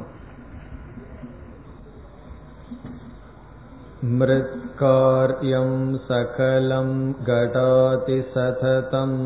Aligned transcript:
मृत्कार्यं 4.20 5.72
सकलं 6.08 6.88
घटाति 7.34 8.16
सततम् 8.36 9.18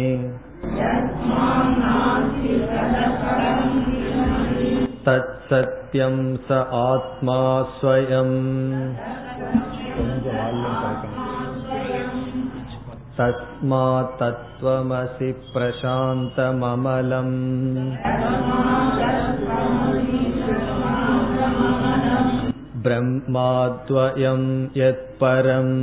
तत्सत्यं 5.09 6.17
स 6.49 6.65
आत्मा 6.87 7.41
स्वयम् 7.79 8.37
तस्मात् 13.17 14.15
तत्त्वमसि 14.21 15.31
प्रशान्तममलम् 15.53 17.37
ब्रह्माद्वयं 22.85 24.43
यत्परम् 24.77 25.77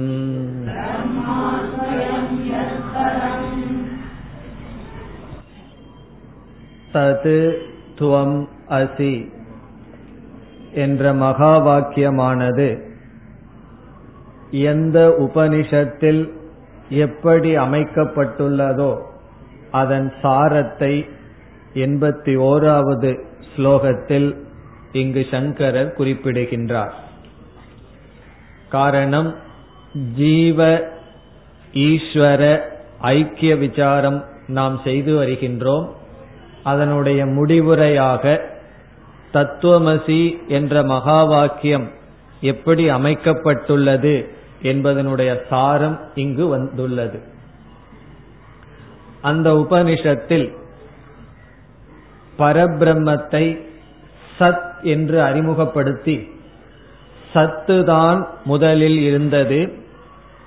தது 6.94 7.40
துவம் 8.00 8.38
அசி 8.70 9.16
என்ற 10.76 11.14
மகா 11.14 11.54
வாக்கியமானது 11.66 12.68
எந்த 14.70 14.98
உபனிஷத்தில் 15.20 16.22
எப்படி 16.91 17.57
அமைக்கப்பட்டுள்ளதோ 17.57 19.03
அதன் 19.71 20.13
சாரத்தை 20.23 21.09
எண்பத்தி 21.75 22.33
ஓராவது 22.37 23.25
ஸ்லோகத்தில் 23.57 24.37
இங்கு 24.93 25.27
சங்கரர் 25.31 25.93
குறிப்பிடுகின்றார். 25.93 26.95
காரணம் 28.69 29.35
ஜீவ 30.17 30.81
ஈஸ்வர 31.73 32.61
ஐக்கிய 33.01 33.57
விசாரம் 33.57 34.25
நாம் 34.47 34.81
செய்து 34.85 35.23
வருகின்றோம். 35.23 35.89
அதனுடைய 36.63 37.27
முடிவுரையாக 37.27 38.41
தத்துவமசி 39.33 40.49
என்ற 40.49 40.83
மகா 40.83 41.25
வாக்கியம் 41.25 41.91
எப்படி 42.41 42.89
அமைக்கப்பட்டுள்ளது 42.89 44.39
என்பதனுடைய 44.63 45.41
சாரம் 45.49 46.01
இங்கு 46.15 46.49
வந்துள்ளது. 46.49 47.21
அந்த 49.23 49.53
உபனிஷத்தில் 49.53 50.59
பரபிரம்மத்தை 52.39 53.69
சத் 54.39 54.83
என்று 54.83 55.23
அறிமுகப்படுத்தி 55.23 56.29
சத்துதான் 57.35 58.27
முதலில் 58.45 58.99
இருந்தது 58.99 59.73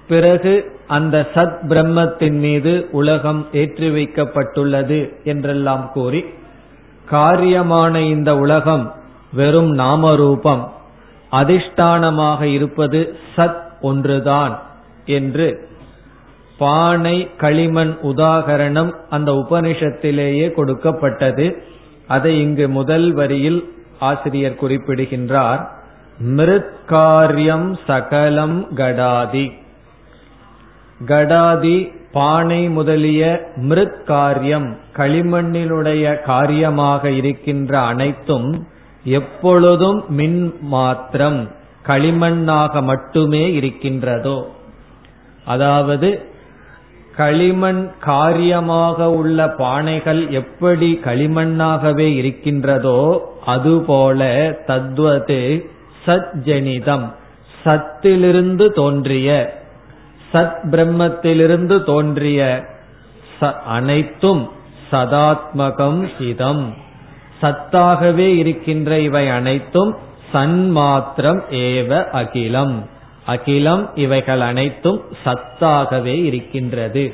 பிறகு 0.08 0.78
அந்த 0.88 1.28
சத் 1.34 1.58
பிரம்மத்தின் 1.70 2.40
மீது 2.40 2.88
உலகம் 2.92 3.48
ஏற்றி 3.54 3.90
வைக்கப்பட்டுள்ளது 3.90 5.24
என்றெல்லாம் 5.24 5.92
கூறி 5.92 6.26
காரியமான 7.12 7.96
இந்த 7.96 8.38
உலகம் 8.38 8.96
வெறும் 9.34 9.78
நாமரூபம் 9.78 10.70
அதிஷ்டானமாக 11.32 12.42
இருப்பது 12.42 13.18
சத் 13.36 13.62
ஒன்றுதான் 13.84 14.54
என்று 15.06 15.48
பானை 16.58 17.18
களிமண் 17.38 17.94
உதாகரணம் 18.04 18.92
அந்த 19.10 19.30
உபனிஷத்திலேயே 19.32 20.48
கொடுக்கப்பட்டது. 20.52 21.48
அதை 22.08 22.34
இங்கு 22.42 22.70
முதல் 22.70 23.08
வரியில் 23.14 23.62
ஆசிரியர் 24.00 24.56
குறிப்பிடுகின்றார். 24.56 25.62
மிருத்காரியம் 26.36 27.68
சகலம் 27.88 28.58
கடாதி. 28.76 29.48
கடாதி 31.06 31.78
பானை 32.12 32.70
முதலிய 32.70 33.22
மிருத்காரியம் 33.56 34.70
களிமண்ணினுடைய 34.98 36.22
காரியமாக 36.22 37.12
இருக்கின்ற 37.12 37.80
அனைத்தும் 37.82 38.50
எப்பொழுதும் 39.04 40.00
மின் 40.10 40.40
மாத்திரம் 40.62 41.40
களிமண்ணாக 41.88 42.84
மட்டுமே 42.84 43.54
இருக்கின்றதோ? 43.54 44.52
அதாவது 45.46 46.26
களிமண் 47.16 47.92
காரியமாக 48.00 49.12
உள்ள 49.12 49.46
பானைகள் 49.58 50.30
எப்படி 50.30 51.00
களிமண்ணாகவே 51.04 52.14
இருக்கின்றதோ 52.14 53.02
அதுபோல 53.46 54.22
தத்வது 54.68 55.70
சஜ்ஜனிதம். 56.06 57.14
சத்திலிருந்து 57.64 58.70
தோன்றிய 58.70 59.62
சத் 60.34 60.58
பிரம்மத்திலிருந்து 60.72 61.84
தோன்றிய 61.84 62.66
அனைத்தும் 63.66 64.50
சதாத்மகம் 64.92 66.22
இதம். 66.22 66.74
சத்தாகவே 67.42 68.36
இருக்கின்ற 68.38 69.00
இவை 69.00 69.30
அனைத்தும் 69.30 69.98
சன்மாத்திரம் 70.34 71.42
ஏவ 71.50 72.04
அகிலம். 72.14 72.76
அகிலம் 73.28 73.90
இவைகள் 73.96 74.42
அனைத்தும் 74.42 75.02
சத்தாகவே 75.26 76.24
இருக்கின்றது. 76.24 77.14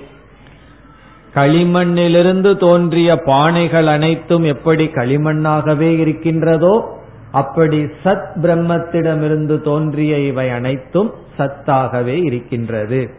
களிமண்ணிலிருந்து 1.36 2.58
தோன்றிய 2.58 3.14
பானைகள் 3.26 3.86
அனைத்தும் 3.86 4.44
எப்படி 4.44 4.86
களிமண்ணாகவே 4.86 5.98
இருக்கின்றதோ 5.98 6.98
அப்படி 7.32 7.84
சத் 7.84 8.32
பிரம்மத்திடமிருந்து 8.42 9.62
தோன்றிய 9.62 10.20
இவை 10.20 10.50
அனைத்தும் 10.50 11.14
சத்தாகவே 11.38 12.24
இருக்கின்றது. 12.24 13.10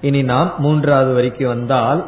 இனி 0.00 0.22
நாம் 0.22 0.52
மூன்றாவது 0.58 1.14
வரைக்கும் 1.14 1.48
வந்தால் 1.48 2.06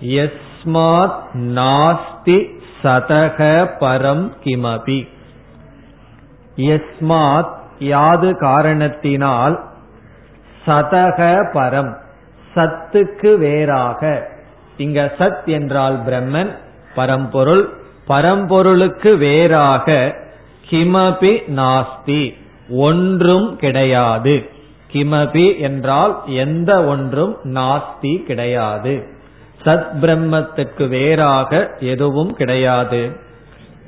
எஸ்மாத் 0.00 1.18
நாஸ்தி 1.34 2.46
சதக 2.82 3.68
பரம் 3.80 4.30
கிமபி. 4.44 5.08
எஸ்மாத் 6.56 7.52
யாது 7.78 8.38
காரணத்தினால் 8.38 9.64
சதக 10.66 11.50
பரம் 11.52 11.96
சத்துக்கு 12.54 13.36
வேறாக. 13.36 14.30
இங்க 14.76 15.14
சத் 15.18 15.44
என்றால் 15.44 15.98
பிரம்மன் 16.06 16.50
பரம்பொருள் 16.94 17.68
பரம்பொருளுக்கு 18.08 19.16
வேறாக 19.16 20.14
கிமபி 20.70 21.42
நாஸ்தி 21.56 22.34
ஒன்றும் 22.68 23.56
கிடையாது. 23.56 24.48
கிமபி 24.92 25.58
என்றால் 25.58 26.22
எந்த 26.26 26.84
ஒன்றும் 26.84 27.36
நாஸ்தி 27.44 28.22
கிடையாது. 28.22 29.06
சத் 29.64 29.86
பிரம்மத்துக்கு 30.00 30.88
வேறாக 30.88 31.76
எதுவும் 31.78 32.34
கிடையாது. 32.34 33.20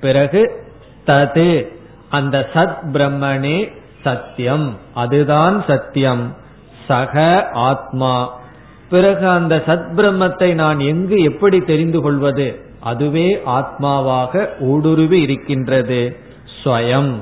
பிறகு 0.00 0.64
தது 1.06 1.75
அந்த 2.08 2.49
சத் 2.53 2.76
பிரம்மனே 2.93 3.73
சத்தியம். 4.05 4.76
அதுதான் 4.94 5.64
சத்தியம். 5.67 6.35
சக 6.88 7.49
ஆத்மா. 7.53 8.38
பிறகு 8.91 9.29
அந்த 9.29 9.62
சத் 9.67 9.88
பிரம்மத்தை 9.97 10.55
நான் 10.55 10.81
எங்கு 10.81 11.23
எப்படி 11.23 11.61
தெரிந்து 11.61 12.00
கொள்வது? 12.00 12.64
அதுவே 12.81 13.43
ஆத்மாவாக 13.47 14.49
ஊடுருவி 14.61 15.20
இருக்கின்றது. 15.20 16.17
ஸ்வயம். 16.64 17.12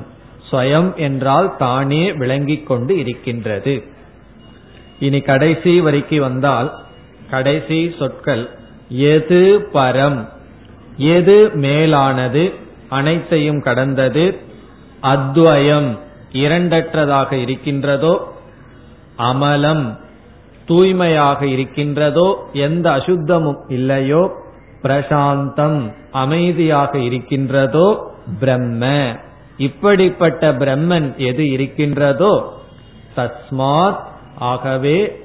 ஸ்வயம் 0.51 0.95
என்றால் 0.95 1.57
தானே 1.57 2.13
விளங்கிக் 2.13 2.67
கொண்டு 2.67 2.97
இருக்கின்றது. 2.97 3.83
இனி 4.99 5.21
கடைசி 5.21 5.81
வரைக்கு 5.81 6.17
வந்தால் 6.17 6.73
கடைசி 7.29 7.95
சொற்கள் 7.99 8.49
எது 8.89 9.69
பரம்? 9.73 10.29
எது 10.97 11.51
மேலானது? 11.53 12.53
அனைத்தையும் 12.89 13.61
கடந்தது 13.61 14.39
அத்வயம் 15.01 15.97
இரண்டற்றதாக 16.31 17.33
இருக்கின்றதோ 17.33 18.33
அமலம் 19.17 19.97
தூய்மையாக 20.65 21.45
இருக்கின்றதோ 21.45 22.49
எந்த 22.53 22.91
அசுத்தமும் 22.91 23.61
இல்லையோ 23.67 24.31
பிரசாந்தம் 24.81 25.91
அமைதியாக 26.11 26.97
இருக்கின்றதோ 26.97 28.13
பிரம்ம. 28.39 29.17
இப்படிப்பட்ட 29.57 30.51
பிரம்மன் 30.51 31.15
எது 31.17 31.49
இருக்கின்றதோ 31.51 32.63
தஸ்மாத் 33.15 33.99
ஆகவே 34.39 35.21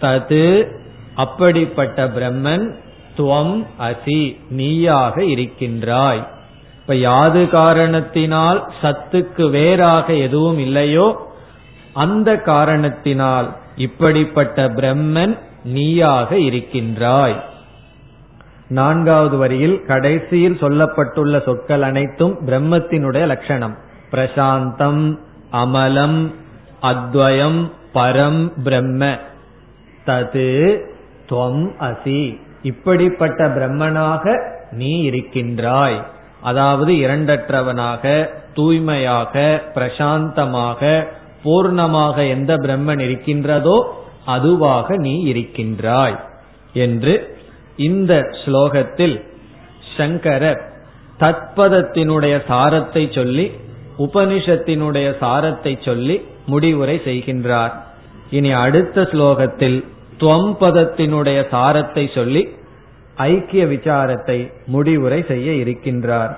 தது 0.00 0.68
அப்படிப்பட்ட 1.14 2.06
பிரம்மன் 2.06 2.74
துவம் 3.16 3.64
அசி 3.80 4.36
நீயாக 4.50 5.24
இருக்கின்றாய். 5.24 6.33
இப்ப 6.86 6.96
யாது 6.96 7.48
காரணத்தினால் 7.48 8.72
சத்துக்கு 8.82 9.50
வேறாக 9.50 10.14
எதுவும் 10.14 10.58
இல்லையோ 10.58 11.32
அந்த 11.92 12.36
காரணத்தினால் 12.36 13.56
இப்படிப்பட்ட 13.76 14.68
பிரம்மன் 14.68 15.38
நீயாக 15.64 16.38
இருக்கின்றாய். 16.38 17.44
நான்காவது 18.68 19.36
வரியில் 19.36 19.84
கடைசியில் 19.84 20.56
சொல்லப்பட்டுள்ள 20.60 21.42
சொற்கள் 21.42 21.82
அனைத்தும் 21.82 22.38
பிரம்மத்தினுடைய 22.46 23.26
லட்சணம். 23.26 23.76
பிரசாந்தம் 24.10 25.18
அமலம் 25.52 26.34
அத்வயம் 26.82 27.70
பரம் 27.94 28.52
பிரம்ம. 28.64 29.18
தது 30.06 30.78
துவம் 31.28 31.70
அசி. 31.80 32.40
இப்படிப்பட்ட 32.62 33.48
பிரம்மனாக 33.48 34.42
நீ 34.70 35.00
இருக்கின்றாய். 35.00 36.12
அதாவது 36.44 36.92
இரண்டற்றவனாக 36.94 38.04
தூய்மையாக 38.54 39.34
பிரசாந்தமாக 39.74 40.80
பூர்ணமாக 41.44 42.16
எந்த 42.28 42.52
பிரம்மன் 42.56 43.00
இருக்கின்றதோ 43.00 43.78
அதுவாக 44.26 44.96
நீ 44.96 45.14
இருக்கின்றாய் 45.22 46.16
என்று 46.84 47.14
இந்த 47.76 48.12
ஸ்லோகத்தில் 48.42 49.16
சங்கரர் 49.96 50.62
தத்பதத்தினுடைய 51.20 52.34
சாரத்தை 52.48 53.04
சொல்லி 53.14 53.46
உபனிஷத்தினுடைய 53.98 55.08
சாரத்தை 55.20 55.72
சொல்லி 55.80 56.16
முடிவுரை 56.46 56.96
செய்கின்றார். 57.04 57.74
இனி 58.30 58.50
அடுத்த 58.64 59.02
ஸ்லோகத்தில் 59.12 59.78
துவம்பதத்தினுடைய 60.20 61.40
சாரத்தை 61.50 62.04
சொல்லி 62.14 62.42
ஐக்கிய 63.15 63.65
விசாரத்தை 63.65 64.39
முடிவுரை 64.65 65.21
செய்ய 65.27 65.51
இருக்கின்றார் 65.51 66.33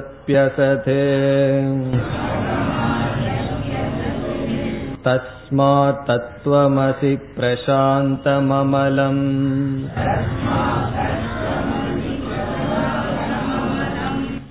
तस्मात् 5.07 6.03
तत्त्वमसि 6.09 7.13
प्रशान्तममलम् 7.37 9.23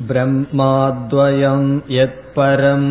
ब्रह्माद्वयं 0.09 1.63
यत्परम् 1.99 2.89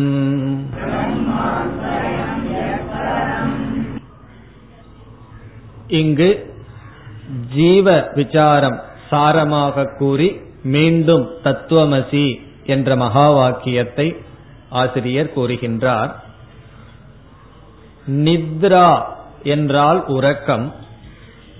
இங்கு 5.99 6.29
ஜீவ 7.53 7.87
விசாரம் 8.15 8.77
சாரமாக 9.09 9.85
கூறி 9.99 10.29
மீண்டும் 10.62 11.30
தத்துவமசி 11.44 12.42
என்ற 12.66 12.96
மகா 12.96 13.30
வாக்கியத்தை 13.30 14.16
ஆசிரியர் 14.68 15.32
கூறுகின்றார். 15.36 16.12
நித்ரா 18.06 19.02
என்றால் 19.42 20.06
உறக்கம். 20.06 20.74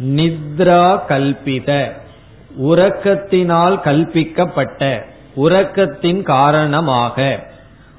நித்ரா 0.03 1.01
கல்பித. 1.09 1.93
உறக்கத்தினால் 2.63 3.81
கல்பிக்கப்பட்ட. 3.81 5.03
உறக்கத்தின் 5.37 6.23
காரணமாக. 6.23 7.47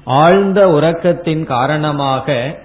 ஆழ்ந்த 0.04 0.66
உறக்கத்தின் 0.66 1.44
காரணமாக 1.44 2.58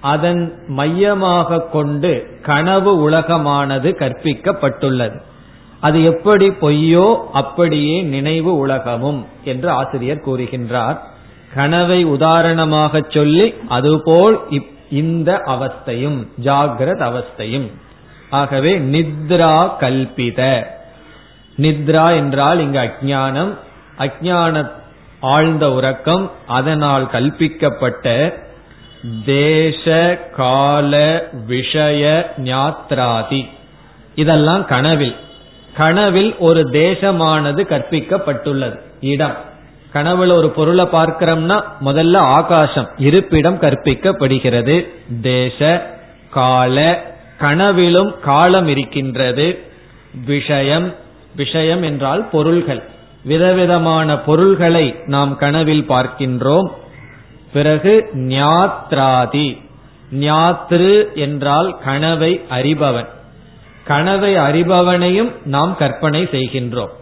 அதன் 0.00 0.64
மையமாக 0.66 1.60
கொண்டு 1.60 2.38
கனவு 2.42 3.10
உலகமானது 3.10 3.90
கற்பிக்கப்பட்டுள்ளது. 3.98 5.20
அது 5.86 5.98
எப்படி 6.04 6.46
பொய்யோ 6.62 7.06
அப்படியே 7.32 7.96
நினைவு 8.14 8.52
உலகமும் 8.56 9.20
என்று 9.44 9.68
ஆசிரியர் 9.70 10.26
கூறுகின்றார். 10.26 10.98
கனவை 11.54 11.98
உதாரணமாக 12.14 13.02
சொல்லி 13.08 13.46
அதுபோல் 13.68 14.36
இந்த 14.90 15.30
அவஸ்தையும் 15.46 16.18
ஜாகிரத 16.44 17.00
அவஸ்தையும். 17.10 17.68
ஆகவே 18.30 18.72
நித்ரா 18.94 19.56
கல்பித. 19.82 20.40
நித்ரா 21.56 22.06
என்றால் 22.14 22.60
இங்கு 22.60 22.80
அஜானம் 22.84 23.52
அஜான 23.98 24.64
ஆழ்ந்த 25.32 25.64
உறக்கம் 25.72 26.24
அதனால் 26.58 27.04
கல்பிக்கப்பட்ட 27.12 28.06
தேச 29.26 29.84
கால 30.36 30.92
விஷய 31.46 32.02
ஞாத்ராதி. 32.44 33.42
இதெல்லாம் 34.14 34.64
கனவில். 34.72 35.16
கனவில் 35.76 36.36
ஒரு 36.38 36.62
தேசமானது 36.72 37.62
கற்பிக்கப்பட்டுள்ளது. 37.64 38.78
இடம். 39.00 39.36
கனவுல 39.94 40.32
ஒரு 40.32 40.50
பொருளை 40.50 40.84
பார்க்கிறோம்னா 40.84 41.62
முதல்ல 41.84 42.16
ஆகாசம் 42.16 42.88
இருப்பிடம் 42.96 43.60
கற்பிக்கப்படுகிறது. 43.60 44.88
தேச 45.20 45.90
கால 46.30 47.02
கனவிலும் 47.38 48.14
காலம் 48.20 48.68
இருக்கின்றது. 48.68 49.58
விஷயம் 50.26 50.94
விஷயம் 51.36 51.82
என்றால் 51.82 52.28
பொருள்கள். 52.28 52.82
விதவிதமான 53.24 54.18
பொருள்களை 54.18 54.96
நாம் 55.06 55.36
கனவில் 55.36 55.86
பார்க்கின்றோம். 55.88 56.68
பிறகு 57.52 58.10
ஞாத்ராதி. 58.14 59.62
ஞாத்ரு 60.12 61.14
என்றால் 61.14 61.76
கனவை 61.84 62.40
அறிபவன். 62.50 63.08
கனவை 63.84 64.34
அறிபவனையும் 64.36 65.32
நாம் 65.44 65.76
கற்பனை 65.76 66.22
செய்கின்றோம். 66.22 66.92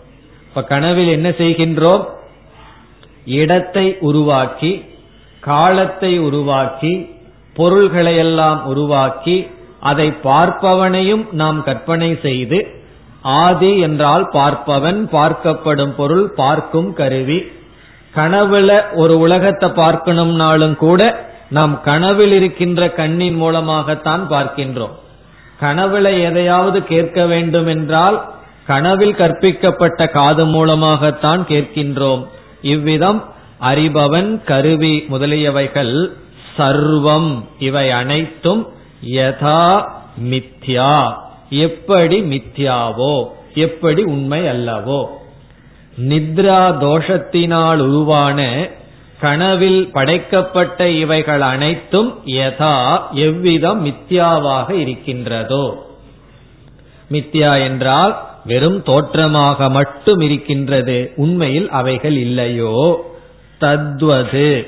இப்ப 0.49 0.63
கனவில் 0.63 1.09
என்ன 1.09 1.29
செய்கின்றோம்? 1.29 2.05
இடத்தை 3.25 3.97
உருவாக்கி 4.01 4.85
காலத்தை 5.41 6.19
உருவாக்கி 6.19 6.93
பொருள்களையெல்லாம் 7.57 8.63
உருவாக்கி 8.63 9.51
அதை 9.81 10.15
பார்ப்பவனையும் 10.25 11.25
நாம் 11.33 11.63
கற்பனை 11.63 12.19
செய்து 12.23 12.81
ஆதி 13.23 13.79
என்றால் 13.79 14.29
பார்ப்பவன் 14.33 15.01
பார்க்கப்படும் 15.13 15.95
பொருள் 15.97 16.31
பார்க்கும் 16.35 16.95
கருவி. 16.95 17.53
கனவுல 18.15 18.71
ஒரு 18.93 19.19
உலகத்தை 19.19 19.69
பார்க்கணும்னாலும் 19.69 20.77
கூட 20.77 21.31
நாம் 21.49 21.81
கனவில் 21.81 22.33
இருக்கின்ற 22.33 22.91
கண்ணின் 22.91 23.35
மூலமாகத்தான் 23.35 24.27
பார்க்கின்றோம். 24.31 24.95
கனவுல 25.61 26.23
எதையாவது 26.23 26.85
கேட்க 26.85 27.27
வேண்டும் 27.27 27.67
என்றால் 27.67 28.31
கனவில் 28.67 29.15
கற்பிக்கப்பட்ட 29.15 30.11
காது 30.11 30.47
மூலமாகத்தான் 30.47 31.47
கேட்கின்றோம். 31.49 32.27
இவ்விதம் 32.63 33.25
அறிபவன் 33.61 34.45
கருவி 34.45 35.07
முதலியவைகள் 35.11 36.09
சர்வம். 36.59 37.45
இவை 37.59 37.91
அனைத்தும் 37.91 38.69
யதா 39.07 39.89
மித்யா. 40.25 41.15
எப்படி 41.51 42.21
மித்யாவோ 42.21 43.27
எப்படி 43.55 44.03
உண்மை 44.03 44.41
அல்லவோ. 44.41 45.07
நித்ரா 46.01 46.79
தோஷத்தினால் 46.81 47.77
உருவான 47.77 48.69
கனவில் 49.23 49.91
படைக்கப்பட்ட 49.93 50.89
இவைகள் 50.89 51.41
அனைத்தும் 51.41 52.19
யதா 52.27 53.01
எவ்விதம் 53.13 53.87
மித்யாவாக 53.87 54.71
இருக்கின்றதோ. 54.71 55.65
மித்யா 57.11 57.63
என்றால் 57.63 58.29
வெறும் 58.45 58.83
தோற்றமாக 58.83 59.69
மட்டும் 59.71 60.21
இருக்கின்றது. 60.21 61.13
உண்மையில் 61.17 61.69
அவைகள் 61.71 62.17
இல்லையோ. 62.17 63.05
தத்வது 63.61 64.67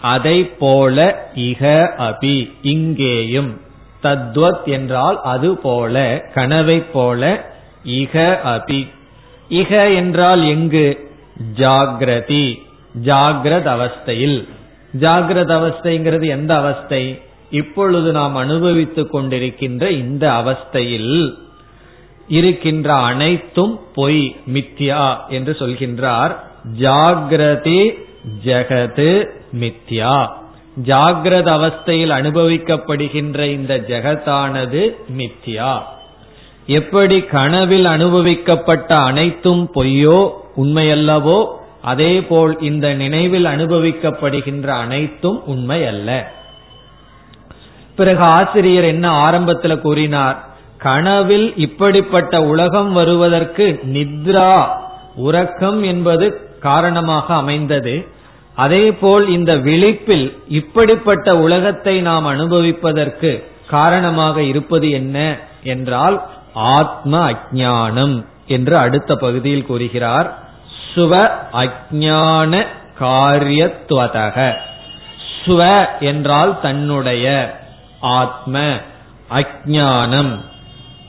அதை 0.00 0.44
போல 0.44 1.28
இக 1.34 1.90
அபி 1.98 2.52
இங்கேயும். 2.62 3.60
தத்வத் 4.02 4.64
என்றால் 4.64 5.20
அது 5.22 5.56
போல 5.56 6.24
கனவை 6.34 6.80
போல 6.80 7.50
இக 7.84 8.38
அபி. 8.44 8.88
இக 9.50 9.94
என்றால் 9.94 10.42
எங்கு? 10.42 11.10
ஜாகிரதி 11.56 12.70
ஜாகிரத 13.00 13.66
அவஸ்தையில் 13.66 14.48
ஜாகிரத 15.00 15.52
அவஸ்தைங்கிறது 15.58 16.26
எந்த 16.26 16.56
அவஸ்தை? 16.56 17.20
இப்பொழுது 17.50 18.12
நாம் 18.12 18.34
அனுபவித்துக் 18.34 19.16
கொண்டிருக்கின்ற 19.16 19.90
இந்த 19.90 20.30
அவஸ்தையில் 20.30 21.32
இருக்கின்ற 22.28 22.94
அனைத்தும் 22.94 23.80
பொய் 23.94 24.36
மித்யா 24.52 25.16
என்று 25.28 25.56
சொல்கின்றார். 25.58 26.36
ஜாகிரதி 26.80 27.98
ஜெகது 28.44 29.26
மித்யா. 29.60 30.28
ஜாகிரத 30.84 31.48
அவஸ்தையில் 31.48 32.10
அனுபவிக்கப்படுகின்ற 32.10 33.44
இந்த 33.44 33.78
ஜெகத்தானது 33.78 34.94
மித்யா. 35.18 35.78
எப்படி 36.66 37.22
கனவில் 37.22 37.84
அனுபவிக்கப்பட்ட 37.84 38.94
அனைத்தும் 38.94 39.70
பொய்யோ 39.74 40.30
உண்மையல்லவோ 40.56 41.60
அதேபோல் 41.82 42.60
இந்த 42.60 42.94
நினைவில் 42.94 43.44
அனுபவிக்கப்படுகின்ற 43.44 44.66
அனைத்தும் 44.66 45.42
உண்மை 45.46 45.86
அல்ல 45.86 46.10
பிறகு 47.96 48.22
ஆசிரியர் 48.22 48.84
என்ன 48.84 49.10
ஆரம்பத்தில் 49.10 49.80
கூறினார்? 49.80 50.38
கனவில் 50.78 51.56
இப்படிப்பட்ட 51.56 52.42
உலகம் 52.42 52.92
வருவதற்கு 52.92 53.80
நித்ரா 53.92 54.52
உறக்கம் 55.16 55.82
என்பது 55.82 56.26
காரணமாக 56.60 57.34
அமைந்தது. 57.34 58.06
அதேபோல் 58.54 59.28
இந்த 59.28 59.52
விழிப்பில் 59.56 60.36
இப்படிப்பட்ட 60.48 61.36
உலகத்தை 61.36 62.00
நாம் 62.00 62.26
அனுபவிப்பதற்கு 62.26 63.30
காரணமாக 63.68 64.42
இருப்பது 64.42 64.90
என்ன 64.90 65.18
என்றால் 65.62 66.16
ஆத்ம 66.52 67.12
அஜானம் 67.30 68.16
என்று 68.46 68.76
அடுத்த 68.76 69.14
பகுதியில் 69.16 69.66
கூறுகிறார். 69.66 70.28
சுவ 70.94 71.30
அஜான 71.52 72.66
காரியத்துவதக 73.00 74.54
சுவ 75.44 75.86
என்றால் 76.00 76.60
தன்னுடைய 76.60 77.56
ஆத்ம 78.00 78.60
அஜானம் 79.30 80.40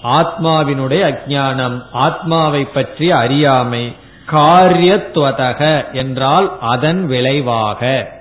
ஆத்மாவினுடைய 0.03 1.01
அஜானம் 1.11 1.81
ஆத்மாவை 1.91 2.63
பற்றி 2.63 3.11
அறியாமை. 3.11 3.95
காரியத்துவதக 4.31 5.91
என்றால் 5.91 6.57
அதன் 6.59 7.05
விளைவாக. 7.05 8.11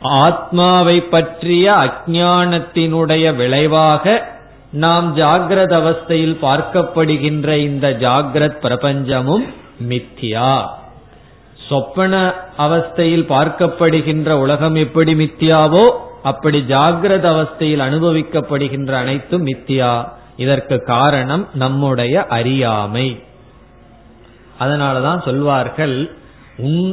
ஆத்மாவை 0.00 1.00
பற்றிய 1.00 1.72
அஜானத்தினுடைய 1.72 3.34
விளைவாக 3.34 4.34
நாம் 4.70 5.16
ஜாகிரத 5.16 5.72
அவஸ்தையில் 5.82 6.38
பார்க்கப்படுகின்ற 6.42 7.56
இந்த 7.56 7.88
ஜாகிரத் 7.90 8.60
பிரபஞ்சமும் 8.62 9.54
மித்தியா. 9.88 10.66
சொப்பன 11.68 12.34
அவஸ்தையில் 12.58 13.28
பார்க்கப்படுகின்ற 13.28 14.30
உலகம் 14.30 14.74
எப்படி 14.74 15.14
மித்தியாவோ 15.14 15.90
அப்படி 16.22 16.64
ஜாகிரத 16.68 17.26
அவஸ்தையில் 17.34 17.84
அனுபவிக்கப்படுகின்ற 17.88 18.92
அனைத்தும் 18.92 19.46
மித்தியா. 19.46 20.08
இதற்கு 20.36 20.82
காரணம் 20.82 21.48
நம்முடைய 21.54 22.26
அறியாமை. 22.26 23.22
அதனாலதான் 24.60 25.24
சொல்வார்கள் 25.24 26.10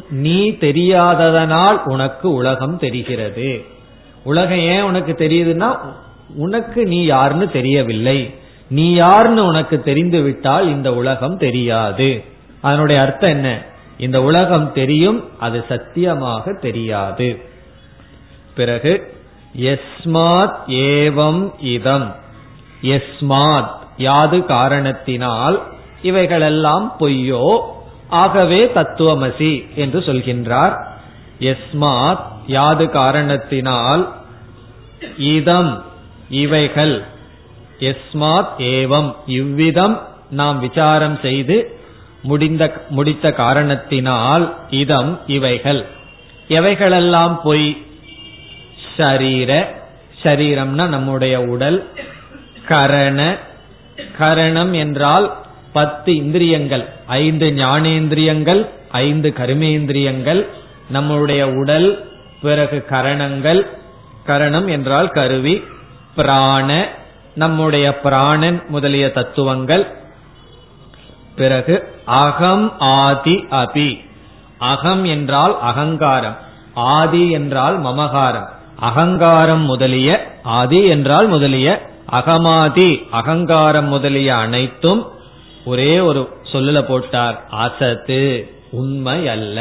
நீ 0.09 0.49
தெரியாததனால் 0.49 1.83
உனக்கு 1.83 2.33
உலகம் 2.33 2.77
தெரிகிறது. 2.77 3.65
உலகம் 4.23 4.57
ஏன் 4.57 4.81
உனக்கு 4.81 5.11
தெரியுதுன்னா 5.11 5.77
உனக்கு 6.35 6.85
நீ 6.85 7.03
யாருன்னு 7.03 7.49
தெரியவில்லை. 7.49 8.33
நீ 8.69 8.93
யாருன்னு 8.93 9.45
உனக்கு 9.45 9.81
தெரிந்து 9.81 10.21
விட்டால் 10.21 10.67
இந்த 10.67 10.93
உலகம் 10.93 11.37
தெரியாது. 11.37 12.23
அதனுடைய 12.61 13.01
அர்த்தம் 13.01 13.29
என்ன? 13.29 13.71
இந்த 13.97 14.23
உலகம் 14.23 14.73
தெரியும் 14.73 15.39
அது 15.39 15.65
சத்தியமாக 15.67 16.53
தெரியாது. 16.53 17.41
பிறகு 18.55 19.21
எஸ்மாத் 19.57 20.55
ஏவம் 20.67 21.51
இதம். 21.57 22.15
எஸ்மாத் 22.81 23.69
யாது 23.97 24.45
காரணத்தினால் 24.45 25.63
இவைகளெல்லாம் 26.01 26.95
பொய்யோ 26.99 27.59
ஆகவே 28.09 28.65
தத்துவமசி 28.65 29.73
என்று 29.75 29.99
சொல்கின்றார். 29.99 30.83
எஸ்மாத் 31.39 32.19
யாது 32.47 32.89
காரணத்தினால் 32.89 34.13
இதம் 35.17 35.83
இவைகள். 36.29 37.03
எஸ்மாத் 37.79 38.47
ஏவம் 38.57 39.15
இவ்விதம் 39.25 40.07
நாம் 40.29 40.59
விசாரம் 40.59 41.19
செய்து 41.21 41.72
முடிந்த 42.23 42.63
முடித்த 42.89 43.31
காரணத்தினால் 43.31 44.55
இதம் 44.69 45.19
இவைகள். 45.27 45.85
எவைகளெல்லாம் 46.47 47.39
பொய்? 47.43 47.85
ஷரீர 48.97 49.65
ஷரீரம்னா 50.23 50.87
நம்முடைய 50.87 51.41
உடல் 51.41 51.89
கரண 52.67 53.37
கரணம் 54.19 54.73
என்றால் 54.73 55.37
பத்து 55.73 56.15
இந்திரியங்கள் 56.15 56.85
ஐந்து 57.07 57.47
ஞானேந்திரியங்கள் 57.49 58.69
ஐந்து 58.91 59.33
கருமேந்திரியங்கள் 59.37 60.47
நம்முடைய 60.89 61.49
உடல் 61.49 62.05
பிறகு 62.41 62.85
கரணங்கள் 62.85 63.67
கரணம் 64.25 64.67
என்றால் 64.67 65.09
கருவி 65.09 65.63
பிராண 66.15 66.87
நம்முடைய 67.35 67.99
பிராணன் 67.99 68.63
முதலிய 68.67 69.11
தத்துவங்கள் 69.11 70.02
பிறகு 71.35 71.75
அகம் 72.05 72.65
ஆதி 72.79 73.35
அபி. 73.51 73.89
அகம் 74.57 75.03
என்றால் 75.05 75.55
அகங்காரம் 75.61 76.37
ஆதி 76.73 77.31
என்றால் 77.31 77.81
மமகாரம் 77.81 78.49
அகங்காரம் 78.79 79.61
முதலிய 79.61 80.09
ஆதி 80.43 80.79
என்றால் 80.85 81.27
முதலிய 81.27 81.67
அகமாதி 82.11 82.89
அகங்காரம் 83.11 83.87
முதலிய 83.87 84.35
அனைத்தும் 84.35 85.01
ஒரே 85.65 85.99
ஒரு 85.99 86.21
சொல்லுல 86.51 86.79
போட்டார். 86.81 87.35
அசத்து 87.49 88.21
உண்மை 88.71 89.27
அல்ல 89.27 89.59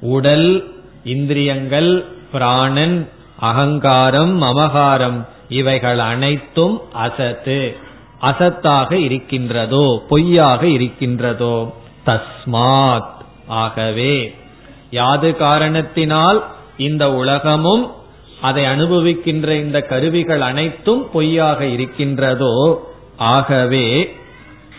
உடல் 0.00 0.48
இந்திரியங்கள் 1.04 2.04
பிராணன் 2.32 3.08
அகங்காரம் 3.40 4.42
மமகாரம் 4.42 5.18
இவைகள் 5.48 5.98
அனைத்தும் 5.98 6.80
அசத்து. 6.92 7.60
அசத்தாக 8.20 8.92
இருக்கின்றதோ 8.92 10.04
பொய்யாக 10.08 10.66
இருக்கின்றதோ? 10.66 11.74
தஸ்மாத். 12.06 13.14
ஆகவே 13.46 14.34
யாது 14.90 15.36
காரணத்தினால் 15.36 16.46
இந்த 16.76 17.12
உலகமும் 17.12 17.90
அதை 18.40 18.64
அனுபவிக்கின்ற 18.64 19.48
இந்த 19.48 19.82
கருவிகள் 19.82 20.40
அனைத்தும் 20.40 21.10
பொய்யாக 21.10 21.64
இருக்கின்றதோ? 21.64 22.86
ஆகவே 23.16 24.14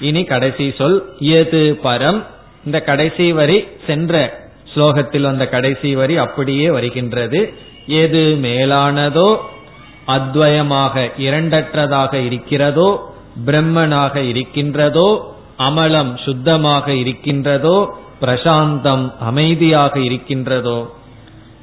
இனி 0.01 0.23
கடைசி 0.23 0.73
சொல் 0.77 1.15
எது 1.19 1.79
பரம். 1.83 2.23
இந்த 2.65 2.81
கடைசி 2.81 3.31
வரி 3.31 3.63
சென்ற 3.87 4.45
ஸ்லோகத்தில் 4.75 5.21
வந்த 5.21 5.47
கடைசி 5.47 5.95
வரி 5.95 6.17
அப்படியே 6.17 6.69
வருகின்றது. 6.69 7.53
எது 7.87 8.37
மேலானதோ 8.41 9.37
அத்வயமாக 10.07 11.11
இரண்டற்றதாக 11.17 12.13
இருக்கிறதோ 12.13 13.15
பிரம்மனாக 13.45 14.15
இருக்கின்றதோ 14.29 15.09
அமலம் 15.57 16.17
சுத்தமாக 16.17 16.93
இருக்கின்றதோ 16.93 17.77
பிரசாந்தம் 18.21 19.05
அமைதியாக 19.19 19.99
இருக்கின்றதோ 19.99 20.79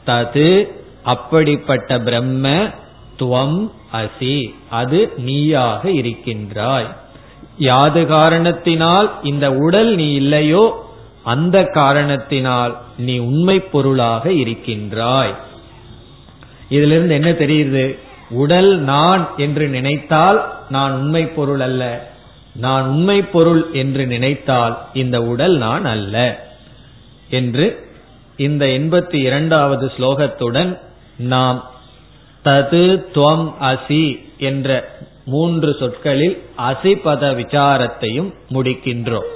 தது 0.07 0.69
அப்படிப்பட்ட 1.03 2.01
பிரம்ம 2.01 2.49
துவம் 3.19 3.71
அசி 3.93 4.55
அது 4.71 5.13
நீயாக 5.17 5.91
இருக்கின்றாய். 5.91 6.89
யாது 7.57 8.07
காரணத்தினால் 8.07 9.11
இந்த 9.23 9.53
உடல் 9.53 9.95
நீ 9.95 10.13
இல்லையோ 10.13 10.65
அந்த 11.23 11.65
காரணத்தினால் 11.65 12.79
நீ 12.97 13.19
உண்மை 13.19 13.61
பொருளாக 13.61 14.33
இருக்கின்றாய். 14.33 15.35
இதிலிருந்து 16.69 17.15
என்ன 17.15 17.31
தெரியுது? 17.31 17.99
உடல் 18.35 18.79
நான் 18.79 19.29
என்று 19.37 19.69
நினைத்தால் 19.69 20.39
நான் 20.71 20.93
உண்மை 20.93 21.27
பொருள் 21.27 21.61
அல்ல. 21.61 21.85
நான் 22.55 22.87
உண்மை 22.87 23.23
பொருள் 23.23 23.63
என்று 23.73 24.07
நினைத்தால் 24.07 24.75
இந்த 24.93 25.23
உடல் 25.23 25.57
நான் 25.57 25.85
அல்ல. 25.85 26.17
என்று 27.31 27.67
இந்த 28.37 28.67
எண்பத்தி 28.67 29.15
இரண்டாவது 29.15 29.93
ஸ்லோகத்துடன் 29.99 30.79
நாம் 31.17 31.71
தது 32.45 32.85
துவம் 33.15 33.53
அசி 33.61 34.05
என்ற 34.39 34.89
மூன்று 35.25 35.77
சொற்களில் 35.79 36.43
அசிபத 36.59 37.23
விசாரத்தையும் 37.35 38.31
முடிக்கின்றோம். 38.53 39.31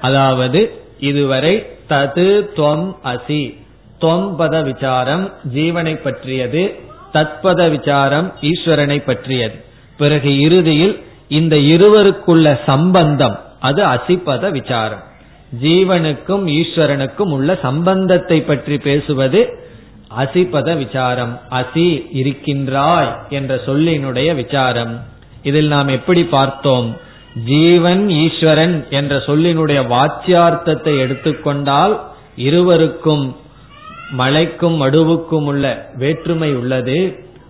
அதாவது 0.00 0.60
இதுவரை 0.98 1.54
தது 1.88 2.28
துவம் 2.56 2.88
அசி 3.04 3.62
பத 4.38 4.64
விசாரம் 4.64 5.32
ஜீவனை 5.54 5.94
பற்றியது 6.02 6.62
தத்பத 7.14 7.70
விசாரம் 7.70 8.32
ஈஸ்வரனை 8.40 8.98
பற்றியது. 9.04 9.64
பிறகு 9.96 10.40
இறுதியில் 10.40 11.02
இந்த 11.28 11.56
இருவருக்குள்ள 11.56 12.58
சம்பந்தம் 12.66 13.36
அது 13.60 13.84
அசிப்பத 13.84 14.50
விசாரம். 14.50 15.02
ஜீவனுக்கும் 15.62 16.44
ஈஸ்வரனுக்கும் 16.60 17.32
உள்ள 17.36 17.58
சம்பந்தத்தை 17.62 18.40
பற்றி 18.42 18.78
பேசுவது 18.78 19.40
அசிபத 20.16 20.76
விசாரம். 20.76 21.40
அசி 21.50 21.86
இருக்கின்றாய் 22.10 23.10
என்ற 23.28 23.60
சொல்லினுடைய 23.66 24.34
விசாரம். 24.34 24.94
இதில் 25.42 25.66
நாம் 25.66 25.88
எப்படி 25.88 26.24
பார்த்தோம்? 26.24 26.96
ஜீவன் 27.44 28.10
ஈஸ்வரன் 28.10 28.86
என்ற 28.90 29.14
சொல்லினுடைய 29.16 29.80
வாச்சியார்த்தத்தை 29.92 30.98
எடுத்துக்கொண்டால் 30.98 31.94
இருவருக்கும் 32.36 33.24
மலைக்கும் 34.10 34.82
மடுவுக்கும் 34.82 35.44
உள்ள 35.44 35.88
வேற்றுமை 35.94 36.54
உள்ளது. 36.54 36.98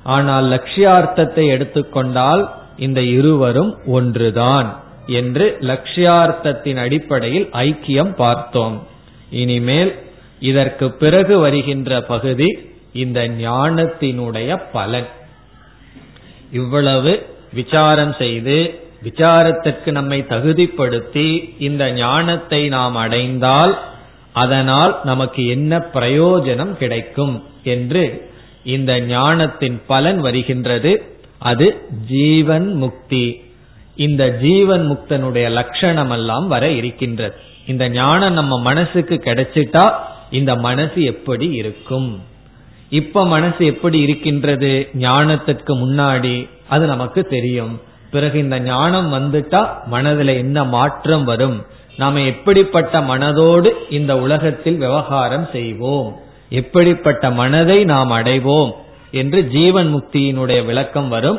ஆனால் 0.02 0.44
லட்சியார்த்தத்தை 0.44 1.46
எடுத்துக்கொண்டால் 1.46 2.54
இந்த 2.76 3.02
இருவரும் 3.02 3.78
ஒன்றுதான் 3.87 4.82
என்று 5.06 5.56
லட்சியார்த்தத்தின் 5.61 6.76
அடிப்படையில் 6.76 7.49
ஐக்கியம் 7.52 8.14
பார்த்தோம். 8.14 8.87
இனிமேல் 9.30 9.92
இதற்கு 10.40 10.90
பிறகு 10.90 11.38
வருகின்ற 11.38 12.02
பகுதி 12.02 12.58
இந்த 12.92 13.28
ஞானத்தினுடைய 13.28 14.62
பலன். 14.73 15.06
இவ்வளவு 16.50 17.26
விசாரம் 17.52 18.14
செய்து 18.18 18.82
விசாரத்திற்கு 19.02 19.90
நம்மை 19.90 20.25
தகுதிப்படுத்தி 20.28 21.54
இந்த 21.58 21.92
ஞானத்தை 21.92 22.68
நாம் 22.68 22.94
அடைந்தால் 22.94 23.78
அதனால் 24.34 24.92
நமக்கு 25.04 25.42
என்ன 25.46 25.78
பிரயோஜனம் 25.94 26.72
கிடைக்கும் 26.72 27.34
என்று 27.64 28.04
இந்த 28.64 28.92
ஞானத்தின் 29.00 29.82
பலன் 29.86 30.20
வருகின்றது. 30.20 30.92
அது 31.38 31.66
ஜீவன் 32.08 32.68
முக்தி. 32.74 33.24
இந்த 33.96 34.22
ஜீவன் 34.42 34.84
முக்தனுடைய 34.90 35.50
லட்சணம் 35.50 36.10
எல்லாம் 36.10 36.46
வர 36.48 36.70
இருக்கின்றது. 36.70 37.34
இந்த 37.66 37.84
ஞானம் 37.88 38.32
நம்ம 38.32 38.58
மனசுக்கு 38.58 39.16
கிடைச்சிட்டா 39.24 39.84
இந்த 40.30 40.52
மனசு 40.56 41.02
எப்படி 41.04 41.46
இருக்கும்? 41.52 42.08
இப்ப 42.90 43.26
மனசு 43.26 43.64
எப்படி 43.66 43.98
இருக்கின்றது? 44.00 44.72
ஞானத்திற்கு 44.98 45.72
முன்னாடி 45.85 46.48
அது 46.68 46.87
நமக்கு 46.87 47.22
தெரியும். 47.24 47.74
பிறகு 48.11 48.38
இந்த 48.38 48.59
ஞானம் 48.61 49.09
வந்துட்டா 49.12 49.62
மனதில் 49.87 50.32
என்ன 50.42 50.64
மாற்றம் 50.64 51.24
வரும்? 51.24 51.59
நாம 51.96 52.20
எப்படிப்பட்ட 52.20 53.00
மனதோடு 53.00 53.70
இந்த 53.90 54.18
உலகத்தில் 54.18 54.76
விவகாரம் 54.76 55.48
செய்வோம்? 55.52 56.16
எப்படிப்பட்ட 56.48 57.30
மனதை 57.30 57.85
நாம் 57.85 58.11
அடைவோம்? 58.11 58.70
என்று 59.12 59.48
ஜீவன் 59.48 59.94
முக்தியினுடைய 59.94 60.64
விளக்கம் 60.64 61.09
வரும். 61.09 61.38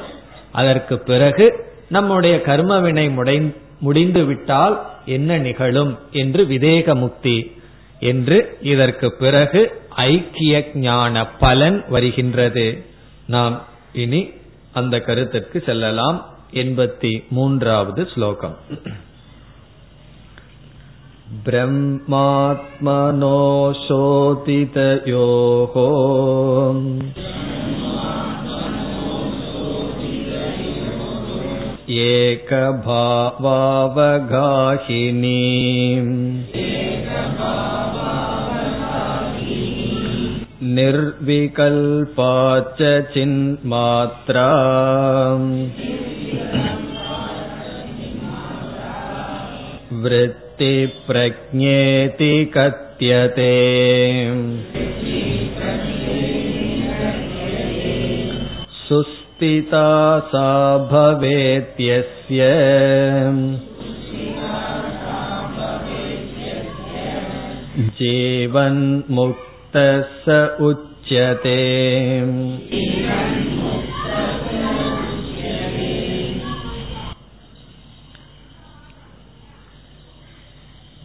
அதற்கு 0.51 0.99
பிறகு 0.99 1.73
நம்முடைய 1.89 2.41
கர்மவினை 2.45 3.53
முடிந்து 3.79 4.25
விட்டால் 4.25 4.89
என்ன 5.05 5.37
நிகழும்? 5.37 5.99
என்று 6.11 6.43
விதேக 6.43 6.95
முக்தி. 6.95 7.51
என்று 7.99 8.57
இதற்கு 8.61 9.11
பிறகு 9.11 9.81
ஐக்கிய 9.89 10.71
ஞான 10.73 11.27
பலன் 11.27 11.85
வருகின்றது. 11.89 12.85
நாம் 13.25 13.63
இனி 13.93 14.29
அந்த 14.73 14.99
கருத்திற்கு 14.99 15.63
செல்லலாம். 15.65 16.25
எண்பத்தி 16.53 17.27
மூன்றாவது 17.29 18.07
ஸ்லோகம். 18.13 18.57
ब्रह्मात्मनो 21.46 23.38
शोधितयोः 23.82 25.74
एकभावावगाहिनी 31.88 32.86
निर्विकल्पा 40.74 42.34
च 42.80 42.90
चिन्मात्रा 43.14 44.48
वृत्तिप्रज्ञेति 50.54 52.32
कथ्यते 52.56 53.54
सुस्थिता 58.80 59.86
सा 60.32 60.50
भवेत्यस्य 60.92 62.48
जीवन्मुक्तः 68.00 70.02
स 70.24 70.40
उच्यते 70.70 71.58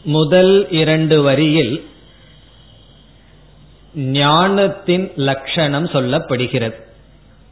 முதல் 0.04 0.70
இரண்டு 0.70 1.22
வரியில் 1.22 1.88
ஞானத்தின் 3.94 5.12
லட்சணம் 5.16 5.86
சொல்லப்படுகிறது. 5.86 6.74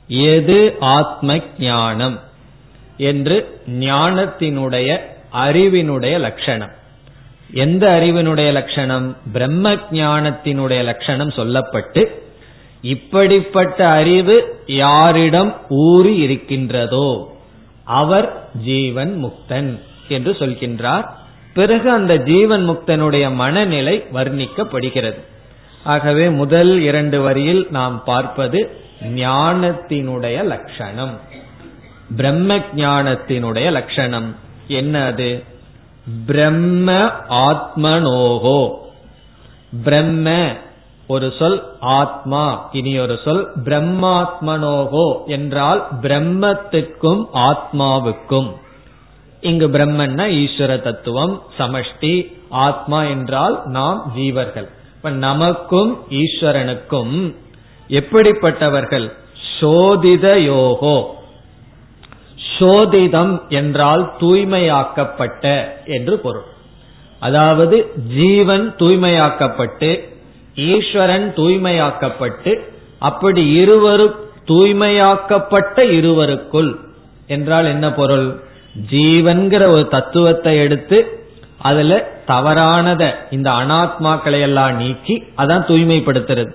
எது 0.07 0.77
ஆத்ம 0.79 1.39
ஞானம் 1.59 2.21
என்று 2.97 3.61
ஞானத்தினுடைய 3.69 5.01
அறிவினுடைய 5.33 6.19
லட்சணம். 6.19 6.71
எந்த 7.53 8.01
அறிவினுடைய 8.01 8.53
லட்சணம்? 8.53 9.17
பிரம்ம 9.33 9.75
ஞானத்தினுடைய 9.75 10.83
லட்சணம் 10.83 11.29
சொல்லப்பட்டு 11.29 12.07
இப்படிப்பட்ட 12.83 13.89
அறிவு 13.89 14.65
யாரிடம் 14.67 15.57
ஊறி 15.69 16.17
இருக்கின்றதோ 16.17 17.39
அவர் 17.85 18.49
ஜீவன் 18.65 19.25
முக்தன் 19.25 19.79
என்று 20.09 20.33
சொல்கின்றார். 20.33 21.18
பிறகு 21.59 21.91
அந்த 21.91 22.15
ஜீவன் 22.17 22.65
முக்தனுடைய 22.71 23.35
மனநிலை 23.35 23.97
வர்ணிக்கப்படுகிறது. 24.13 25.21
ஆகவே 25.85 26.25
முதல் 26.31 26.73
இரண்டு 26.81 27.23
வரியில் 27.23 27.67
நாம் 27.71 28.05
பார்ப்பது 28.05 28.59
ஞானத்தினுடைய 29.15 30.45
லட்சணம். 30.45 31.15
பிரம்ம 32.17 32.59
ஞானத்தினுடைய 32.77 33.71
லட்சணம். 33.71 34.29
என்ன 34.69 35.05
அது? 35.05 35.45
பிரம்ம 36.27 36.93
ஆத்மனோகோ. 37.31 38.59
பிரம்ம 39.85 40.53
ஒரு 41.07 41.33
சொல் 41.39 41.63
ஆத்மா 41.81 42.69
இனி 42.73 42.99
ஒரு 42.99 43.19
சொல் 43.25 43.45
பிரம்மாத்மனோகோ 43.65 45.07
என்றால் 45.27 45.87
பிரம்மத்துக்கும் 46.01 47.23
ஆத்மாவுக்கும். 47.35 48.49
இங்கு 49.41 49.69
பிரம்மன்னா 49.69 50.25
ஈஸ்வர 50.35 50.83
தத்துவம் 50.83 51.43
சமஷ்டி 51.59 52.33
ஆத்மா 52.49 53.03
என்றால் 53.05 53.63
நாம் 53.65 54.13
ஜீவர்கள். 54.17 54.69
இப்ப 54.97 55.11
நமக்கும் 55.11 55.99
ஈஸ்வரனுக்கும் 56.11 57.35
எப்படிப்பட்டவர்கள்? 57.89 59.13
சோதித 59.61 60.39
யோகோ. 60.39 61.17
சோதிதம் 62.59 63.49
என்றால் 63.49 64.13
தூய்மையாக்கப்பட்ட 64.21 65.65
என்று 65.85 66.19
பொருள். 66.19 66.47
அதாவது 67.21 67.93
ஜீவன் 68.15 68.75
தூய்மையாக்கப்பட்டு 68.79 69.91
ஈஸ்வரன் 70.55 71.33
தூய்மையாக்கப்பட்டு 71.37 72.61
அப்படி 72.99 73.65
இருவரு 73.65 74.15
தூய்மையாக்கப்பட்ட 74.47 75.79
இருவருக்குள் 75.81 76.79
என்றால் 77.27 77.65
என்ன 77.65 77.93
பொருள்? 77.93 78.47
ஜீவன்கிற 78.75 79.63
ஒரு 79.71 79.89
தத்துவத்தை 79.89 80.59
எடுத்து 80.59 80.99
அதுல 81.59 81.93
தவறானத 82.29 83.05
இந்த 83.31 83.51
அனாத்மாக்களை 83.51 84.41
எல்லாம் 84.41 84.77
நீக்கி 84.77 85.15
அதான் 85.37 85.65
தூய்மைப்படுத்துறது. 85.69 86.53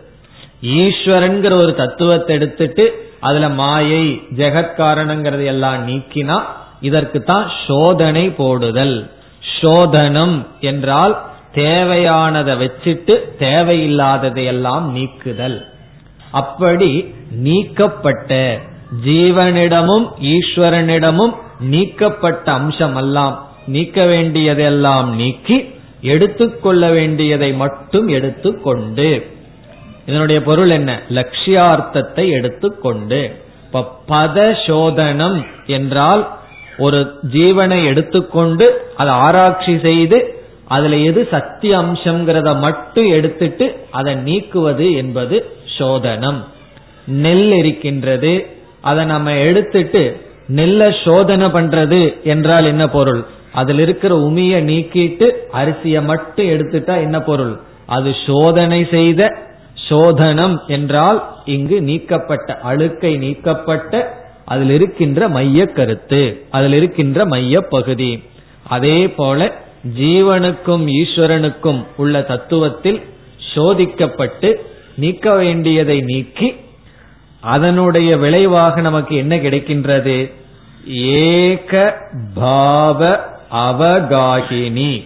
ஈஸ்வரன்கிற 0.82 1.54
ஒரு 1.56 1.76
தத்துவத்தை 1.76 2.36
எடுத்துட்டு 2.36 2.86
அதுல 3.20 3.50
மாயை 3.50 4.06
ஜெகத்காரணங்கிறது 4.36 5.46
எல்லாம் 5.46 5.88
நீக்கினா 5.88 6.38
இதற்கு 6.80 7.24
தான் 7.24 7.52
சோதனை 7.68 8.30
போடுதல். 8.30 8.98
சோதனம் 9.60 10.46
என்றால் 10.60 11.16
தேவையானதை 11.56 12.54
வச்சிட்டு 12.58 13.14
தேவையில்லாததை 13.40 14.44
எல்லாம் 14.44 14.92
நீக்குதல். 14.92 15.66
அப்படி 16.32 16.92
நீக்கப்பட்ட 17.32 18.60
ஜீவனிடமும் 19.06 20.06
ஈஸ்வரனிடமும் 20.34 21.34
நீக்கப்பட்ட 21.64 22.52
அம்சம் 22.52 22.96
எல்லாம் 22.96 23.48
நீக்க 23.68 24.06
வேண்டியதெல்லாம் 24.06 25.16
நீக்கி 25.16 25.72
எடுத்துக்கொள்ள 26.02 26.90
வேண்டியதை 26.90 27.54
மட்டும் 27.54 28.08
எடுத்துக்கொண்டு 28.08 29.32
இதனுடைய 30.06 30.42
பொருள் 30.42 30.70
என்ன? 30.70 31.02
லட்சியார்த்தத்தை 31.10 32.30
எடுத்துக்கொண்டு 32.30 33.32
இப்ப 33.66 33.92
பத 34.08 34.66
சோதனம் 34.68 35.46
என்றால் 35.66 36.38
ஒரு 36.78 37.14
ஜீவனை 37.32 37.86
எடுத்துக்கொண்டு 37.86 38.86
அதை 38.96 39.14
ஆராய்ச்சி 39.14 39.80
செய்து 39.80 40.42
அதுல 40.68 40.98
எது 40.98 41.28
சத்திய 41.32 41.78
அம்சம்ங்கிறத 41.78 42.60
மட்டும் 42.60 43.08
எடுத்துட்டு 43.08 43.76
அதை 43.92 44.16
நீக்குவது 44.16 44.96
என்பது 44.96 45.46
சோதனம். 45.78 46.44
நெல் 47.06 47.52
இருக்கின்றது 47.52 48.48
அதை 48.82 49.06
நம்ம 49.06 49.32
எடுத்துட்டு 49.38 50.22
நெல்ல 50.58 50.82
சோதனை 51.04 51.48
பண்றது 51.48 52.02
என்றால் 52.24 52.66
என்ன 52.66 52.84
பொருள்? 52.88 53.22
அதில் 53.52 53.80
இருக்கிற 53.80 54.14
உமிய 54.28 54.54
நீக்கிட்டு 54.70 55.28
அரிசியை 55.54 56.02
மட்டும் 56.04 56.52
எடுத்துட்டா 56.54 56.96
என்ன 57.02 57.18
பொருள்? 57.22 57.54
அது 57.86 58.10
சோதனை 58.26 58.82
செய்த 58.86 59.22
சோதனம் 59.88 60.56
என்றால் 60.68 61.20
இங்கு 61.46 61.78
நீக்கப்பட்ட 61.82 62.50
அழுக்கை 62.70 63.14
நீக்கப்பட்ட 63.18 63.94
அதில் 64.46 64.70
இருக்கின்ற 64.70 65.30
மைய 65.30 65.66
கருத்து 65.68 66.22
அதில் 66.50 66.74
இருக்கின்ற 66.74 67.26
மைய 67.26 67.56
பகுதி. 67.76 68.12
அதே 68.68 68.98
போல 69.10 69.40
ஜீவனுக்கும் 70.00 70.84
ஈஸ்வரனுக்கும் 71.00 71.82
உள்ள 71.98 72.20
தத்துவத்தில் 72.32 73.00
சோதிக்கப்பட்டு 73.54 74.50
நீக்க 74.96 75.36
வேண்டியதை 75.36 75.98
நீக்கி 76.02 76.50
அதனுடைய 77.54 78.10
விளைவாக 78.18 78.82
நமக்கு 78.82 79.14
என்ன 79.16 79.36
கிடைக்கின்றது? 79.36 80.18
ஏக 80.88 81.98
பாவ 82.34 83.20
அவகாகினி. 83.52 85.04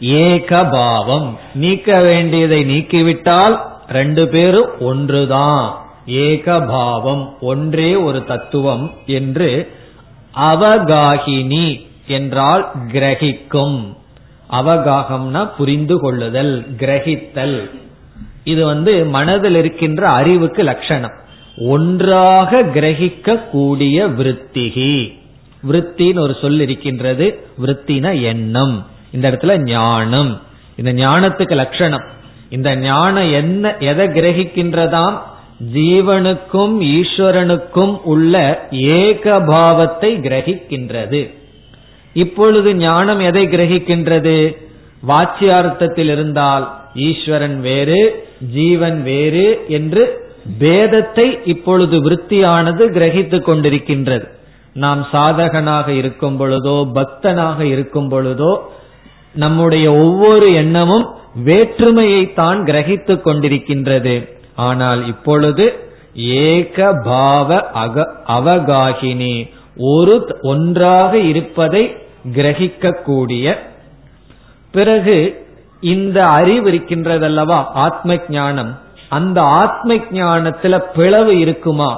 ஏக 0.00 0.64
பாவம். 0.64 1.38
நீக்க 1.54 2.00
வேண்டியதை 2.00 2.64
நீக்கிவிட்டால் 2.64 3.58
ரெண்டு 3.88 4.28
பேரும் 4.28 4.80
ஒன்றுதான். 4.80 5.78
ஏக 6.06 6.60
பாவம். 6.60 7.36
ஒன்றே 7.40 7.94
ஒரு 7.94 8.24
தத்துவம் 8.24 8.92
என்று 9.06 9.72
அவகாகினி 10.40 11.86
என்றால் 12.06 12.70
கிரகிக்கும். 12.92 13.96
அவகாகம்னா 14.52 15.50
புரிந்து 15.56 16.00
கொள்ளுதல் 16.00 16.66
கிரகித்தல். 16.76 17.70
இது 18.44 18.64
வந்து 18.64 19.04
மனதில் 19.04 19.54
இருக்கின்ற 19.54 20.08
அறிவுக்கு 20.08 20.62
லட்சணம். 20.62 21.26
ஒன்றாக 21.60 22.62
கிரகிக்க 22.62 23.48
கூடிய 23.50 24.08
விருத்திகி. 24.08 25.18
விருத்தின்னு 25.68 26.18
ஒரு 26.18 26.36
சொல் 26.40 26.60
இருக்கின்றது. 26.60 27.46
விருத்தின 27.64 28.22
எண்ணம். 28.22 28.86
இந்த 29.10 29.30
இடத்துல 29.30 29.58
ஞானம். 29.58 30.40
இந்த 30.76 30.92
ஞானத்துக்கு 30.92 31.54
லட்சணம். 31.54 32.04
இந்த 32.48 32.76
ஞானம் 32.76 33.32
என்ன 33.32 33.76
எதை 33.76 34.06
கிரகிக்கின்றதாம்? 34.06 35.18
ஜீவனுக்கும் 35.74 36.80
ஈஸ்வரனுக்கும் 36.80 38.00
உள்ள 38.02 38.66
ஏகபாவத்தை 38.70 40.20
கிரகிக்கின்றது. 40.20 41.34
இப்பொழுது 42.12 42.74
ஞானம் 42.74 43.20
எதை 43.20 43.46
கிரகிக்கின்றது? 43.46 44.56
வாச்சியார்த்தத்தில் 45.08 46.10
இருந்தால் 46.10 46.80
ஈஸ்வரன் 46.94 47.60
வேறு 47.60 48.28
ஜீவன் 48.52 49.02
வேறு 49.02 49.64
என்று 49.68 50.27
பேதத்தை 50.60 51.40
இப்பொழுது 51.44 51.96
விருத்தியானது 52.02 52.84
கிரகித்துக் 52.96 53.46
கொண்டிருக்கின்றது. 53.48 54.26
நாம் 54.72 55.06
சாதகனாக 55.12 55.88
இருக்கும் 55.88 56.40
பொழுதோ 56.40 56.76
பக்தனாக 56.94 57.60
இருக்கும் 57.60 58.10
பொழுதோ 58.10 58.58
நம்முடைய 59.32 59.92
ஒவ்வொரு 59.92 60.52
எண்ணமும் 60.52 61.06
வேற்றுமையை 61.44 62.32
தான் 62.32 62.62
கிரகித்துக் 62.64 63.24
கொண்டிருக்கின்றது. 63.26 64.28
ஆனால் 64.54 65.06
இப்பொழுது 65.06 65.64
ஏக 66.14 66.92
பாவ 67.04 67.70
அக 67.72 68.08
அவகாகினி 68.26 69.50
ஒரு 69.76 70.38
ஒன்றாக 70.42 71.18
இருப்பதை 71.18 71.96
கிரகிக்கக்கூடிய 72.34 73.56
பிறகு 74.70 75.46
இந்த 75.80 76.26
அறிவு 76.26 76.70
இருக்கின்றதல்லவா? 76.70 77.64
ஆத்ம 77.74 78.16
ஞானம். 78.28 78.78
அந்த 79.08 79.42
ஆத்ம 79.42 79.94
ஞானத்துல 79.94 80.78
பிளவு 80.78 81.38
இருக்குமா? 81.38 81.90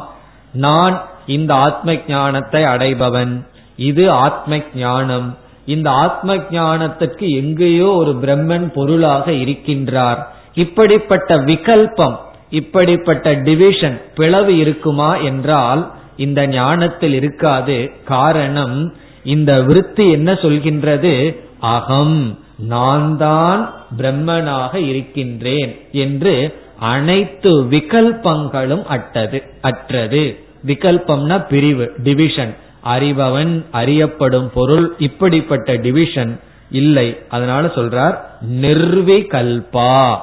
நான் 0.53 1.03
இந்த 1.27 1.55
ஆத்ம 1.55 1.97
ஞானத்தை 2.09 2.63
அடைபவன். 2.65 3.47
இது 3.77 4.11
ஆத்ம 4.11 4.61
ஞானம் 4.75 5.37
இந்த 5.67 5.91
ஆத்ம 5.91 6.37
ஞானத்திற்கு 6.37 7.27
எங்கேயோ 7.43 7.87
ஒரு 7.87 8.13
பிரம்மன் 8.23 8.67
பொருளாக 8.73 9.31
இருக்கின்றார். 9.31 10.21
இப்படிப்பட்ட 10.55 11.37
விகல்பம் 11.37 12.17
இப்படிப்பட்ட 12.51 13.33
டிவிஷன் 13.33 14.03
பிளவு 14.15 14.59
இருக்குமா 14.59 15.17
என்றால் 15.17 15.93
இந்த 16.17 16.47
ஞானத்தில் 16.47 17.13
இருக்காது. 17.13 17.91
காரணம் 18.05 18.95
இந்த 19.25 19.61
விருத்தி 19.63 20.11
என்ன 20.11 20.33
சொல்கின்றது? 20.33 21.37
அகம் 21.59 22.39
நான் 22.69 23.17
தான் 23.17 23.75
பிரம்மனாக 23.99 24.75
இருக்கின்றேன் 24.75 25.73
என்று 25.93 26.35
அனைத்து 26.81 27.65
விகல்பங்களும் 27.65 28.85
அட்டது 28.85 29.43
அற்றது. 29.61 30.39
விகல்பம்னா 30.67 31.49
பிரிவு 31.49 31.93
டிவிஷன் 32.03 32.55
அறிபவன் 32.85 33.65
அறியப்படும் 33.71 34.51
பொருள் 34.55 34.95
இப்படிப்பட்ட 34.99 35.75
டிவிஷன் 35.75 36.41
இல்லை. 36.71 37.19
அதனால 37.29 37.67
சொல்றார் 37.67 38.19
நிர்விகல்பா. 38.61 40.17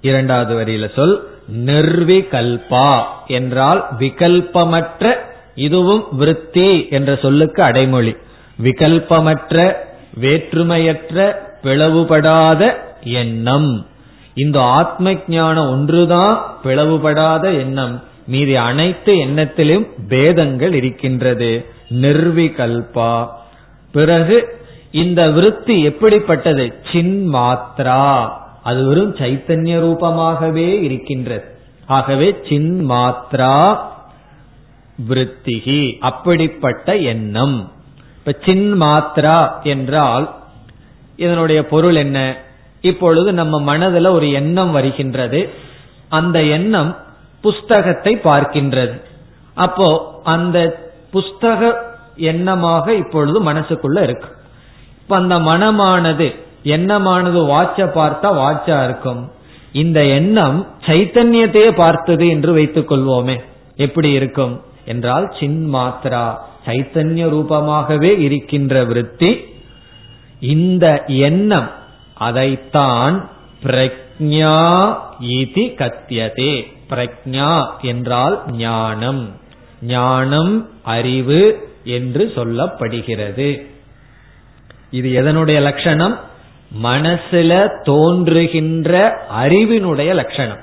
இரண்டாவது 0.00 0.52
வரியில 0.54 0.94
சொல் 0.94 1.28
நிர்விகல்பா. 1.64 3.02
என்றால் 3.26 3.86
விகல்பமற்ற 3.98 5.14
இதுவும் 5.54 6.04
விருத்தி 6.10 6.88
என்ற 6.88 7.16
சொல்லுக்கு 7.16 7.62
அடைமொழி. 7.62 8.16
விகல்பமற்ற 8.62 9.72
வேற்றுமையற்ற 10.20 11.32
பிளவுபடாத 11.62 12.74
எண்ணம். 13.02 13.86
இந்த 14.36 14.62
ஆத்ம 14.62 15.14
ஞானம் 15.28 15.70
ஒன்றுதான் 15.70 16.56
பிளவுபடாத 16.64 17.58
எண்ணம். 17.58 18.02
மீதி 18.26 18.56
அனைத்து 18.56 19.14
எண்ணத்திலும் 19.14 19.86
பேதங்கள் 20.08 20.72
இருக்கின்றது. 20.72 21.64
நிர்விகல்பா. 21.90 23.28
பிறகு 23.92 24.64
இந்த 24.90 25.30
விருத்தி 25.30 25.82
எப்படிப்பட்டது? 25.82 26.74
சின் 26.92 27.34
மாத்ரா 27.34 28.28
அது 28.62 28.84
வெறும் 28.84 29.16
சைத்தன்ய 29.16 29.78
ரூபமாகவே 29.80 30.82
இருக்கின்றது. 30.82 31.44
ஆகவே 31.86 32.36
சின் 32.48 32.90
மாத்ரா 32.90 33.78
விருத்திகி. 35.08 35.98
அப்படிப்பட்ட 36.00 36.96
எண்ணம். 36.96 37.72
இப்ப 38.18 38.36
சின் 38.44 38.80
மாத்ரா 38.80 39.62
என்றால் 39.62 40.36
இதனுடைய 41.16 41.66
பொருள் 41.66 41.94
என்ன? 41.94 42.44
இப்பொழுது 42.86 43.32
நம்ம 43.32 43.56
மனதுல 43.68 44.10
ஒரு 44.10 44.30
எண்ணம் 44.30 44.72
வருகின்றது. 44.72 45.40
அந்த 46.08 46.42
எண்ணம் 46.42 46.96
புஸ்தகத்தை 47.40 48.12
பார்க்கின்றது. 48.24 48.96
அப்போ 49.54 49.88
அந்த 50.24 50.58
புஸ்தக 51.12 51.72
எண்ணமாக 52.16 52.88
இப்பொழுது 52.88 53.38
மனசுக்குள்ள 53.42 54.02
இருக்கு. 54.02 54.28
இப்ப 55.02 55.16
அந்த 55.16 55.36
மனமானது 55.38 56.28
எண்ணமானது 56.62 57.40
வாட்ச 57.46 57.88
பார்த்தா 57.94 58.28
வாட்சா 58.42 58.84
இருக்கும். 58.84 59.30
இந்த 59.72 60.04
எண்ணம் 60.04 60.66
சைத்தன்யத்தையே 60.86 61.70
பார்த்தது 61.76 62.28
என்று 62.28 62.52
வைத்துக் 62.52 62.90
கொள்வோமே. 62.92 63.36
எப்படி 63.76 64.10
இருக்கும்? 64.10 64.54
என்றால் 64.84 65.34
சின் 65.40 65.74
மாத்ரா 65.74 66.24
சைத்தன்ய 66.66 67.24
ரூபமாகவே 67.34 68.12
இருக்கின்ற 68.18 68.84
விருத்தி. 68.84 69.30
இந்த 70.40 71.04
எண்ணம் 71.06 71.70
அதைத்தான் 72.18 73.30
பிரக்ஞா 73.62 74.96
இதி 75.20 75.74
கத்தியதே. 75.74 76.72
பிரக்ஞா 76.90 77.66
என்றால் 77.82 78.42
ஞானம். 78.50 79.40
ஞானம் 79.82 80.68
அறிவு 80.82 81.68
என்று 81.84 82.32
சொல்லப்படுகிறது. 82.36 83.66
இது 84.90 85.08
எதனுடைய 85.08 85.60
லட்சணம்? 85.60 86.20
மனசுல 86.82 87.68
தோன்றுகின்ற 87.82 89.20
அறிவினுடைய 89.42 90.14
லட்சணம். 90.14 90.58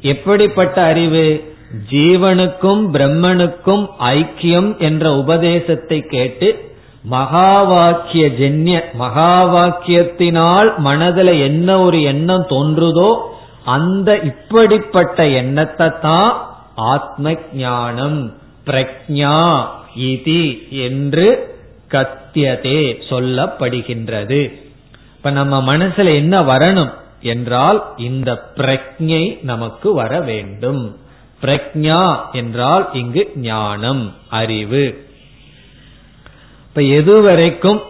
எப்படிப்பட்ட 0.00 0.82
அறிவு? 0.82 1.54
ஜீவனுக்கும் 1.90 2.90
பிரம்மனுக்கும் 2.92 3.86
ஐக்கியம் 4.00 4.78
என்ற 4.78 5.14
உபதேசத்தை 5.14 6.00
கேட்டு 6.00 6.73
மகா 7.04 7.50
வாக்கிய 7.62 8.28
ஜென்ய 8.28 8.76
மகா 8.94 9.32
வாக்கியத்தினால் 9.44 10.78
மனதில் 10.78 11.34
என்ன 11.38 11.78
ஒரு 11.80 12.02
எண்ணம் 12.02 12.46
தோன்றுதோ 12.48 13.10
அந்த 13.64 14.18
இப்படிப்பட்ட 14.22 15.26
எண்ணத்தை 15.32 15.88
தான் 16.00 16.32
ஆத்ம 16.74 17.34
ஞானம் 17.52 18.20
பிரக்ஞா 18.66 19.38
இதி 20.10 20.44
என்று 20.70 21.26
கத்தியதே 21.90 22.80
சொல்லப்படுகின்றது. 23.08 24.42
இப்ப 25.16 25.30
நம்ம 25.30 25.76
மனசுல 25.76 26.14
என்ன 26.14 26.42
வரணும் 26.42 26.92
என்றால் 27.20 27.78
இந்த 27.96 28.30
பிரக்ஞை 28.56 29.24
நமக்கு 29.42 29.94
வர 29.94 30.20
வேண்டும். 30.20 30.82
பிரக்ஞா 31.42 32.02
என்றால் 32.32 32.84
இங்கு 32.92 33.30
ஞானம் 33.34 34.04
அறிவு. 34.28 34.84
இப்ப 36.76 36.86
எதுவரைக்கும் 36.86 37.80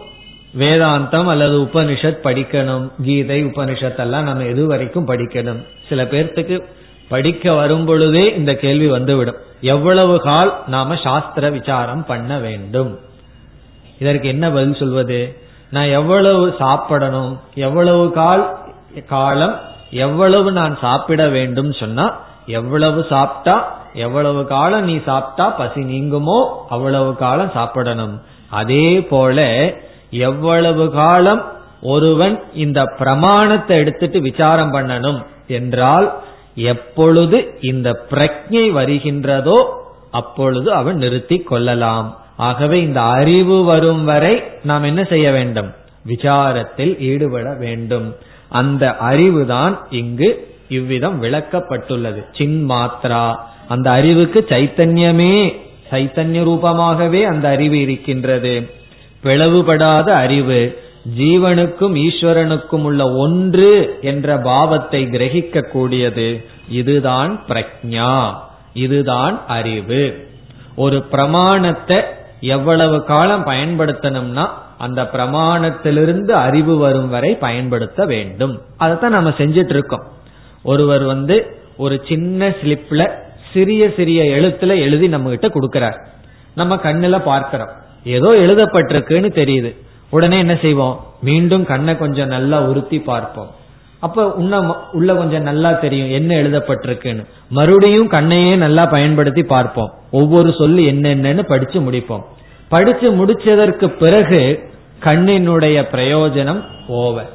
வேதாந்தம் 0.57 1.27
அல்லது 1.27 1.59
உபனிஷத் 1.61 2.19
படிக்கணும் 2.23 2.91
கீதை 3.03 3.45
உபனிஷத் 3.45 3.99
எல்லாம் 3.99 4.23
நம்ம 4.23 4.43
எது 4.43 4.65
வரைக்கும் 4.65 5.07
படிக்கணும். 5.07 5.65
சில 5.89 6.03
பேர்த்துக்கு 6.03 6.63
படிக்க 7.07 7.53
வரும் 7.53 7.85
பொழுதே 7.85 8.33
இந்த 8.35 8.55
கேள்வி 8.55 8.87
வந்துவிடும். 8.87 9.35
எவ்வளவு 9.61 10.21
கால் 10.21 10.63
நாம 10.67 10.95
சாஸ்திர 10.95 11.49
விசாரம் 11.49 12.05
பண்ண 12.05 12.37
வேண்டும்? 12.37 12.99
இதற்கு 13.99 14.27
என்ன 14.27 14.51
பதில் 14.51 14.75
சொல்வது? 14.75 15.37
நான் 15.69 15.85
எவ்வளவு 15.85 16.55
சாப்பிடணும்? 16.59 17.39
எவ்வளவு 17.55 18.11
கால் 18.11 18.59
காலம் 19.07 19.59
எவ்வளவு 19.89 20.51
நான் 20.51 20.77
சாப்பிட 20.81 21.27
வேண்டும் 21.27 21.73
சொன்னா 21.73 22.19
எவ்வளவு 22.45 23.05
சாப்பிட்டா 23.09 23.81
எவ்வளவு 23.93 24.47
காலம் 24.47 24.83
நீ 24.83 24.99
சாப்பிட்டா 25.05 25.49
பசி 25.49 25.81
நீங்குமோ 25.81 26.39
அவ்வளவு 26.69 27.15
காலம் 27.15 27.51
சாப்பிடணும். 27.53 28.21
அதே 28.61 28.87
போல 29.11 29.39
எவ்வளவு 30.09 30.85
காலம் 30.91 31.43
ஒருவன் 31.93 32.35
இந்த 32.53 32.81
பிரமாணத்தை 32.97 33.77
எடுத்துட்டு 33.77 34.19
விசாரம் 34.19 34.73
பண்ணணும் 34.73 35.19
என்றால் 35.47 36.07
எப்பொழுது 36.55 37.37
இந்த 37.61 37.89
பிரக்ஞை 38.11 38.65
வருகின்றதோ 38.79 39.57
அப்பொழுது 40.11 40.69
அவன் 40.73 40.95
நிறுத்தி 40.95 41.37
கொள்ளலாம். 41.39 42.07
ஆகவே 42.37 42.77
இந்த 42.81 43.01
அறிவு 43.17 43.57
வரும் 43.63 44.03
வரை 44.03 44.33
நாம் 44.63 44.83
என்ன 44.83 45.01
செய்ய 45.03 45.27
வேண்டும்? 45.31 45.69
விசாரத்தில் 46.07 46.93
ஈடுபட 47.09 47.49
வேண்டும். 47.59 48.07
அந்த 48.49 48.83
அறிவுதான் 49.09 49.73
இங்கு 49.89 50.29
இவ்விதம் 50.69 51.17
விளக்கப்பட்டுள்ளது. 51.23 52.21
சின் 52.37 52.59
மாத்ரா 52.69 53.25
அந்த 53.67 53.87
அறிவுக்கு 53.91 54.39
சைத்தன்யமே. 54.49 55.35
சைத்தன்ய 55.95 56.43
ரூபமாகவே 56.43 57.23
அந்த 57.23 57.49
அறிவு 57.49 57.81
இருக்கின்றது. 57.81 58.69
பிளவுபடாத 59.23 60.09
அறிவு 60.09 60.83
ஜீவனுக்கும் 61.17 61.95
ஈஸ்வரனுக்கும் 62.05 62.81
உள்ள 62.81 63.11
ஒன்று 63.11 63.97
என்ற 64.01 64.37
பாவத்தை 64.37 65.05
கிரகிக்க 65.05 65.61
கூடியது 65.69 66.45
இதுதான் 66.69 67.41
பிரக்ஞா 67.47 68.33
இதுதான் 68.73 69.47
அறிவு. 69.47 70.27
ஒரு 70.75 71.01
பிரமாணத்தை 71.01 71.97
எவ்வளவு 72.39 73.03
காலம் 73.03 73.45
பயன்படுத்தணும்னா 73.45 74.47
அந்த 74.77 75.03
பிரமாணத்திலிருந்து 75.03 76.31
அறிவு 76.31 76.77
வரும் 76.77 77.09
வரை 77.09 77.35
பயன்படுத்த 77.35 78.05
வேண்டும். 78.05 78.61
அதைத்தான் 78.77 79.11
நம்ம 79.11 79.29
செஞ்சிட்டு 79.29 79.69
இருக்கோம். 79.69 80.03
ஒருவர் 80.63 81.03
வந்து 81.03 81.57
ஒரு 81.77 82.01
சின்ன 82.07 82.49
ஸ்லிப்ல 82.49 83.11
சிறிய 83.55 83.93
சிறிய 83.97 84.37
எழுத்துல 84.37 84.85
எழுதி 84.85 85.07
நம்ம 85.07 85.29
கிட்ட 85.29 85.47
கொடுக்கிறார். 85.47 85.97
நம்ம 86.55 86.75
கண்ணுல 86.75 87.19
பார்க்கிறோம். 87.19 87.69
ஏதோ 88.03 88.29
எழுதப்பட்டிருக்குன்னு 88.29 89.41
தெரியுது. 89.41 89.75
உடனே 90.09 90.37
என்ன 90.37 90.57
செய்வோம்? 90.61 90.99
மீண்டும் 91.21 91.65
கண்ணை 91.65 91.97
கொஞ்சம் 91.97 92.27
நல்லா 92.27 92.61
உறுத்தி 92.61 92.99
பார்ப்போம். 92.99 93.47
அப்ப 93.99 94.33
உன்ன 94.33 94.77
உள்ள 94.91 95.15
கொஞ்சம் 95.15 95.41
நல்லா 95.41 95.71
தெரியும் 95.71 96.11
என்ன 96.11 96.35
எழுதப்பட்டிருக்குன்னு. 96.35 97.25
மறுபடியும் 97.49 98.11
கண்ணையே 98.11 98.55
நல்லா 98.55 98.85
பயன்படுத்தி 98.85 99.43
பார்ப்போம். 99.43 99.93
ஒவ்வொரு 100.11 100.53
சொல்லு 100.57 100.81
என்னென்னு 100.81 101.43
படிச்சு 101.43 101.81
முடிப்போம். 101.81 102.21
படிச்சு 102.69 103.11
முடிச்சதற்கு 103.11 103.87
பிறகு 103.87 104.69
கண்ணினுடைய 105.03 105.85
பிரயோஜனம் 105.91 106.61
ஓவர் 106.87 107.29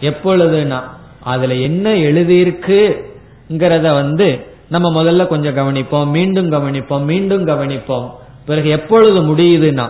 எப்பொழுதுனா 0.00 0.80
அதுல 1.20 1.54
என்ன 1.54 1.94
எழுதியிருக்குங்கிறத 2.08 3.94
வந்து 3.94 4.46
நம்ம 4.72 4.88
முதல்ல 4.98 5.26
கொஞ்சம் 5.26 5.56
கவனிப்போம் 5.56 6.10
மீண்டும் 6.16 6.48
கவனிப்போம் 6.52 7.04
மீண்டும் 7.10 7.44
கவனிப்போம். 7.46 8.06
பிறகு 8.46 8.68
எப்பொழுது 8.68 9.18
முடியுதுன்னா 9.30 9.86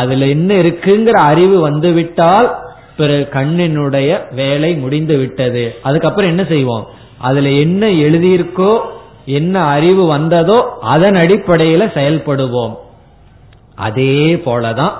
அதுல 0.00 0.26
என்ன 0.26 0.50
இருக்குங்கிற 0.62 1.16
அறிவு 1.30 1.56
வந்து 1.60 1.90
விட்டால் 1.92 2.48
பிறகு 2.96 3.24
கண்ணினுடைய 3.32 4.10
வேலை 4.34 4.70
முடிந்து 4.74 5.16
விட்டது. 5.16 5.64
அதுக்கப்புறம் 5.82 6.30
என்ன 6.30 6.44
செய்வோம்? 6.44 6.84
அதுல 7.18 7.48
என்ன 7.64 7.86
எழுதியிருக்கோ 8.04 8.72
என்ன 9.38 9.54
அறிவு 9.76 10.04
வந்ததோ 10.06 10.58
அதன் 10.94 11.14
அடிப்படையில 11.14 11.82
செயல்படுவோம். 11.98 12.74
அதே 13.88 14.18
போலதான் 14.46 14.94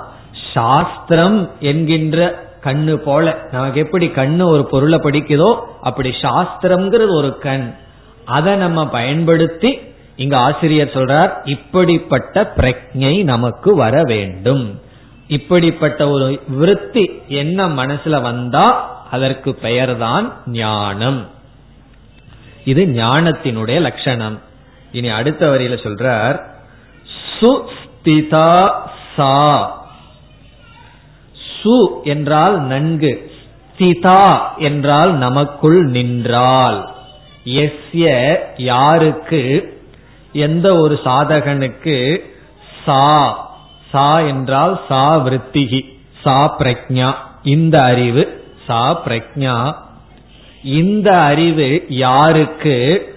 சாஸ்திரம் 0.53 1.39
என்கின்ற 1.71 2.19
கண்ணு 2.63 2.93
போல 3.07 3.33
நமக்கு 3.51 3.79
எப்படி 3.79 4.05
கண்ணு 4.15 4.43
ஒரு 4.53 4.63
பொருளை 4.65 4.99
படிக்குதோ 4.99 5.49
அப்படி 5.81 6.11
சாஸ்திரம்ங்கிறது 6.21 7.13
ஒரு 7.21 7.31
கண். 7.37 7.67
அதை 8.25 8.55
நம்ம 8.55 8.87
பயன்படுத்தி 8.87 9.79
இங்க 10.15 10.37
ஆசிரியர் 10.37 10.93
சொல்றார் 10.93 11.31
இப்படிப்பட்ட 11.43 12.53
பிரஜை 12.57 13.23
நமக்கு 13.23 13.75
வர 13.75 14.01
வேண்டும். 14.03 14.81
இப்படிப்பட்ட 15.27 16.09
ஒரு 16.09 16.41
விருத்தி 16.47 17.21
என்ன 17.27 17.67
மனசுல 17.67 18.21
வந்தா 18.21 18.93
அதற்கு 19.11 19.55
பெயர்தான் 19.55 20.33
ஞானம். 20.45 21.27
இது 22.65 22.85
ஞானத்தினுடைய 22.85 23.79
லட்சணம். 23.79 24.41
இனி 24.91 25.07
அடுத்த 25.09 25.47
வரியில 25.47 25.77
சொல்றார் 25.83 26.43
சுஸ்திதா 27.39 28.81
சா. 29.15 29.83
சு 31.63 32.03
என்றால் 32.03 32.61
நன்கு 32.61 33.31
ஸ்திதா 33.77 34.39
என்றால் 34.57 35.13
நமக்குள் 35.13 35.83
நின்றால். 35.83 36.94
எஸ்ய 37.45 38.35
யாருக்கு 38.57 39.73
எந்த 40.33 40.75
ஒரு 40.75 40.99
சாதகனுக்கு 41.03 42.23
சா 42.85 43.37
சா 43.91 44.19
என்றால் 44.19 44.81
சா 44.87 45.17
விருத்திகி 45.17 45.85
சா 46.21 46.55
பிரக்ஞா. 46.59 47.13
இந்த 47.43 47.83
அறிவு 47.83 48.43
சா 48.67 49.01
பிரக்ஞா. 49.05 49.75
இந்த 50.63 51.17
அறிவு 51.17 51.85
யாருக்கு 51.89 53.07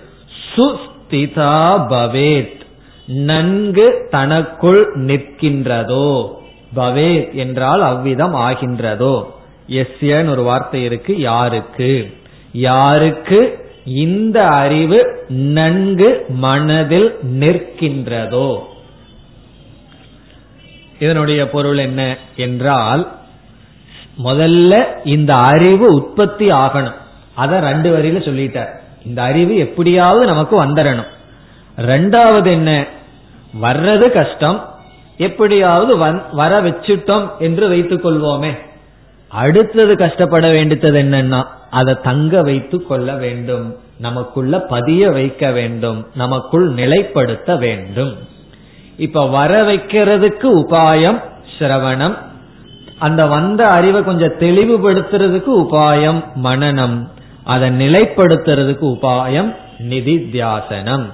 சுஸ்திதா 0.57 1.57
பவேத் 1.89 2.61
நன்கு 3.07 4.07
தனக்குள் 4.11 4.93
நிற்கின்றதோ 4.95 6.31
பவேத் 6.77 7.33
என்றால் 7.33 7.81
அவ்விதம் 7.81 8.35
ஆகின்றதோ. 8.35 9.25
எஸ்யன்னு 9.69 10.29
ஒரு 10.29 10.43
வார்த்தை 10.43 10.83
இருக்கு 10.83 11.19
யாருக்கு? 11.19 12.15
யாருக்கு 12.53 13.67
இந்த 13.95 14.47
அறிவு 14.47 15.25
நன்கு 15.29 16.25
மனதில் 16.29 17.19
நிற்கின்றதோ? 17.23 18.59
இதனுடைய 20.99 21.51
பொருள் 21.51 21.79
என்ன 21.79 22.17
என்றால் 22.37 23.13
முதல்ல 24.25 24.85
இந்த 25.05 25.35
அறிவு 25.35 25.95
உற்பத்தி 25.95 26.51
ஆகணும். 26.51 26.95
அத 27.35 27.61
ரெண்டு 27.61 27.99
வரியில 27.99 28.29
சொல்லிட்டார். 28.29 28.81
இந்த 29.05 29.23
அறிவு 29.23 29.57
எப்படியாவது 29.57 30.27
நமக்கு 30.27 30.65
வந்துடணும் 30.65 31.07
ரெண்டாவது 31.77 32.51
என்ன? 32.51 32.87
வர்றது 33.63 34.11
கஷ்டம். 34.11 34.77
எப்படியாவது 35.17 35.97
வர 36.33 36.61
வச்சுட்டோம் 36.61 37.29
என்று 37.39 37.69
வைத்துக் 37.69 38.07
கொள்வோமே 38.07 38.67
அடுத்தது 39.29 39.97
கஷ்டப்பட 39.97 40.51
வேண்டியது 40.51 41.03
என்னன்னா 41.03 41.45
அதை 41.71 41.97
தங்க 42.03 42.43
வைத்து 42.43 42.83
கொள்ள 42.83 43.15
வேண்டும். 43.15 43.77
நமக்குள்ள 43.99 44.61
பதிய 44.61 45.11
வைக்க 45.11 45.51
வேண்டும். 45.51 46.07
நமக்குள் 46.15 46.75
நிலைப்படுத்த 46.75 47.59
வேண்டும். 47.59 48.17
இப்ப 48.97 49.29
வர 49.29 49.63
வைக்கிறதுக்கு 49.63 50.63
உபாயம் 50.63 51.23
சிரவணம். 51.59 52.17
அந்த 52.99 53.27
வந்த 53.27 53.69
அறிவை 53.69 54.05
கொஞ்சம் 54.05 54.39
தெளிவுபடுத்துறதுக்கு 54.39 55.67
உபாயம் 55.67 56.25
மனநம். 56.43 57.09
அதை 57.45 57.71
நிலைப்படுத்துறதுக்கு 57.71 58.97
உபாயம் 58.97 59.57
நிதித்தியாசனம் 59.79 61.05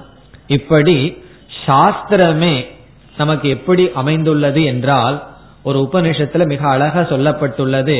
இப்படி 0.47 1.23
சாஸ்திரமே 1.67 2.65
நமக்கு 3.17 3.49
எப்படி 3.49 3.91
அமைந்துள்ளது 3.93 4.63
என்றால் 4.63 5.34
ஒரு 5.65 5.77
உபநிஷத்துல 5.79 6.43
மிக 6.45 6.63
அழகா 6.69 7.01
சொல்லப்பட்டுள்ளது 7.11 7.97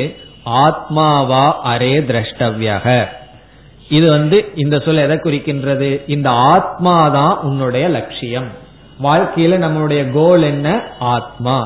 ஆத்மாவா 0.65 1.45
அரே 1.71 1.93
திரஷ்டவியக. 2.09 2.87
இது 3.89 4.07
வந்து 4.09 4.37
இந்த 4.55 4.75
சொல் 4.85 4.97
எதை 4.97 5.17
குறிக்கின்றது? 5.17 5.89
இந்த 6.07 6.29
ஆத்மா 6.53 6.95
தான் 7.09 7.33
உன்னுடைய 7.41 7.85
லட்சியம். 7.87 8.49
வாழ்க்கையில 9.03 9.57
நம்மளுடைய 9.63 10.01
கோல் 10.11 10.43
என்ன? 10.43 10.67
ஆத்மா. 10.99 11.57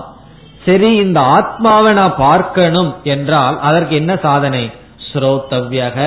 சரி 0.65 0.89
இந்த 0.95 1.19
ஆத்மாவை 1.37 1.91
நான் 1.93 2.15
பார்க்கணும் 2.17 2.91
என்றால் 3.03 3.57
அதற்கு 3.59 3.95
என்ன 3.95 4.13
சாதனை? 4.21 4.63
ஸ்ரோத்தவ்யக 5.09 5.99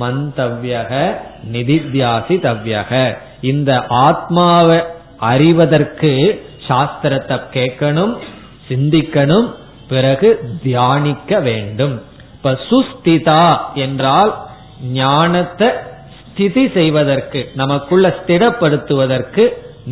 மந்தவ்யக 0.00 0.92
நிதித்தியாசி 1.52 2.36
தவ்யக 2.46 2.92
இந்த 3.40 3.72
ஆத்மாவை 4.06 4.78
அறிவதற்கு 5.30 6.12
சாஸ்திரத்தை 6.68 7.36
கேட்கணும் 7.52 8.12
சிந்திக்கணும் 8.68 9.48
பிறகு 9.88 10.28
தியானிக்க 10.62 11.40
வேண்டும். 11.40 11.94
இப்ப 12.36 12.52
சுஸ்திதா 12.70 13.44
என்றால் 13.74 14.32
ஞானத்தை 14.92 15.68
ஸ்திதி 16.18 16.64
செய்வதற்கு 16.74 17.40
நமக்குள்ள 17.54 18.08
ஸ்திடப்படுத்துவதற்கு 18.18 19.44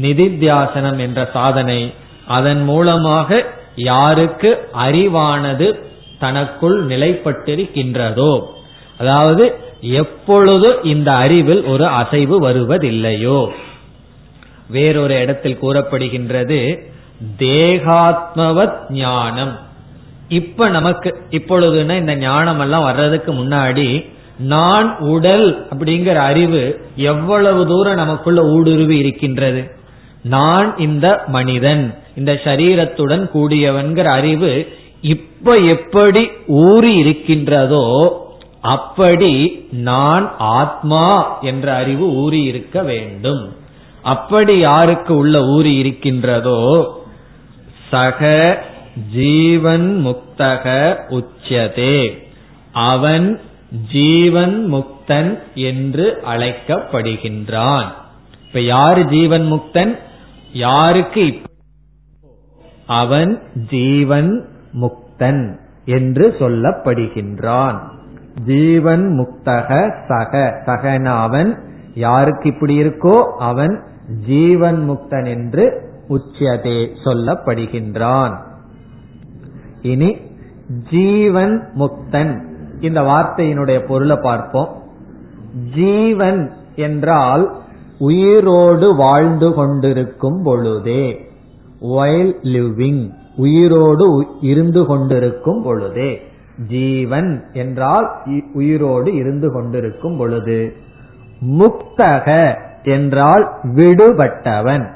நிதித்தியாசனம் 0.02 0.98
என்ற 0.98 1.20
சாதனை. 1.32 1.80
அதன் 2.26 2.62
மூலமாக 2.64 3.40
யாருக்கு 3.74 4.50
அறிவானது 4.78 5.68
தனக்குள் 6.18 6.78
நிலைப்பட்டிருக்கின்றதோ 6.86 8.32
அதாவது 8.98 9.44
எப்பொழுது 9.80 10.68
இந்த 10.82 11.10
அறிவில் 11.12 11.62
ஒரு 11.64 11.86
அசைவு 12.00 12.36
வருவதில்லையோ. 12.48 13.40
வேறொரு 14.68 15.14
இடத்தில் 15.20 15.60
கூறப்படுகின்றது 15.62 16.58
தேகாத்மவத் 17.38 18.90
ஞானம். 18.90 19.58
இப்ப 20.28 20.68
நமக்கு 20.68 21.24
இப்பொழுதுன்னா 21.30 21.96
இந்த 21.96 22.16
ஞானம் 22.16 22.60
எல்லாம் 22.60 22.82
வர்றதுக்கு 22.82 23.32
முன்னாடி 23.32 24.06
நான் 24.38 24.98
உடல் 24.98 25.66
அப்படிங்கிற 25.74 26.14
அறிவு 26.14 26.80
எவ்வளவு 26.96 27.66
தூரம் 27.66 27.94
நமக்குள்ள 27.94 28.42
ஊடுருவி 28.42 28.96
இருக்கின்றது? 28.96 29.70
நான் 30.22 30.76
இந்த 30.76 31.24
மனிதன் 31.26 31.94
இந்த 32.16 32.32
சரீரத்துடன் 32.32 33.30
கூடியவன்கிற 33.34 34.02
அறிவு 34.02 34.68
இப்ப 35.00 35.54
எப்படி 35.54 36.30
ஊறி 36.46 36.94
இருக்கின்றதோ 36.94 37.86
அப்படி 38.60 39.66
நான் 39.70 40.34
ஆத்மா 40.38 41.38
என்ற 41.40 41.74
அறிவு 41.74 42.14
ஊறி 42.14 42.42
இருக்க 42.42 42.82
வேண்டும். 42.82 43.52
அப்படி 44.02 44.58
யாருக்கு 44.58 45.16
உள்ள 45.16 45.44
ஊறி 45.44 45.76
இருக்கின்றதோ 45.76 46.58
சக 47.90 48.20
ஜீவன் 49.12 50.06
முக்தக 50.06 50.64
உச்சதே 51.08 52.10
அவன் 52.72 53.40
ஜீவன் 53.92 54.74
முக்தன் 54.74 55.38
என்று 55.54 56.22
அழைக்கப்படுகின்றான். 56.28 57.88
இப்ப 58.46 58.60
யார் 58.60 59.08
ஜீவன் 59.08 59.52
முக்தன்? 59.52 59.98
யாருக்கு 60.52 61.38
அவன் 62.86 63.42
ஜீவன் 63.70 64.46
முக்தன் 64.72 65.56
என்று 65.84 66.36
சொல்லப்படுகின்றான். 66.38 67.78
ஜீவன் 68.44 69.04
முக்தக 69.18 69.68
சக 70.08 70.62
சகன 70.66 71.04
அவன் 71.04 71.50
யாருக்கு 71.94 72.48
இப்படி 72.48 72.82
இருக்கோ 72.82 73.16
அவன் 73.38 73.82
ஜீவன் 74.26 74.90
முக்தன் 74.90 75.26
என்று 75.26 75.88
உச்சியதே 76.10 76.78
சொல்லப்படுகின்றான். 77.04 78.34
இனி 79.82 80.10
ஜீவன் 80.90 81.54
முக்தன். 81.74 82.32
இந்த 82.80 83.00
வார்த்தையினுடைய 83.02 83.86
பொருளை 83.86 84.16
பார்ப்போம். 84.22 84.68
ஜீவன் 85.74 86.52
என்றால் 86.76 87.44
உயிரோடு 87.98 88.96
வாழ்ந்து 88.96 89.54
கொண்டிருக்கும் 89.54 90.42
பொழுதே 90.42 91.04
வைல் 91.80 92.34
லிவிங் 92.42 93.02
உயிரோடு 93.36 94.26
இருந்து 94.40 94.84
கொண்டிருக்கும் 94.84 95.62
பொழுதே. 95.62 96.10
ஜீவன் 96.68 97.44
என்றால் 97.52 98.08
உயிரோடு 98.52 99.14
இருந்து 99.14 99.52
கொண்டிருக்கும் 99.52 100.16
பொழுது. 100.18 100.58
முக்தக 101.58 102.56
என்றால் 102.84 103.44
விடுபட்டவன். 103.76 104.86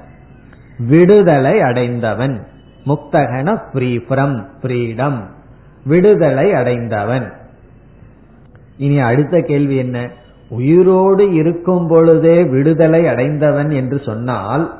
விடுதலை 0.79 1.61
அடைந்தவன். 1.61 2.47
முக்தகன 2.87 3.63
ஃப்ரீ 3.73 3.97
ஃப்ரம் 3.97 4.45
ஃப்ரீடம் 4.63 5.23
விடுதலை 5.85 6.55
அடைந்தவன். 6.55 7.33
இனி 8.77 9.01
அடுத்த 9.01 9.41
கேள்வி 9.41 9.77
என்ன? 9.77 10.09
உயிரோடு 10.49 11.33
இருக்கும் 11.33 11.89
பொழுதே 11.89 12.45
விடுதலை 12.45 13.09
அடைந்தவன் 13.09 13.71
என்று 13.71 13.99
சொன்னால் 13.99 14.75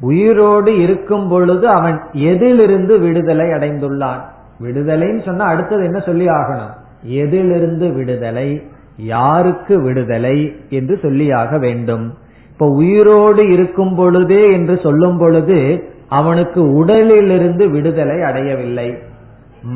உயிரோடு 0.00 0.78
இருக்கும் 0.78 1.28
பொழுது 1.28 1.68
அவன் 1.68 2.02
எதிலிருந்து 2.12 2.98
விடுதலை 2.98 3.46
அடைந்துள்ளான்? 3.46 4.20
விடுதலைன்னு 4.60 5.24
சொன்னா 5.24 5.44
அடுத்தது 5.44 5.84
என்ன 5.84 5.98
சொல்லி 5.98 6.26
ஆகணும்? 6.26 6.74
எதிலிருந்து 7.02 7.92
விடுதலை 7.92 8.62
யாருக்கு 8.96 9.82
விடுதலை 9.82 10.56
என்று 10.68 10.98
சொல்லியாக 11.02 11.58
வேண்டும். 11.58 12.14
இப்ப 12.58 12.70
உயிரோடு 12.70 13.52
இருக்கும் 13.52 13.94
பொழுதே 13.94 14.52
என்று 14.52 14.80
சொல்லும் 14.82 15.18
பொழுது 15.18 15.84
அவனுக்கு 16.08 16.72
உடலிலிருந்து 16.72 17.70
விடுதலை 17.70 18.22
அடையவில்லை. 18.22 18.94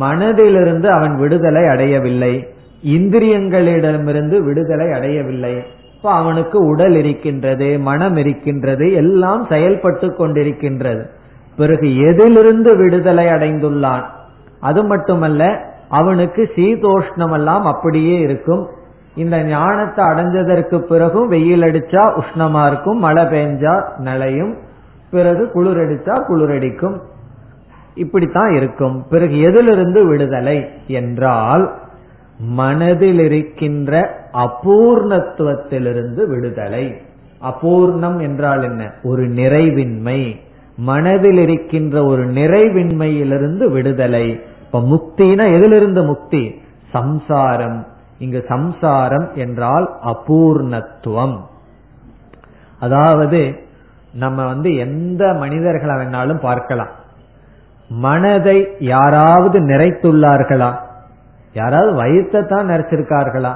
மனதிலிருந்து 0.01 0.87
அவன் 0.87 1.17
விடுதலை 1.17 1.67
அடையவில்லை. 1.67 2.47
இந்திரியங்களிடமிருந்து 2.87 4.39
விடுதலை 4.41 4.93
அடையவில்லை. 4.93 5.63
இப்ப 5.97 6.11
அவனுக்கு 6.11 6.59
உடல் 6.59 6.95
இருக்கின்றது 6.95 7.79
மனம் 7.79 8.17
இருக்கின்றது 8.17 8.93
எல்லாம் 8.93 9.47
செயல்பட்டு 9.49 10.07
கொண்டிருக்கின்றது. 10.07 11.07
பிறகு 11.57 11.97
எதிலிருந்து 11.97 12.77
விடுதலை 12.77 13.27
அடைந்துள்ளான்? 13.27 14.03
அது 14.61 14.85
மட்டுமல்ல 14.85 15.73
அவனுக்கு 15.89 16.51
சீதோஷ்ணம் 16.55 17.33
எல்லாம் 17.33 17.65
அப்படியே 17.65 18.19
இருக்கும். 18.19 18.69
இந்த 19.15 19.43
ஞானத்தை 19.43 20.05
அடைஞ்சதற்கு 20.05 20.79
பிறகும் 20.79 21.29
வெயில் 21.29 21.63
அடிச்சா 21.63 22.21
உஷ்ணமா 22.21 22.67
இருக்கும் 22.67 22.99
மழை 22.99 23.25
பெஞ்சா 23.25 23.99
நிலையும் 23.99 24.57
பிறகு 25.11 25.51
குளிர் 25.51 25.77
அடிச்சா 25.77 26.23
குளிரடிக்கும் 26.29 27.01
இப்படித்தான் 27.95 28.55
இருக்கும். 28.55 29.07
பிறகு 29.11 29.41
எதிலிருந்து 29.41 30.07
விடுதலை 30.07 30.69
என்றால் 30.87 31.75
மனதில் 32.39 33.19
இருக்கின்ற 33.19 34.19
அபூர்ணத்துவத்திலிருந்து 34.33 36.27
விடுதலை. 36.27 36.97
அபூர்ணம் 37.43 38.21
என்றால் 38.21 38.63
என்ன? 38.63 38.93
ஒரு 39.03 39.23
நிறைவின்மை. 39.23 40.37
மனதில் 40.77 41.39
இருக்கின்ற 41.39 42.05
ஒரு 42.05 42.27
நிறைவின்மையிலிருந்து 42.27 43.71
விடுதலை. 43.71 44.41
இப்ப 44.65 44.81
முக்தினா 44.81 45.53
எதிலிருந்து 45.53 46.03
முக்தி? 46.03 46.61
சம்சாரம். 46.93 47.87
இங்கு 48.25 48.41
சம்சாரம் 48.49 49.29
என்றால் 49.43 49.87
அபூர்ணத்துவம். 50.13 51.37
அதாவது 52.81 53.41
நம்ம 54.23 54.39
வந்து 54.47 54.71
எந்த 54.85 55.23
மனிதர்களை 55.43 55.95
வேணாலும் 56.01 56.45
பார்க்கலாம். 56.49 56.93
மனதை 57.91 58.59
யாராவது 58.93 59.59
நிறைத்துள்ளார்களா? 59.71 60.71
யாராவது 61.61 61.91
வயிற்றை 62.01 62.41
தான் 62.47 62.69
நிறைச்சிருக்கார்களா? 62.69 63.53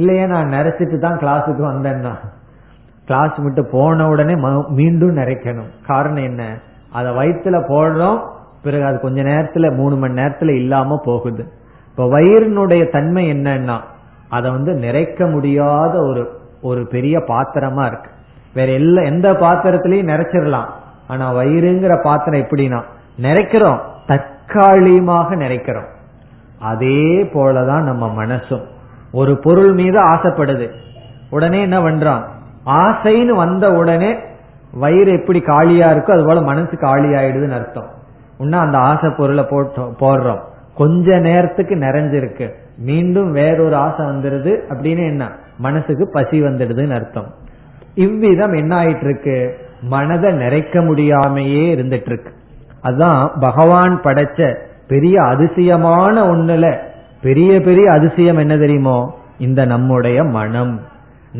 இல்லையே 0.00 0.24
நான் 0.26 0.52
நிறைச்சிட்டு 0.56 0.98
தான் 0.98 1.20
கிளாஸுக்கு 1.22 1.62
வந்தேன்னா 1.70 2.12
கிளாஸ் 3.08 3.38
விட்டு 3.44 3.62
போன 3.72 4.04
உடனே 4.08 4.34
மீண்டும் 4.78 5.16
நிறைக்கணும். 5.16 5.70
காரணம் 5.86 6.26
என்ன? 6.30 6.42
அதை 6.92 7.10
வயிற்றுல 7.18 7.56
போடுறோம் 7.70 8.20
பிறகு 8.64 8.84
அது 8.84 8.98
கொஞ்ச 9.00 9.18
நேரத்துல 9.22 9.66
மூணு 9.76 9.94
மணி 9.96 10.14
நேரத்துல 10.20 10.50
இல்லாம 10.60 10.98
போகுது. 11.04 11.44
இப்ப 11.90 12.04
வயிறினுடைய 12.12 12.82
தன்மை 12.96 13.24
என்னன்னா 13.32 13.76
அதை 14.32 14.50
வந்து 14.50 14.72
நிறைக்க 14.72 15.30
முடியாத 15.30 15.98
ஒரு 15.98 16.40
ஒரு 16.62 16.86
பெரிய 16.86 17.18
பாத்திரமா 17.18 17.86
இருக்கு. 17.86 18.10
வேற 18.54 18.72
எல்லா 18.72 19.02
எந்த 19.02 19.32
பாத்திரத்திலையும் 19.32 20.10
நிறைச்சிடலாம். 20.12 20.66
ஆனா 21.08 21.34
வயிறுங்கிற 21.34 22.02
பாத்திரம் 22.02 22.40
எப்படின்னா 22.40 22.82
நிறைக்கிறோம். 23.22 23.80
தற்காலிகமாக 24.06 25.36
நிறைக்கிறோம். 25.36 25.88
அதே 26.58 27.22
போலதான் 27.22 27.82
நம்ம 27.82 28.24
மனசும். 28.24 28.64
ஒரு 29.12 29.38
பொருள் 29.38 29.72
மீது 29.72 30.00
ஆசைப்படுது. 30.00 30.70
உடனே 31.30 31.60
என்ன 31.60 31.80
பண்றான் 31.80 32.22
ஆசைன்னு 32.66 33.34
வந்த 33.34 33.70
உடனே 33.70 34.16
வயிறு 34.72 35.20
எப்படி 35.20 35.40
காலியா 35.40 35.90
இருக்கோ 35.90 36.10
அது 36.10 36.24
போல 36.24 36.40
மனசு 36.40 36.76
காலி 36.76 37.08
ஆயிடுதுன்னு 37.08 37.54
அர்த்தம். 37.54 37.90
உன்னா 38.38 38.58
அந்த 38.58 38.78
ஆசை 38.78 39.10
பொருளை 39.16 39.44
போட்டோம் 39.44 39.92
போடுறோம். 40.00 40.40
கொஞ்ச 40.74 41.18
நேரத்துக்கு 41.18 41.74
நிறைஞ்சிருக்கு. 41.74 42.61
மீண்டும் 42.76 43.30
வேறொரு 43.30 43.74
ஆசை 43.74 44.06
வந்துடுது 44.06 44.60
அப்படின்னு 44.68 45.06
என்ன? 45.06 45.30
மனசுக்கு 45.58 46.08
பசி 46.12 46.42
வந்துடுதுன்னு 46.42 46.94
அர்த்தம். 46.94 47.34
இவ்விதம் 47.94 48.52
என்ன 48.52 48.82
ஆயிட்டு 48.82 49.04
இருக்கு 49.04 49.56
மனதை 49.82 50.32
நிறைக்க 50.32 50.72
முடியாமையே 50.72 51.76
இருந்துட்டு 51.76 52.06
இருக்கு 52.06 52.32
அதான் 52.82 53.28
பகவான் 53.40 54.00
படைச்ச 54.00 54.56
பெரிய 54.88 55.22
அதிசயமான 55.22 56.24
ஒண்ணுல 56.24 56.78
பெரிய 57.22 57.60
பெரிய 57.60 57.90
அதிசயம் 57.90 58.36
என்ன 58.36 58.56
தெரியுமோ? 58.56 59.18
இந்த 59.38 59.64
நம்முடைய 59.64 60.24
மனம். 60.24 60.80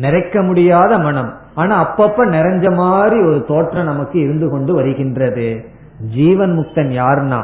நிறைக்க 0.01 0.45
முடியாத 0.45 0.97
மனம். 0.97 1.33
ஆனா 1.55 1.93
அப்பப்ப 1.93 2.17
நிறைஞ்ச 2.17 2.75
மாதிரி 2.75 3.21
ஒரு 3.21 3.45
தோற்றம் 3.47 3.85
நமக்கு 3.85 4.19
இருந்து 4.19 4.49
கொண்டு 4.49 4.73
வருகின்றது. 4.73 5.65
ஜீவன் 6.15 6.57
முக்தன் 6.57 6.99
யாருன்னா 7.01 7.43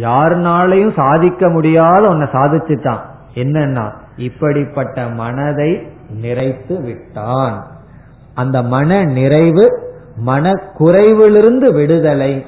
யாருனாலையும் 0.00 0.92
சாதிக்க 0.96 1.48
முடியாத 1.48 2.00
ஒன்ன 2.00 2.28
சாதிச்சுட்டான். 2.32 3.00
என்னன்னா 3.36 3.90
இப்படிப்பட்ட 4.16 5.08
மனதை 5.08 5.86
நிறைத்து 6.22 6.82
விட்டான். 6.82 7.66
அந்த 8.34 8.62
மன 8.62 9.04
நிறைவு 9.04 9.66
மன 10.16 10.52
குறைவிலிருந்து 10.78 11.72
விடுதலை 11.72 12.44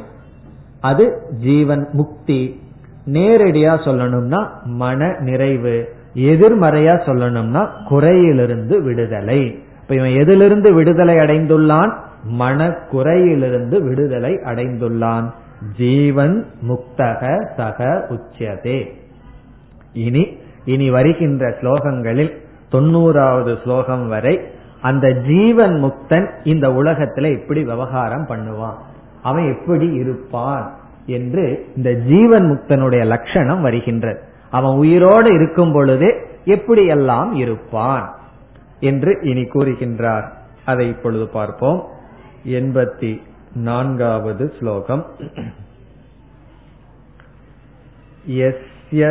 அது 0.80 1.22
ஜீவன் 1.40 1.88
முக்தி. 1.92 2.60
நேரடியா 3.06 3.72
சொல்லணும்னா 3.84 4.46
மன 4.64 5.16
நிறைவு 5.20 5.88
எதிர்மறையா 6.14 6.94
சொல்லணும்னா 7.06 7.68
குறையிலிருந்து 7.88 8.82
விடுதலை. 8.82 9.58
இப்ப 9.82 9.94
இவன் 9.94 10.14
எதிலிருந்து 10.14 10.72
விடுதலை 10.72 11.14
அடைந்துள்ளான்? 11.14 11.92
மன 12.24 12.74
குறையிலிருந்து 12.92 13.88
விடுதலை 13.88 14.34
அடைந்துள்ளான். 14.34 15.30
ஜீவன் 15.76 16.46
முக்தக 16.68 17.22
சக 17.56 18.06
உச்சியதே. 18.08 18.78
இனி 19.92 20.36
இனி 20.67 20.87
வருகின்ற 20.89 21.43
ஸ்லோகங்களில் 21.61 22.33
தொண்ணூறாவது 22.71 23.53
ஸ்லோகம் 23.63 24.05
வரை 24.07 24.35
அந்த 24.81 25.07
ஜீவன் 25.23 25.75
முக்தன் 25.83 26.27
இந்த 26.43 26.67
உலகத்துல 26.69 27.29
எப்படி 27.35 27.61
விவகாரம் 27.63 28.25
பண்ணுவான் 28.27 28.79
அவன் 29.21 29.45
எப்படி 29.51 29.87
இருப்பான் 29.93 30.65
என்று 31.07 31.45
இந்த 31.75 31.89
ஜீவன் 32.05 32.45
முக்தனுடைய 32.51 33.03
லட்சணம் 33.05 33.61
வருகின்றது 33.61 34.19
அவன் 34.51 34.75
உயிரோடு 34.75 35.29
இருக்கும் 35.33 35.73
பொழுதே 35.73 36.11
எப்படி 36.45 36.83
எல்லாம் 36.85 37.31
இருப்பான் 37.35 38.05
என்று 38.79 39.11
இனி 39.21 39.43
கூறுகின்றார் 39.47 40.25
அதை 40.65 40.85
இப்பொழுது 40.87 41.25
பார்ப்போம் 41.27 41.79
எண்பத்தி 42.51 43.11
நான்காவது 43.63 44.45
ஸ்லோகம் 44.59 45.03
यस्य 48.33 49.01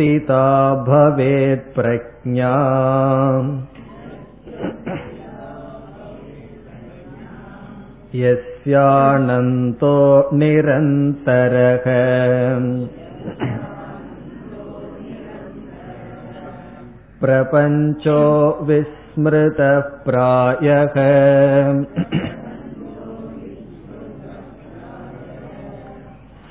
स्थिता 0.00 0.44
भवेत् 0.88 1.68
प्रज्ञा 1.76 2.52
यस्यानन्तो 8.22 9.94
निरन्तरः 10.38 11.86
प्रपञ्चो 17.22 18.20
विस्मृतः 18.70 19.78
प्रायः 20.08 20.96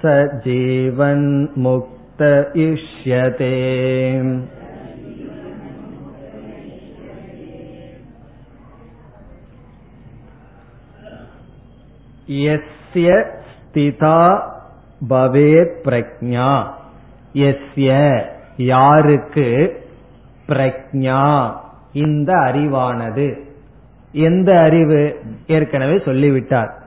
स 0.01 0.15
जीवन्मुक्त 0.47 1.98
இஷ்யதே 2.20 3.54
எஸ்ய 12.26 13.24
ஸ்திதா 13.48 14.42
பவேத் 15.08 15.76
பிரக்ஞா 15.84 16.66
எஸ்ய 17.32 18.22
யாருக்கு 18.56 19.80
பிரக்ஞா 20.48 21.50
இந்த 21.92 22.32
அறிவானது. 22.32 23.40
எந்த 24.12 24.60
அறிவு? 24.60 25.18
ஏற்கனவே 25.46 26.00
சொல்லிவிட்டார். 26.04 26.82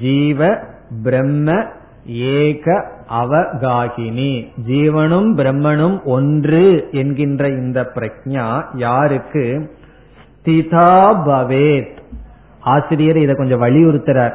ஜீவ 0.00 0.58
பிரம்ம 1.02 1.64
ஏக 2.06 2.94
அவகாகினி. 3.10 4.48
ஜீவனும் 4.68 5.36
பிரம்மனும் 5.36 6.04
ஒன்று 6.04 6.88
என்கின்ற 6.92 7.48
இந்த 7.48 7.92
பிரக்ஞா 7.94 8.64
யாருக்கு? 8.72 9.74
ஸ்திதா 10.42 11.16
பவேத். 11.26 11.96
ஆசிரியர் 12.60 13.16
இதை 13.16 13.34
கொஞ்சம் 13.34 13.62
வலியுறுத்துறார். 13.62 14.34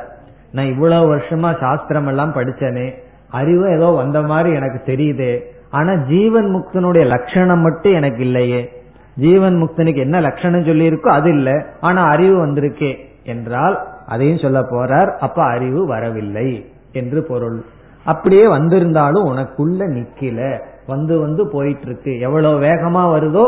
நான் 0.51 0.65
இவ்வளவு 0.65 1.15
வருஷமா 1.15 1.59
சாஸ்திரம் 1.59 2.07
எல்லாம் 2.07 2.33
படிச்சனே 2.33 2.93
அறிவு 3.29 3.71
ஏதோ 3.71 3.85
வந்த 3.85 4.21
மாதிரி 4.21 4.55
எனக்கு 4.55 4.91
தெரியுது. 4.91 5.39
ஆனா 5.69 5.93
ஜீவன் 5.93 6.55
முக்தனுடைய 6.55 7.05
லட்சணம் 7.05 7.59
மட்டும் 7.59 7.93
எனக்கு 7.93 8.21
இல்லையே. 8.21 8.83
ஜீவன் 9.15 9.63
முக்தனுக்கு 9.63 9.97
என்ன 9.97 10.19
லட்சணம் 10.19 10.63
சொல்லி 10.63 10.89
இருக்கோ 10.89 11.07
அது 11.07 11.29
இல்லை. 11.29 11.53
ஆனா 11.79 12.03
அறிவு 12.03 12.45
வந்திருக்கே. 12.45 12.95
என்றால் 13.23 13.87
அதையும் 14.07 14.37
சொல்ல 14.37 14.61
போறார் 14.61 15.17
அப்ப 15.17 15.43
அறிவு 15.43 15.85
வரவில்லை 15.85 16.71
என்று 16.91 17.23
பொருள். 17.23 17.65
அப்படியே 18.05 18.47
வந்திருந்தாலும் 18.47 19.27
உனக்குள்ள 19.31 19.81
நிக்கல. 19.97 20.61
வந்து 20.87 21.19
வந்து 21.19 21.47
போயிட்டு 21.47 21.85
இருக்கு 21.85 22.19
எவ்வளவு 22.19 22.59
வேகமா 22.59 23.03
வருதோ 23.15 23.45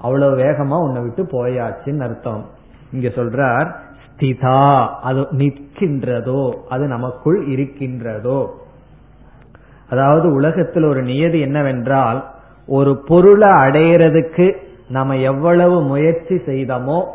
அவ்வளவு 0.00 0.36
வேகமா 0.36 0.76
உன்னை 0.80 1.02
விட்டு 1.02 1.22
போயாச்சுன்னு 1.22 2.00
அர்த்தம். 2.00 2.44
இங்க 2.92 3.08
சொல்றார் 3.08 3.68
ஸ்திதா 4.04 4.88
அது 5.02 5.20
நிற்கின்றதோ 5.30 6.54
அது 6.68 6.86
நமக்குள் 6.86 7.46
இருக்கின்றதோ. 7.46 8.54
அதாவது 9.90 10.32
உலகத்தில் 10.32 10.84
ஒரு 10.84 11.02
நியதி 11.02 11.40
என்னவென்றால் 11.40 12.24
ஒரு 12.66 12.96
பொருளை 12.96 13.48
அடையிறதுக்கு 13.48 14.56
நம்ம 14.88 15.16
எவ்வளவு 15.16 15.82
முயற்சி 15.82 16.38
செய்தமோ 16.46 17.06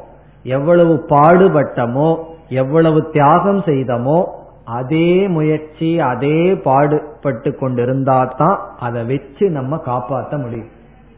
எவ்வளவு 0.43 1.05
பாடுபட்டமோ 1.09 2.17
எவ்வளவு 2.49 3.09
தியாகம் 3.11 3.63
செய்தமோ 3.63 4.36
அதே 4.67 5.27
முயற்சி 5.27 5.99
அதே 5.99 6.53
பாடுபட்டு 6.53 7.55
கொண்டிருந்தா 7.55 8.25
தான் 8.25 8.59
அதை 8.79 9.03
வச்சு 9.03 9.49
நம்ம 9.49 9.77
காப்பாற்ற 9.77 10.37
முடியும். 10.37 10.67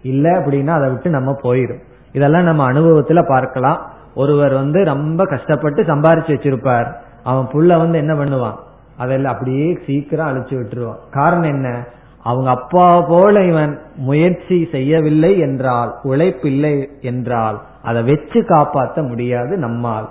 இல்ல 0.02 0.39
அப்படின்னா 0.39 0.68
அதை 0.68 0.89
விட்டு 0.89 1.10
நம்ம 1.10 1.36
போயிடும். 1.43 1.82
இதெல்லாம் 2.14 2.43
நம்ம 2.43 2.72
அனுபவத்துல 2.72 3.28
பார்க்கலாம். 3.28 3.91
ஒருவர் 4.16 4.54
வந்து 4.54 4.84
ரொம்ப 4.84 5.26
கஷ்டப்பட்டு 5.26 5.84
சம்பாரிச்சு 5.84 6.34
வச்சிருப்பார். 6.36 6.93
அவன் 7.24 7.45
புள்ள 7.45 7.78
வந்து 7.78 7.97
என்ன 7.97 8.14
பண்ணுவான்? 8.14 8.56
அதெல்லாம் 8.97 9.34
அப்படியே 9.34 9.80
சீக்கிரம் 9.86 10.28
அழிச்சு 10.28 10.50
விட்டுருவான். 10.50 11.00
காரணம் 11.12 11.50
என்ன? 11.50 11.84
அவங்க 12.24 12.50
அப்பா 12.50 13.02
போல 13.02 13.43
இவன் 13.43 13.80
முயற்சி 13.95 14.68
செய்யவில்லை 14.72 15.39
என்றால் 15.39 15.93
உழைப்பில்லை 16.04 17.02
என்றால் 17.02 17.62
அதை 17.84 18.02
வச்சு 18.04 18.45
காப்பாற்ற 18.45 19.02
முடியாது 19.02 19.58
நம்மால். 19.58 20.10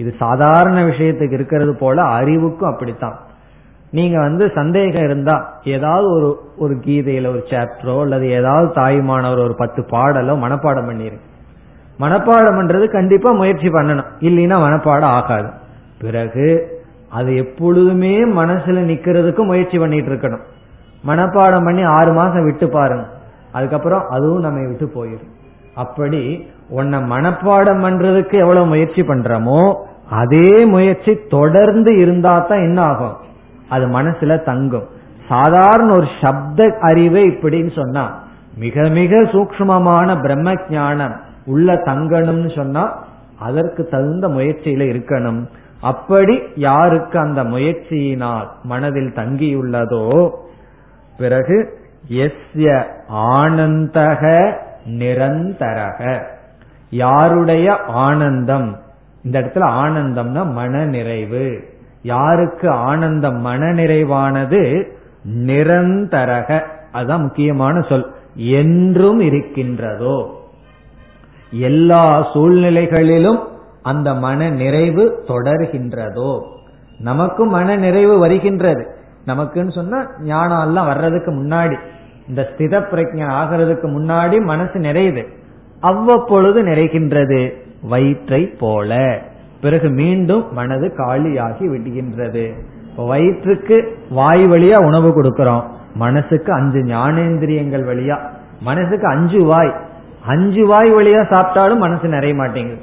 இது 0.00 0.10
சாதாரண 0.18 0.76
விஷயத்துக்கு 0.84 1.36
இருக்கிறது 1.38 1.72
போல 1.76 2.02
அறிவுக்கும் 2.18 2.72
அப்படித்தான். 2.72 3.16
நீங்க 3.90 4.16
வந்து 4.18 4.44
சந்தேகம் 4.54 5.04
இருந்தா 5.04 5.36
ஏதாவது 5.64 6.06
ஒரு 6.16 6.28
ஒரு 6.58 6.74
கீதையில 6.86 7.30
ஒரு 7.32 7.42
சாப்டரோ 7.50 7.96
அல்லது 8.00 8.26
ஏதாவது 8.30 8.68
தாய்மானவர் 8.74 9.46
ஒரு 9.46 9.54
பத்து 9.54 9.80
பாடலோ 9.90 10.34
மனப்பாடம் 10.44 10.88
பண்ணிருங்க 10.90 11.26
மனப்பாடம் 11.98 12.58
பண்றது 12.58 12.86
கண்டிப்பா 12.90 13.30
முயற்சி 13.32 13.68
பண்ணணும். 13.68 14.10
இல்லைன்னா 14.20 14.56
மனப்பாடம் 14.66 15.14
ஆகாது. 15.18 15.48
பிறகு 16.00 16.46
அது 17.08 17.30
எப்பொழுதுமே 17.36 18.14
மனசுல 18.24 18.78
நிக்கிறதுக்கு 18.90 19.42
முயற்சி 19.44 19.78
பண்ணிட்டு 19.78 20.10
இருக்கணும். 20.10 20.44
மனப்பாடம் 21.06 21.64
பண்ணி 21.64 21.82
ஆறு 21.96 22.12
மாசம் 22.12 22.44
விட்டு 22.44 22.68
பாருங்க. 22.68 23.06
அதுக்கப்புறம் 23.52 24.04
அதுவும் 24.10 24.44
நம்ம 24.46 24.60
விட்டு 24.68 24.86
போயிடும் 24.96 25.30
அப்படி 25.74 26.22
உன்னை 26.68 26.98
மனப்பாடம் 27.12 27.82
பண்றதுக்கு 27.84 28.36
எவ்வளவு 28.44 28.66
முயற்சி 28.66 29.02
பண்றோமோ 29.02 29.60
அதே 30.10 30.64
முயற்சி 30.64 31.18
தொடர்ந்து 31.28 31.98
இருந்தா 31.98 32.38
தான் 32.38 32.58
என்ன 32.58 32.82
ஆகும்? 32.82 33.16
அது 33.68 33.86
மனசுல 33.86 34.44
தங்கும். 34.44 34.88
சாதாரண 35.28 35.92
ஒரு 35.92 36.06
சப்த 36.22 36.76
அறிவை 36.80 37.28
இப்படின்னு 37.28 37.74
சொன்னா 37.74 38.18
மிக 38.56 38.82
மிக 38.82 39.16
சூக்மமான 39.16 40.20
பிரம்ம 40.20 40.54
ஞானம் 40.70 41.20
உள்ள 41.46 41.74
தங்கணும்னு 41.74 42.56
சொன்னா 42.56 43.04
அதற்கு 43.38 43.88
தகுந்த 43.88 44.28
முயற்சியில 44.28 44.82
இருக்கணும். 44.92 45.46
அப்படி 45.80 46.40
யாருக்கு 46.54 47.18
அந்த 47.18 47.44
முயற்சியினால் 47.44 48.48
மனதில் 48.62 49.12
தங்கியுள்ளதோ 49.16 50.30
பிறகு 51.18 51.78
எஸ்ய 52.10 52.84
ஆனந்தக 53.14 54.52
நிரந்தரக. 54.88 56.22
யாருடைய 56.90 57.76
ஆனந்தம்? 57.76 58.78
இந்த 59.22 59.40
இடத்துல 59.40 59.58
ஆனந்தம்னா 59.58 60.52
மன 60.52 60.84
நிறைவு 60.84 61.64
யாருக்கு 62.02 62.70
ஆனந்தம் 62.70 63.40
மன 63.40 63.66
நிறைவானது 63.66 64.84
நிரந்தரக. 65.46 66.62
அதுதான் 66.92 67.22
முக்கியமான 67.22 67.80
சொல். 67.80 68.14
என்றும் 68.34 69.20
இருக்கின்றதோ. 69.20 70.40
எல்லா 71.50 72.32
சூழ்நிலைகளிலும் 72.32 73.38
அந்த 73.82 74.14
மன 74.14 74.50
நிறைவு 74.50 75.24
தொடர்கின்றதோ. 75.28 76.38
நமக்கும் 76.98 77.48
மன 77.48 77.76
நிறைவு 77.76 78.18
வருகின்றது. 78.18 78.86
நமக்குன்னு 79.26 79.72
சொன்னா 79.72 80.06
ஞானம் 80.22 80.66
எல்லாம் 80.66 80.86
வர்றதுக்கு 80.86 81.32
முன்னாடி 81.32 81.78
இந்த 82.28 82.48
ஸ்தித 82.50 82.60
பிரஜன் 82.60 83.30
ஆகிறதுக்கு 83.30 83.86
முன்னாடி 83.86 84.44
மனசு 84.44 84.78
நிறையுது. 84.78 85.26
அவ்வப்பொழுது 85.80 86.62
நிறைகின்றது. 86.62 87.52
வயிற்றை 87.82 88.46
போல. 88.46 89.18
பிறகு 89.60 89.88
மீண்டும் 89.88 90.52
மனது 90.52 90.92
காலியாகி 90.98 91.68
விடுகின்றது. 91.68 92.52
வயிற்றுக்கு 92.96 93.98
வாய் 94.10 94.44
வழியா 94.44 94.84
உணவு 94.84 95.22
கொடுக்கிறோம். 95.22 95.62
மனசுக்கு 95.94 96.52
அஞ்சு 96.52 96.78
ஞானேந்திரியங்கள் 96.78 97.86
வழியா. 97.86 98.18
மனசுக்கு 98.60 99.06
அஞ்சு 99.06 99.44
வாய். 99.44 99.74
அஞ்சு 100.26 100.66
வாய் 100.66 100.94
வழியா 100.94 101.22
சாப்பிட்டாலும் 101.22 101.78
மனசு 101.78 102.08
நிறைய 102.08 102.34
மாட்டேங்குது. 102.34 102.80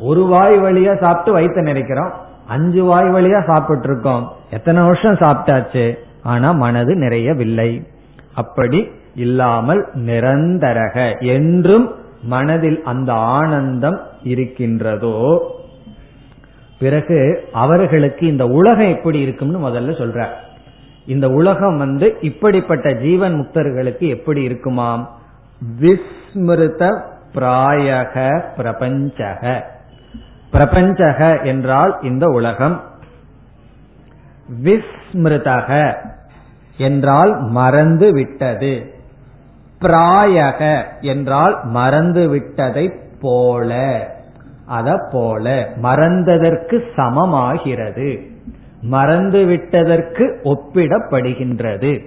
ஒரு 0.00 0.24
வாய் 0.24 0.58
வழியா 0.58 1.00
சாப்பிட்டு 1.00 1.40
வயிற்ற 1.40 1.62
நிறைக்கிறோம். 1.62 2.10
அஞ்சு 2.46 2.84
வாய் 2.84 3.04
வழியா 3.04 3.44
சாப்பிட்டு 3.46 3.88
இருக்கோம் 3.88 4.32
எத்தனை 4.50 4.82
வருஷம் 4.82 5.14
சாப்பிட்டாச்சு? 5.14 5.94
ஆனா 6.22 6.52
மனது 6.52 6.94
நிறையவில்லை. 6.94 7.86
அப்படி 8.34 8.90
இல்லாமல் 9.14 9.86
நிரந்தரக. 9.94 11.18
என்றும் 11.18 11.94
மனதில் 12.24 12.82
அந்த 12.82 13.12
ஆனந்தம் 13.12 14.00
இருக்கின்றதோ 14.22 15.52
பிறகு 16.78 17.48
அவர்களுக்கு 17.52 18.26
இந்த 18.26 18.46
உலகம் 18.46 18.96
எப்படி 18.96 19.20
இருக்கும்னு 19.20 19.68
முதல்ல 19.68 19.82
சொல்ற. 19.82 20.26
இந்த 21.06 21.28
உலகம் 21.28 21.78
வந்து 21.78 22.16
இப்படிப்பட்ட 22.20 22.92
ஜீவன் 22.92 23.34
முக்தர்களுக்கு 23.34 24.08
எப்படி 24.08 24.42
இருக்குமாம்? 24.42 25.18
விஸ்மிருத 25.80 27.00
பிராயக 27.34 28.42
பிரபஞ்சக. 28.56 29.64
பிரபஞ்சக 30.50 31.40
என்றால் 31.42 31.98
இந்த 32.02 32.26
உலகம். 32.26 32.82
விஸ்மிருதக 34.62 35.94
என்றால் 36.76 37.40
மறந்து 37.40 38.12
விட்டது 38.12 38.93
பிராயக 39.84 40.84
என்றால் 41.00 41.60
மறந்து 41.64 42.28
விட்டதை 42.28 42.92
போல. 43.20 43.70
அத 44.66 45.08
போல 45.12 45.68
மறந்ததற்கு 45.82 46.82
சமமாகிறது. 46.96 48.32
மறந்து 48.82 49.44
விட்டதற்கு 49.44 50.40
ஒப்பிடப்படுகின்றது. 50.44 52.06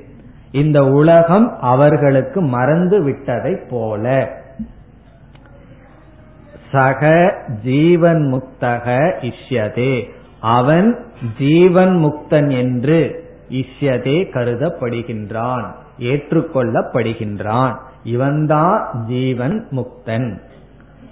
இந்த 0.52 0.86
உலகம் 0.86 1.60
அவர்களுக்கு 1.60 2.42
மறந்து 2.42 3.04
விட்டதை 3.04 3.56
போல. 3.70 4.30
சக 6.72 7.34
ஜீவன் 7.64 8.22
முக்தக 8.34 9.14
இஷ்யதே. 9.22 10.10
அவன் 10.40 11.06
ஜீவன் 11.38 11.96
முக்தன் 12.06 12.52
என்று 12.52 13.00
இஷ்யதே 13.50 14.18
கருதப்படுகின்றான். 14.34 15.66
ஏற்றுக்கொள்ளப்படுகின்றான். 16.00 17.78
இவன்தான் 18.04 18.88
ஜீவன் 19.08 19.68
முக்தன். 19.72 20.40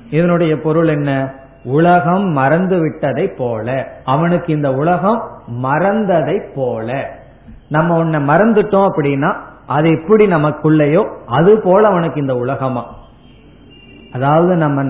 இதனுடைய 0.09 0.61
பொருள் 0.61 0.88
என்ன? 0.88 1.33
உலகம் 1.63 2.25
மறந்து 2.25 2.79
விட்டதை 2.79 3.27
போல. 3.27 3.93
அவனுக்கு 4.05 4.53
இந்த 4.53 4.73
உலகம் 4.73 5.23
மறந்ததை 5.63 6.53
போல. 6.55 7.19
நம்ம 7.69 7.97
உன்னை 7.97 8.19
மறந்துட்டோம் 8.19 8.88
அப்படின்னா 8.95 9.36
அது 9.67 9.89
எப்படி 9.89 10.27
நமக்குள்ளேயோ 10.27 11.17
அது 11.25 11.59
போல 11.59 11.88
அவனுக்கு 11.88 12.21
இந்த 12.21 12.36
உலகமா? 12.36 12.86
அதாவது 14.13 14.55
நம்ம 14.55 14.83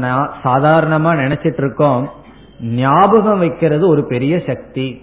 சாதாரணமா 0.43 1.17
நினைச்சிட்டு 1.17 1.57
இருக்கோம் 1.57 2.09
ஞாபகம் 2.61 3.39
வைக்கிறது 3.39 3.87
ஒரு 3.87 4.07
பெரிய 4.07 4.41
சக்தி. 4.47 5.01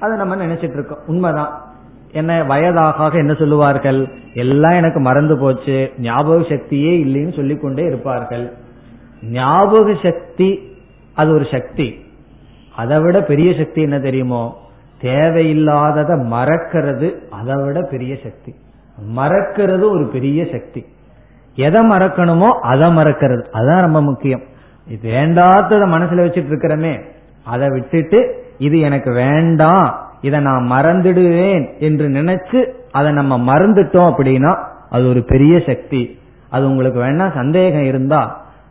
அதை 0.00 0.16
நம்ம 0.16 0.36
நினைச்சிட்டு 0.36 0.72
இருக்கோம் 0.72 1.06
உண்மைதான். 1.06 1.71
என்ன 2.12 2.44
வயதாக 2.44 3.16
என்ன 3.16 3.34
சொல்லுவார்கள்? 3.34 4.08
எல்லாம் 4.34 4.72
எனக்கு 4.72 5.00
மறந்து 5.00 5.38
போச்சு. 5.38 5.90
ஞாபக 5.98 6.54
சக்தியே 6.54 7.04
இல்லைன்னு 7.04 7.36
சொல்லிக்கொண்டே 7.36 7.82
இருப்பார்கள். 7.82 8.52
ஞாபக 9.22 9.94
சக்தி 10.02 10.76
அது 11.14 11.32
ஒரு 11.32 11.46
சக்தி. 11.50 12.04
அதை 12.76 13.00
விட 13.00 13.22
பெரிய 13.22 13.54
சக்தி 13.54 13.82
என்ன 13.82 14.00
தெரியுமோ? 14.00 14.60
தேவையில்லாததை 15.02 16.26
மறக்கிறது 16.26 17.14
அதை 17.30 17.54
விட 17.54 17.82
பெரிய 17.90 18.16
சக்தி. 18.22 18.54
மறக்கிறது 19.16 19.90
ஒரு 19.90 20.08
பெரிய 20.12 20.46
சக்தி. 20.52 20.86
எதை 21.54 21.90
மறக்கணுமோ 21.90 22.48
அதை 22.48 22.96
மறக்கிறது. 22.96 23.44
அதுதான் 23.50 23.80
ரொம்ப 23.80 24.02
முக்கியம். 24.02 24.42
இது 24.88 25.10
மனசுல 25.12 26.24
வச்சுட்டு 26.24 26.50
இருக்கிறமே 26.50 27.02
அதை 27.44 27.68
விட்டுட்டு 27.68 28.44
இது 28.58 28.78
எனக்கு 28.78 29.12
வேண்டாம். 29.12 30.11
இதை 30.22 30.40
நான் 30.40 30.70
மறந்துடுவேன் 30.70 31.78
என்று 31.78 32.08
நினைச்சு 32.08 32.66
அதை 32.90 33.12
நம்ம 33.12 33.54
மறந்துட்டோம் 33.54 34.10
அப்படின்னா 34.10 34.58
அது 34.90 35.08
ஒரு 35.08 35.22
பெரிய 35.22 35.62
சக்தி. 35.66 36.18
அது 36.50 36.68
உங்களுக்கு 36.68 37.00
வேணா 37.00 37.34
சந்தேகம் 37.34 37.84
இருந்தா 37.84 38.22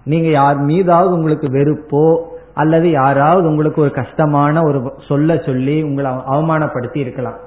நீங்க 0.04 0.30
யார் 0.30 0.58
மீதாவது 0.58 1.16
உங்களுக்கு 1.16 1.48
வெறுப்போ 1.48 2.30
அல்லது 2.54 2.92
யாராவது 2.92 3.48
உங்களுக்கு 3.48 3.82
ஒரு 3.82 3.92
கஷ்டமான 3.92 4.62
ஒரு 4.62 4.94
சொல்ல 5.08 5.38
சொல்லி 5.38 5.82
உங்களை 5.82 6.12
அவமானப்படுத்தி 6.12 6.98
இருக்கலாம். 6.98 7.38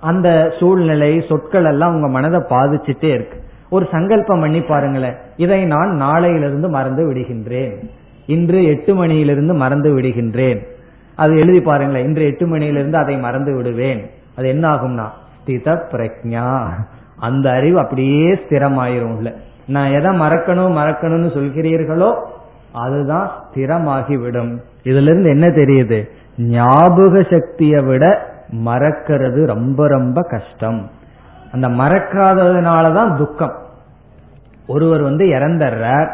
அந்த 0.00 0.54
சூழ்நிலை 0.58 1.24
சொற்கள் 1.28 1.64
எல்லாம் 1.64 1.94
உங்க 1.94 2.08
மனதை 2.08 2.40
பாதிச்சுட்டே 2.40 3.04
இருக்கு. 3.04 3.42
ஒரு 3.70 3.88
சங்கல்பம் 3.90 4.40
பண்ணி 4.40 4.60
பாருங்களேன். 4.60 5.14
இதை 5.36 5.64
நான் 5.64 5.98
நாளையிலிருந்து 6.02 6.68
மறந்து 6.68 7.12
விடுகின்றேன். 7.12 7.74
இன்று 8.26 8.64
எட்டு 8.64 8.94
மணியிலிருந்து 8.94 9.54
மறந்து 9.54 9.98
விடுகின்றேன். 9.98 10.60
அது 11.16 11.38
எழுதி 11.38 11.60
பாருங்களேன் 11.60 12.06
இன்று 12.06 12.24
எட்டு 12.24 12.46
மணியிலிருந்து 12.46 12.98
அதை 12.98 13.16
மறந்து 13.16 13.56
விடுவேன். 13.56 14.10
அது 14.36 14.48
என்ன 14.48 14.68
ஆகும்னா 14.70 15.06
ஸ்தித 15.36 15.82
பிரக்ஞா 15.92 16.66
அந்த 17.16 17.50
அறிவு 17.50 17.78
அப்படியே 17.78 18.34
ஸ்திரமாயிரும் 18.34 19.16
இல்ல 19.16 19.32
நான் 19.66 19.90
எதை 19.90 20.20
மறக்கணும் 20.20 20.76
மறக்கணும்னு 20.76 21.28
சொல்கிறீர்களோ 21.36 22.14
அதுதான் 22.72 23.30
ஸ்திரமாகிவிடும். 23.50 24.58
இதுல 24.84 25.02
இருந்து 25.02 25.28
என்ன 25.28 25.46
தெரியுது? 25.46 26.08
ஞாபக 26.38 27.22
சக்தியை 27.22 27.82
விட 27.82 28.32
மறக்கிறது 28.50 29.46
ரொம்ப 29.46 29.88
ரொம்ப 29.88 30.22
கஷ்டம். 30.22 30.90
அந்த 31.52 31.68
மறக்காததுனாலதான் 31.68 33.16
துக்கம். 33.16 33.54
ஒருவர் 34.66 35.02
வந்து 35.02 35.24
இறந்துடுறார் 35.24 36.10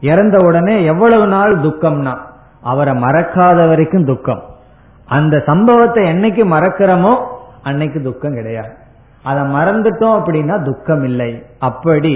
இறந்த 0.00 0.40
உடனே 0.40 0.84
எவ்வளவு 0.84 1.26
நாள் 1.26 1.58
துக்கம்னா 1.58 2.16
அவரை 2.62 2.94
மறக்காத 3.04 3.58
வரைக்கும் 3.68 4.08
துக்கம். 4.10 4.42
அந்த 5.08 5.34
சம்பவத்தை 5.46 6.02
என்னைக்கு 6.12 6.44
மறக்கிறோமோ 6.54 7.12
அன்னைக்கு 7.62 7.98
துக்கம் 8.02 8.34
கிடையாது. 8.34 8.72
அதை 9.24 9.42
மறந்துட்டோம் 9.56 10.16
அப்படின்னா 10.18 10.56
துக்கம் 10.62 11.04
இல்லை 11.04 11.30
அப்படி 11.58 12.14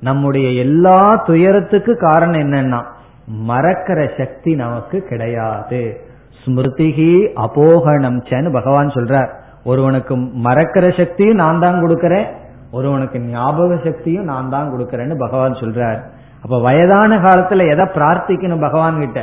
நம்முடைய 0.00 0.48
எல்லா 0.64 0.98
துயரத்துக்கு 1.28 1.92
காரணம் 1.96 2.42
என்னன்னா 2.44 2.80
மறக்கிற 3.48 4.00
சக்தி 4.18 4.50
நமக்கு 4.54 4.98
கிடையாது. 5.10 5.80
ஸ்மிருதிகி 6.40 7.12
அபோகணம் 7.44 8.20
சேன்னு 8.28 8.50
பகவான் 8.58 8.94
சொல்றார். 8.96 9.30
ஒருவனுக்கு 9.64 10.14
மறக்கிற 10.46 10.84
சக்தியும் 11.00 11.40
நான் 11.42 11.62
தான் 11.64 11.82
கொடுக்கறேன் 11.84 12.28
ஒருவனுக்கு 12.70 13.18
ஞாபக 13.32 13.72
சக்தியும் 13.84 14.28
நான் 14.32 14.52
தான் 14.54 14.70
கொடுக்கறேன்னு 14.72 15.16
பகவான் 15.24 15.60
சொல்றார். 15.62 15.98
அப்ப 16.42 16.56
வயதான 16.66 17.16
காலத்துல 17.26 17.66
எதை 17.74 17.84
பிரார்த்திக்கணும் 17.96 18.64
பகவான் 18.66 19.02
கிட்ட 19.02 19.20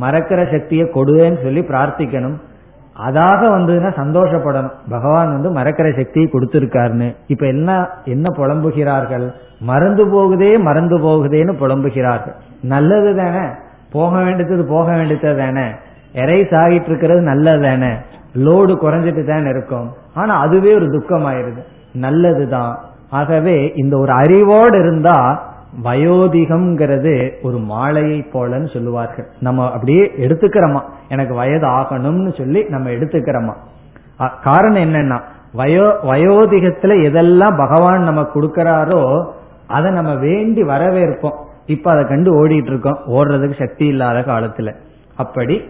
மறக்கிற 0.00 0.52
சக்தியை 0.52 0.84
கொடுன்னு 0.84 1.42
சொல்லி 1.42 1.60
பிரார்த்திக்கணும். 1.60 2.36
அதாக 3.08 3.40
வந்ததுன்னா 3.46 3.90
சந்தோஷப்படணும். 3.96 4.72
பகவான் 4.88 5.40
வந்து 5.40 5.60
மறக்கிற 5.60 5.96
சக்தியை 5.96 6.30
கொடுத்திருக்காருன்னு. 6.32 7.16
இப்ப 7.26 7.46
என்ன 7.46 7.88
என்ன 8.04 8.32
புலம்புகிறார்கள்? 8.36 9.32
மறந்து 9.60 10.06
போகுதே 10.06 10.58
மறந்து 10.58 10.98
போகுதேன்னு 10.98 11.54
புலம்புகிறார்கள். 11.60 12.34
நல்லது 12.62 13.16
தானே? 13.16 13.46
போக 13.92 14.22
வேண்டியது 14.22 14.64
போக 14.64 14.92
வேண்டியது 14.92 15.36
தானே? 15.36 15.66
எரைஸ் 16.14 16.54
ஆகிட்டு 16.54 16.88
இருக்கிறது 16.88 17.20
நல்லது 17.20 17.62
தானே? 17.62 17.92
லோடு 18.34 18.76
குறைஞ்சிட்டு 18.76 19.24
தானே 19.24 19.48
இருக்கும். 19.48 19.92
ஆனா 20.14 20.38
அதுவே 20.38 20.74
ஒரு 20.74 20.90
துக்கம் 20.90 21.26
ஆயிருது 21.26 21.62
நல்லதுதான். 21.92 22.78
ஆகவே 23.10 23.72
இந்த 23.76 23.96
ஒரு 23.96 24.12
அறிவோடு 24.12 24.78
இருந்தா 24.78 25.45
வயோதிகம்ங்கிறது 25.84 27.32
ஒரு 27.42 27.58
மாலையை 27.58 28.26
போலன்னு 28.32 28.72
சொல்லுவார்கள். 28.72 29.28
நம்ம 29.40 29.72
அப்படியே 29.72 30.12
எடுத்துக்கிறோமா? 30.16 30.82
எனக்கு 31.08 31.34
வயது 31.34 31.66
ஆகணும்னு 31.66 32.36
சொல்லி 32.38 32.64
நம்ம 32.68 32.90
எடுத்துக்கிறோமா? 32.90 33.54
காரணம் 34.42 34.82
என்னன்னா 34.82 35.20
வயோ 35.56 35.96
வயோதிகத்துல 36.02 36.92
எதெல்லாம் 37.08 37.56
பகவான் 37.56 38.02
நம்ம 38.02 38.22
கொடுக்கறாரோ 38.34 39.26
அதை 39.66 39.90
நம்ம 39.90 40.14
வேண்டி 40.14 40.62
வரவேற்போம். 40.62 41.44
இப்ப 41.66 41.90
அதை 41.90 42.04
கண்டு 42.04 42.46
ஓடிட்டு 42.46 42.66
இருக்கோம் 42.66 42.98
ஓடுறதுக்கு 43.06 43.58
சக்தி 43.58 43.86
இல்லாத 43.86 44.32
காலத்துல. 44.32 44.74
அப்படி 45.16 45.62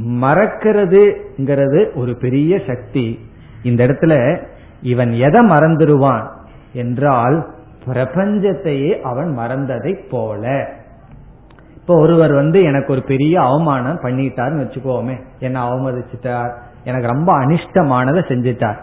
மறக்கிறதுங்கிறது 0.00 1.94
ஒரு 1.94 2.16
பெரிய 2.16 2.60
சக்தி. 2.66 3.18
இந்த 3.62 3.86
இடத்துல 3.86 4.42
இவன் 4.82 5.12
எதை 5.12 5.40
மறந்துடுவான் 5.46 6.26
என்றால் 6.72 7.53
பிரபஞ்சத்தையே 7.86 9.00
அவன் 9.00 9.38
மறந்ததை 9.38 10.08
போல. 10.10 10.66
இப்போ 11.74 11.96
ஒருவர் 11.98 12.32
வந்து 12.32 12.62
எனக்கு 12.62 12.92
ஒரு 12.92 13.02
பெரிய 13.02 13.40
அவமானம் 13.40 14.00
பண்ணிட்டார்னு 14.02 14.62
வச்சுக்கோமே. 14.62 15.16
என்ன 15.38 15.68
அவமதிச்சிட்டார். 15.68 16.52
எனக்கு 16.84 17.06
ரொம்ப 17.06 17.32
அனிஷ்டமானதை 17.38 18.22
செஞ்சிட்டார். 18.28 18.76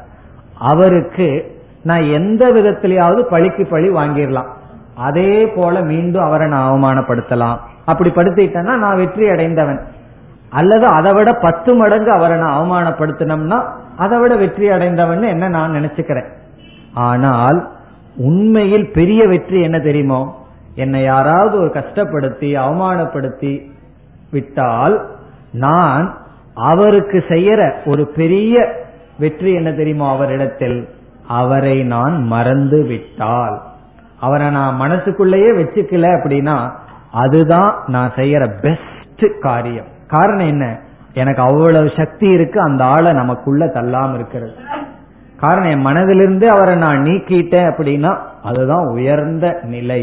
அவருக்கு 0.58 1.60
நான் 1.84 2.04
எந்த 2.04 2.52
விதத்திலேயாவது 2.52 3.22
பழிக்கு 3.22 3.66
பழி 3.66 3.89
வாங்கிடலாம். 3.89 4.49
அதே 4.95 5.47
போல 5.47 5.82
மீண்டும் 5.82 6.24
அவரை 6.24 6.47
நான் 6.47 6.72
அவமானப்படுத்தலாம். 6.72 7.58
அப்படி 7.86 8.10
படுத்திட்டேன்னா 8.10 8.76
நான் 8.76 8.97
வெற்றி 8.97 9.30
அடைந்தவன். 9.30 9.82
அல்லது 10.49 10.86
அதை 10.86 11.14
விட 11.14 11.34
பத்து 11.34 11.76
மடங்கு 11.76 12.12
அவரை 12.12 12.38
நான் 12.38 12.58
அவமானப்படுத்தினோம்னா 12.60 13.60
அதை 13.97 14.20
விட 14.20 14.36
வெற்றி 14.36 14.70
அடைந்தவன் 14.70 15.22
என்ன 15.22 15.47
நான் 15.47 15.74
நினைச்சுக்கிறேன்? 15.74 16.30
ஆனால் 16.93 17.72
உண்மையில் 18.24 18.91
பெரிய 18.91 19.28
வெற்றி 19.28 19.61
என்ன 19.61 19.80
தெரியுமோ? 19.80 20.45
என்னை 20.76 21.01
யாராவது 21.03 21.57
ஒரு 21.57 21.72
கஷ்டப்படுத்தி 21.74 22.49
அவமானப்படுத்தி 22.65 23.72
விட்டால் 24.32 24.95
நான் 25.51 26.17
அவருக்கு 26.53 27.24
செய்யற 27.28 27.74
ஒரு 27.86 28.07
பெரிய 28.07 28.74
வெற்றி 29.19 29.53
என்ன 29.53 29.72
தெரியுமோ 29.72 30.11
அவரிடத்தில்? 30.11 30.89
அவரை 31.28 31.84
நான் 31.84 32.24
மறந்து 32.24 32.84
விட்டால். 32.84 33.61
அவரை 34.19 34.49
நான் 34.49 34.76
மனசுக்குள்ளேயே 34.76 35.51
வச்சுக்கல 35.51 36.07
அப்படின்னா 36.15 36.72
அதுதான் 37.11 37.84
நான் 37.88 38.11
செய்யற 38.15 38.59
பெஸ்ட் 38.61 39.41
காரியம். 39.41 39.89
காரணம் 40.07 40.47
என்ன? 40.47 40.80
எனக்கு 41.13 41.41
அவ்வளவு 41.41 41.91
சக்தி 41.97 42.28
இருக்கு 42.28 42.61
அந்த 42.61 42.84
ஆளை 42.84 43.13
நமக்குள்ள 43.13 43.65
தள்ளாம 43.65 44.13
இருக்கிறது. 44.13 44.53
காரணம் 45.42 45.70
என் 45.70 45.86
மனதிலிருந்து 45.86 46.44
அவரை 46.44 46.76
நான் 46.76 47.04
நீக்கிட்டேன் 47.04 47.70
அப்படின்னா 47.70 48.18
அதுதான் 48.44 48.86
உயர்ந்த 48.86 49.60
நிலை. 49.64 50.02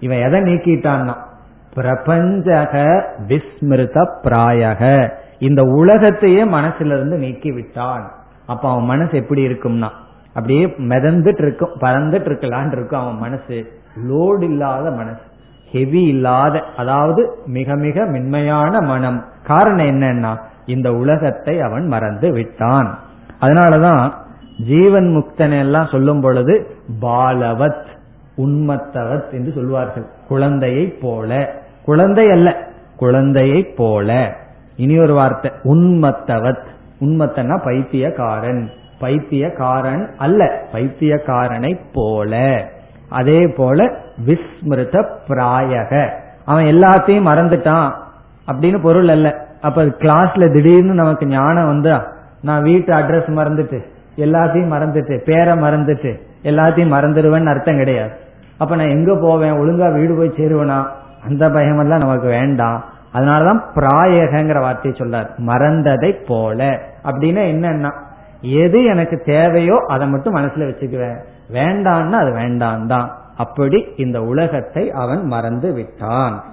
இவன் 0.00 0.22
எதை 0.22 0.40
நீக்கிட்டான்னா 0.40 1.14
பிரபஞ்சக 1.74 2.72
விஸ்மிருத 3.28 4.06
பிராயக. 4.22 5.10
இந்த 5.38 5.62
உலகத்தையே 5.62 6.44
மனசிலிருந்து 6.44 7.16
நீக்கி 7.16 7.50
விட்டான் 7.50 8.12
அப்ப 8.46 8.70
அவன் 8.70 8.84
மனசு 8.84 9.16
எப்படி 9.16 9.46
இருக்கும்னா 9.46 9.88
அப்படியே 10.28 10.66
மிதந்துட்டு 10.66 11.42
இருக்கும் 11.42 11.70
பறந்துட்டு 11.80 12.28
இருக்கலான் 12.30 12.72
இருக்கும் 12.72 13.00
அவன் 13.00 13.18
மனசு. 13.18 13.72
லோடு 14.08 14.42
இல்லாத 14.42 14.90
மனசு. 14.90 15.24
ஹெவி 15.72 16.02
இல்லாத 16.02 16.62
அதாவது 16.76 17.38
மிக 17.46 17.74
மிக 17.74 18.04
மென்மையான 18.04 18.80
மனம். 18.80 19.24
காரணம் 19.42 19.86
என்னன்னா 19.86 20.36
இந்த 20.66 20.92
உலகத்தை 20.92 21.60
அவன் 21.60 21.86
மறந்து 21.86 22.32
விட்டான். 22.32 22.98
அதனாலதான் 23.40 24.12
ஜீவன் 24.66 25.16
முக்தன் 25.16 25.58
எல்லாம் 25.58 25.88
சொல்லும் 25.90 26.20
பொழுது 26.20 26.66
பாலவத் 27.00 27.84
உண்மத்தவத் 28.36 29.30
என்று 29.30 29.52
சொல்வார்கள். 29.54 30.06
குழந்தையை 30.28 30.86
போல. 30.86 31.52
குழந்தை 31.84 32.30
அல்ல. 32.30 32.56
குழந்தையை 32.96 33.62
போல. 33.62 34.36
இனி 34.76 34.98
ஒரு 34.98 35.14
வார்த்தை. 35.14 35.50
உண்மத்தவத் 35.64 36.64
உண்மத்தனா 37.00 37.64
பைத்தியக்காரன். 37.64 38.70
பைத்தியக்காரன் 39.00 40.14
அல்ல. 40.18 40.62
பைத்தியக்காரனை 40.72 41.80
போல. 41.92 42.64
அதே 43.08 43.46
போல 43.46 43.94
விஸ்மிருத 44.26 45.08
பிராயக. 45.28 46.10
அவன் 46.44 46.64
எல்லாத்தையும் 46.64 47.26
மறந்துட்டான் 47.26 47.92
அப்படின்னு 48.46 48.80
பொருள் 48.82 49.08
அல்ல. 49.08 49.46
அப்ப 49.60 49.84
கிளாஸ்ல 49.84 50.52
திடீர்னு 50.52 50.94
நமக்கு 50.94 51.26
ஞானம் 51.26 51.66
வந்தா 51.66 52.12
நான் 52.42 52.62
வீட்டு 52.62 52.92
அட்ரஸ் 52.92 53.30
மறந்துட்டு. 53.30 53.82
எல்லாத்தையும் 54.16 54.72
மறந்துட்டு 54.72 55.24
பேரை 55.24 55.54
மறந்துட்டு 55.54 56.20
எல்லாத்தையும் 56.42 56.92
மறந்துடுவேன்னு 56.94 57.46
அர்த்தம் 57.46 57.76
கிடையாது. 57.76 58.10
அப்ப 58.58 58.76
நான் 58.76 58.88
எங்க 58.88 59.18
போவேன்? 59.20 59.52
ஒழுங்கா 59.52 59.92
வீடு 59.92 60.16
போய் 60.16 60.36
சேருவேனா? 60.36 60.86
அந்த 61.24 61.50
பயமெல்லாம் 61.50 61.98
நமக்கு 61.98 62.28
வேண்டாம். 62.28 62.84
அதனாலதான் 63.14 63.62
பிராயகங்கிற 63.74 64.60
வார்த்தையை 64.60 65.00
சொல்லார் 65.00 65.34
மறந்ததை 65.38 66.26
போல. 66.26 66.80
அப்படின்னா 67.04 67.42
என்னன்னா 67.54 67.90
எது 68.40 68.84
எனக்கு 68.84 69.22
தேவையோ 69.24 69.84
அதை 69.88 70.08
மட்டும் 70.08 70.36
மனசுல 70.36 70.68
வச்சுக்குவேன். 70.68 71.18
வேண்டான்னா 71.52 72.10
அது 72.10 72.32
வேண்டாம் 72.32 72.86
தான் 72.86 73.16
அப்படி 73.36 73.86
இந்த 73.96 74.20
உலகத்தை 74.20 74.90
அவன் 74.90 75.24
மறந்து 75.24 75.72
விட்டான். 75.72 76.44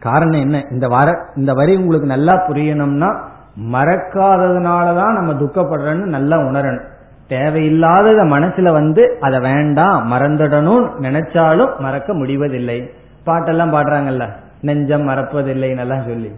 காரணம் 0.00 0.40
என்ன? 0.40 0.64
இந்த 0.70 0.88
வர 0.88 1.18
இந்த 1.36 1.52
வரி 1.52 1.76
உங்களுக்கு 1.76 2.06
நல்லா 2.06 2.48
புரியணும்னா 2.48 3.16
மறக்காததுனாலதான் 3.60 5.12
நம்ம 5.12 5.32
துக்கப்படுறோன்னு 5.32 6.04
நல்லா 6.04 6.38
உணரணும். 6.38 6.84
தேவையில்லாதத 7.28 8.24
மனசுல 8.24 8.72
வந்து 8.72 9.16
அதை 9.20 9.40
வேண்டாம் 9.40 10.12
மறந்துடணும் 10.12 10.88
நினைச்சாலும் 11.00 11.78
மறக்க 11.78 12.14
முடிவதில்லை. 12.14 12.90
பாட்டெல்லாம் 13.26 13.74
பாடுறாங்கல்ல 13.74 14.28
நெஞ்சம் 14.60 15.08
மறப்பதில்லை 15.08 15.74
நல்லா 15.74 15.96
சொல்லி. 16.06 16.32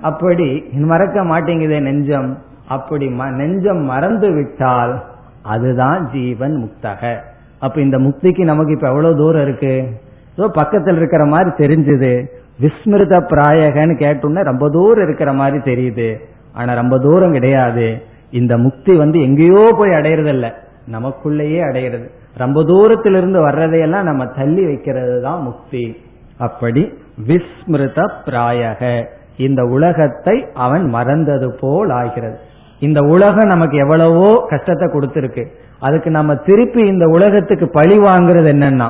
அப்படி 0.00 0.64
மறக்க 0.72 1.24
மாட்டேங்குதே 1.24 1.80
நெஞ்சம். 1.80 2.38
அப்படி 2.68 3.08
நெஞ்சம் 3.10 3.84
மறந்து 3.84 4.32
விட்டால் 4.32 5.04
அதுதான் 5.42 6.10
ஜீவன் 6.10 6.56
முக்தக. 6.56 7.16
அப்ப 7.58 7.80
இந்த 7.80 7.98
முக்திக்கு 7.98 8.44
நமக்கு 8.44 8.72
இப்ப 8.72 8.88
எவ்வளவு 8.88 9.16
தூரம் 9.16 9.42
இருக்கு? 9.42 9.88
பக்கத்தில் 10.36 10.96
இருக்கிற 10.96 11.24
மாதிரி 11.24 11.50
தெரிஞ்சது. 11.50 12.26
விஸ்மிருத 12.60 13.14
பிராயகன்னு 13.32 13.94
கேட்டோம்னா 14.04 14.42
ரொம்ப 14.42 14.70
தூரம் 14.70 15.04
இருக்கிற 15.04 15.32
மாதிரி 15.32 15.58
தெரியுது. 15.58 16.08
ஆனா 16.52 16.72
ரொம்ப 16.74 16.98
தூரம் 16.98 17.32
கிடையாது. 17.32 18.02
இந்த 18.30 18.58
முக்தி 18.58 18.96
வந்து 18.96 19.20
எங்கேயோ 19.20 19.74
போய் 19.78 19.90
அடையிறது 19.90 20.26
இல்ல 20.26 20.48
நமக்குள்ளேயே 20.90 21.60
அடையிறது. 21.68 22.06
ரொம்ப 22.36 22.64
தூரத்திலிருந்து 22.64 23.48
வர்றதையெல்லாம் 23.48 24.02
நம்ம 24.02 24.26
தள்ளி 24.26 24.64
வைக்கிறது 24.64 25.22
தான் 25.22 25.42
முக்தி. 25.42 25.96
அப்படி 26.38 26.82
விஸ்மிருத 27.26 28.08
பிராயக. 28.26 29.04
இந்த 29.36 29.62
உலகத்தை 29.64 30.46
அவன் 30.54 30.84
மறந்தது 30.86 31.54
போல் 31.60 31.90
ஆகிறது. 31.90 32.38
இந்த 32.80 33.00
உலகம் 33.00 33.48
நமக்கு 33.48 33.76
எவ்வளவோ 33.76 34.46
கஷ்டத்தை 34.48 34.88
கொடுத்திருக்கு. 34.88 35.44
அதுக்கு 35.78 36.10
நம்ம 36.10 36.34
திருப்பி 36.34 36.86
இந்த 36.86 37.06
உலகத்துக்கு 37.06 37.68
பழி 37.68 37.98
வாங்குறது 37.98 38.48
என்னன்னா 38.54 38.88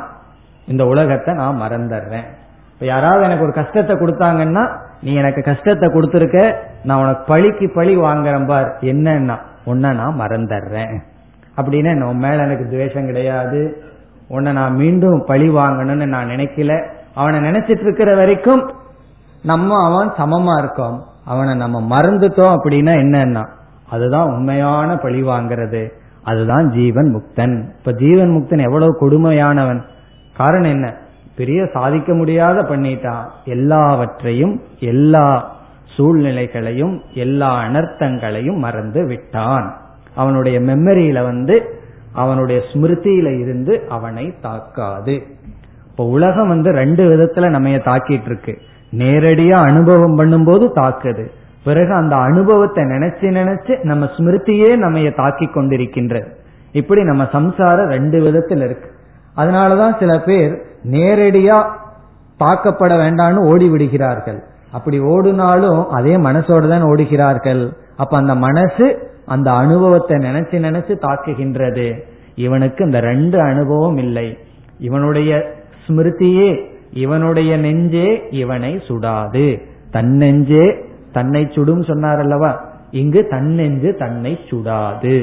இந்த 0.66 0.84
உலகத்தை 0.84 1.34
நான் 1.34 1.60
மறந்துடுறேன். 1.60 2.28
இப்ப 2.80 2.92
யாராவது 2.92 3.22
எனக்கு 3.22 3.42
ஒரு 3.42 3.52
கஷ்டத்தை 3.52 3.96
கொடுத்தாங்கன்னா 3.96 4.76
நீ 5.02 5.14
எனக்கு 5.14 5.42
கஷ்டத்தை 5.42 5.88
கொடுத்துருக்க 5.88 6.54
நான் 6.84 7.00
உனக்கு 7.00 7.24
பழிக்கு 7.24 7.70
பழி 7.74 7.96
வாங்குறேன் 7.96 8.46
பார். 8.46 8.76
என்னன்னா 8.80 9.38
உன்னை 9.64 9.90
நான் 9.90 10.20
மறந்துடுறேன். 10.20 11.00
அப்படின்னு 11.56 12.02
உன் 12.02 12.16
மேல 12.16 12.42
எனக்கு 12.42 12.68
துவேஷம் 12.70 13.06
கிடையாது. 13.06 13.82
உன்னை 14.28 14.52
நான் 14.52 14.74
மீண்டும் 14.74 15.24
பழி 15.26 15.48
வாங்கணும்னு 15.48 16.06
நான் 16.06 16.28
நினைக்கல. 16.28 16.84
அவனை 17.14 17.40
நினைச்சிட்டு 17.40 17.80
இருக்கிற 17.80 18.14
வரைக்கும் 18.14 18.72
நம்ம 19.42 19.84
அவன் 19.84 20.12
சமமா 20.12 20.58
இருக்கோம். 20.58 21.04
அவனை 21.24 21.54
நம்ம 21.54 21.96
மறந்துட்டோம் 21.96 22.54
அப்படின்னா 22.62 22.94
என்னன்னா 22.94 23.48
அதுதான் 23.90 24.26
உண்மையான 24.26 24.96
பழி 24.96 25.22
வாங்கிறது. 25.22 25.88
அதுதான் 26.22 26.70
ஜீவன் 26.70 27.14
முக்தன். 27.14 27.68
இப்ப 27.78 27.92
ஜீவன் 27.92 28.30
முக்தன் 28.30 28.62
எவ்வளவு 28.62 28.96
கொடுமையானவன். 29.00 29.82
காரணம் 30.36 30.70
என்ன? 30.70 30.94
பெரிய 31.40 31.60
சாதிக்க 31.74 32.14
முடியாத 32.14 32.62
பண்ணிட்டான் 32.62 33.24
எல்லாவற்றையும் 33.44 34.54
எல்லா 34.80 35.26
சூழ்நிலைகளையும் 35.96 37.00
எல்லா 37.14 37.50
அனர்த்தங்களையும் 37.62 38.58
மறந்து 38.58 39.06
விட்டான். 39.06 39.66
அவனுடைய 40.14 40.60
மெமரியில 40.60 41.22
வந்து 41.22 41.56
அவனுடைய 42.12 42.58
ஸ்மிருதியில 42.70 43.28
இருந்து 43.40 43.74
அவனை 43.88 44.34
தாக்காது. 44.40 45.14
இப்ப 45.90 46.04
உலகம் 46.04 46.48
வந்து 46.48 46.70
ரெண்டு 46.70 47.02
விதத்துல 47.10 47.48
நம்ம 47.48 47.68
தாக்கிட்டு 47.68 48.28
இருக்கு 48.32 48.54
நேரடியா 48.92 49.56
அனுபவம் 49.70 50.18
பண்ணும்போது 50.18 50.66
தாக்குது. 50.78 51.24
பிறகு 51.64 51.92
அந்த 51.94 52.16
அனுபவத்தை 52.16 52.84
நினைச்சு 52.84 53.26
நினைச்சு 53.38 53.84
நம்ம 53.84 54.04
ஸ்மிருதியே 54.16 54.70
நம்ம 54.76 55.10
தாக்கி 55.10 55.46
கொண்டிருக்கின்றது. 55.46 56.30
இப்படி 56.72 57.02
நம்ம 57.02 57.22
சம்சாரம் 57.32 57.88
ரெண்டு 57.88 58.18
விதத்தில் 58.22 58.64
இருக்கு. 58.64 58.88
அதனாலதான் 59.40 59.98
சில 59.98 60.12
பேர் 60.20 60.52
நேரடியா 60.90 61.58
தாக்கப்பட 62.40 62.92
வேண்டாம்னு 63.04 63.46
ஓடி 63.52 63.68
விடுகிறார்கள் 63.68 64.40
அப்படி 64.72 64.98
ஓடுனாலும் 65.00 65.80
அதே 65.88 66.14
மனசோடு 66.16 66.66
தான் 66.68 66.84
ஓடுகிறார்கள். 66.84 67.62
அப்ப 67.96 68.12
அந்த 68.16 68.34
மனசு 68.34 68.86
அந்த 69.26 69.48
அனுபவத்தை 69.52 70.16
நினைச்சு 70.16 70.56
நினைச்சு 70.66 70.94
தாக்குகின்றது. 71.06 71.86
இவனுக்கு 72.34 72.84
இந்த 72.84 73.00
ரெண்டு 73.00 73.38
அனுபவம் 73.40 73.96
இல்லை. 73.96 74.28
இவனுடைய 74.78 75.30
ஸ்மிருதியே 75.84 76.50
இவனுடைய 77.04 77.50
நெஞ்சே 77.56 78.08
இவனை 78.30 78.72
சுடாது. 78.88 79.46
தன் 79.90 80.12
நெஞ்சே 80.22 80.64
தன்னை 81.12 81.42
சுடும் 81.54 81.82
சொன்னார் 81.82 82.18
அல்லவா 82.18 82.50
இங்கு 82.90 83.20
தன்னெஞ்சு 83.30 83.90
தன்னை 83.94 84.32
சுடாது. 84.50 85.16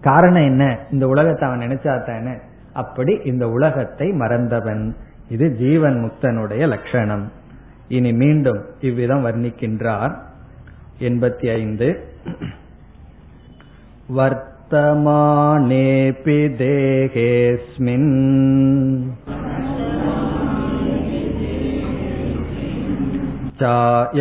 காரணம் 0.00 0.46
என்ன? 0.50 0.64
இந்த 0.92 1.04
உலகத்தை 1.06 1.48
அவன் 1.48 1.64
நினைச்சாத்தானே 1.66 2.34
அப்படி 2.73 3.13
இந்த 3.23 3.43
உலகத்தை 3.49 4.07
மறந்தவன் 4.13 4.83
இது 5.29 5.47
ஜீவன் 5.55 5.97
முக்தனுடைய 6.03 6.63
லட்சணம் 6.67 7.25
இனி 7.87 8.11
மீண்டும் 8.13 8.61
இவ்விதம் 8.81 9.25
வர்ணிக்கின்றார் 9.25 10.13
எண்பத்தி 10.99 11.47
ஐந்து 11.53 11.87
வர்த்தமானஸ்ய 14.17 14.55
वर्तमानेऽपि 14.69 16.37
देहेऽस्मिन् 16.59 18.09
चायावतनुवर्तिनी 23.61 24.17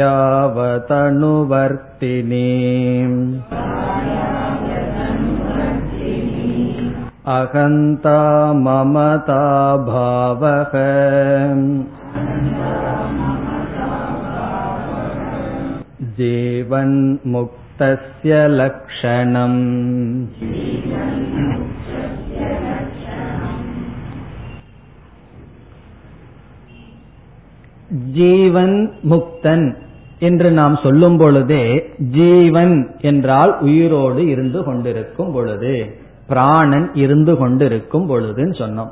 अहन्ता 7.30 8.18
ममता 8.56 9.42
भावः 9.86 10.74
जीवन्मुक्तस्य 16.98 18.32
लक्षणम् 18.60 19.60
ஜீவன் 28.12 28.76
முக்தன் 29.10 29.66
என்று 30.18 30.48
நாம் 30.50 30.76
சொல்லும் 30.76 31.16
பொழுதே 31.16 31.64
ஜீவன் 32.10 32.74
என்றால் 33.00 33.52
உயிரோடு 33.60 34.22
இருந்து 34.28 34.60
கொண்டிருக்கும் 34.62 35.32
பொழுது 35.32 35.74
பிராணன் 36.27 36.91
இருந்து 36.93 37.37
கொண்டிருக்கும் 37.37 38.09
பொழுதுன்னு 38.09 38.55
சொன்னோம். 38.57 38.91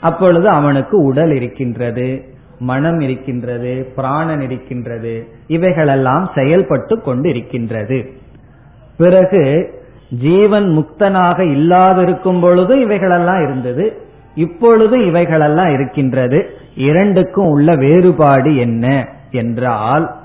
அப்பொழுது 0.00 0.48
அவனுக்கு 0.48 1.04
உடல் 1.04 1.30
இருக்கின்றது 1.30 2.34
மனம் 2.58 3.00
இருக்கின்றது 3.00 3.92
பிராணன் 3.96 4.40
இருக்கின்றது 4.40 5.28
இவைகளெல்லாம் 5.46 6.30
செயல்பட்டு 6.34 7.00
கொண்டு 7.00 7.28
இருக்கின்றது 7.28 8.12
பிறகு 8.96 9.74
ஜீவன் 10.10 10.64
முக்தனாக 10.64 11.42
இல்லாதிருக்கும் 11.42 12.40
பொழுது 12.40 12.80
இவைகளெல்லாம் 12.80 13.42
இருந்தது. 13.42 13.96
இப்பொழுது 14.34 15.06
இவைகளெல்லாம் 15.06 15.72
இருக்கின்றது. 15.72 16.50
இரண்டுக்கும் 16.76 17.46
உள்ள 17.46 17.76
வேறுபாடு 17.76 18.56
என்ன? 18.56 19.08
என்றால் 19.30 20.16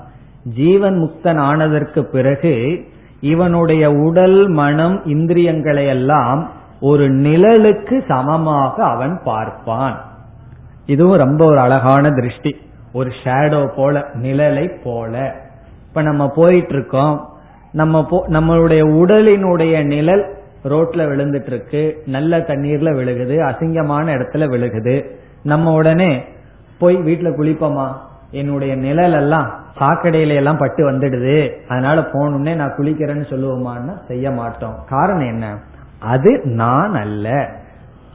ஜீவன் 0.54 0.94
முக்தன் 0.94 1.36
ஆனதற்கு 1.36 2.04
பிறகு 2.04 2.84
இவனுடைய 3.22 3.90
உடல் 3.90 4.48
மனம் 4.48 5.04
இந்திரியங்களை 5.04 5.86
எல்லாம் 5.86 6.50
ஒரு 6.80 7.08
நிழலுக்கு 7.08 8.04
சமமாக 8.08 8.84
அவன் 8.84 9.20
பார்ப்பான். 9.24 10.04
இதுவும் 10.86 11.16
ரொம்ப 11.16 11.44
ஒரு 11.44 11.58
அழகான 11.58 12.10
திருஷ்டி. 12.10 12.56
ஒரு 12.92 13.10
ஷேடோ 13.24 13.66
போல 13.76 14.06
நிழலை 14.12 14.82
போல. 14.84 15.34
இப்ப 15.88 16.02
நம்ம 16.02 16.28
போயிட்டு 16.28 16.72
இருக்கோம் 16.72 17.28
நம்ம 17.72 18.06
போ 18.06 18.24
நம்மளுடைய 18.28 18.82
உடலினுடைய 19.02 19.84
நிழல் 19.84 20.34
ரோட்ல 20.64 21.02
விழுந்துட்டு 21.06 21.46
இருக்கு 21.46 22.02
நல்ல 22.06 22.38
தண்ணீர்ல 22.38 22.90
விழுகுது. 22.90 23.36
அசிங்கமான 23.38 24.12
இடத்துல 24.12 24.46
விழுகுது. 24.50 25.04
நம்ம 25.42 25.72
உடனே 25.72 26.24
போய் 26.78 26.96
வீட்டுல 26.96 27.30
குளிப்போமா? 27.30 27.88
என்னுடைய 28.30 28.76
நிழல் 28.76 29.12
எல்லாம் 29.12 29.61
சாக்கடையில 29.80 30.34
எல்லாம் 30.34 30.56
பட்டு 30.56 30.90
வந்துடுது. 30.90 31.52
அதனால 31.68 32.00
போனோடனே 32.00 32.54
நான் 32.54 32.74
குளிக்கிறேன்னு 32.78 33.24
சொல்லுவோமான்னா 33.28 34.06
செய்ய 34.06 34.30
மாட்டோம். 34.30 34.84
காரணம் 34.88 35.26
என்ன? 35.26 35.58
அது 35.98 36.40
நான் 36.44 36.94
அல்ல. 36.94 37.48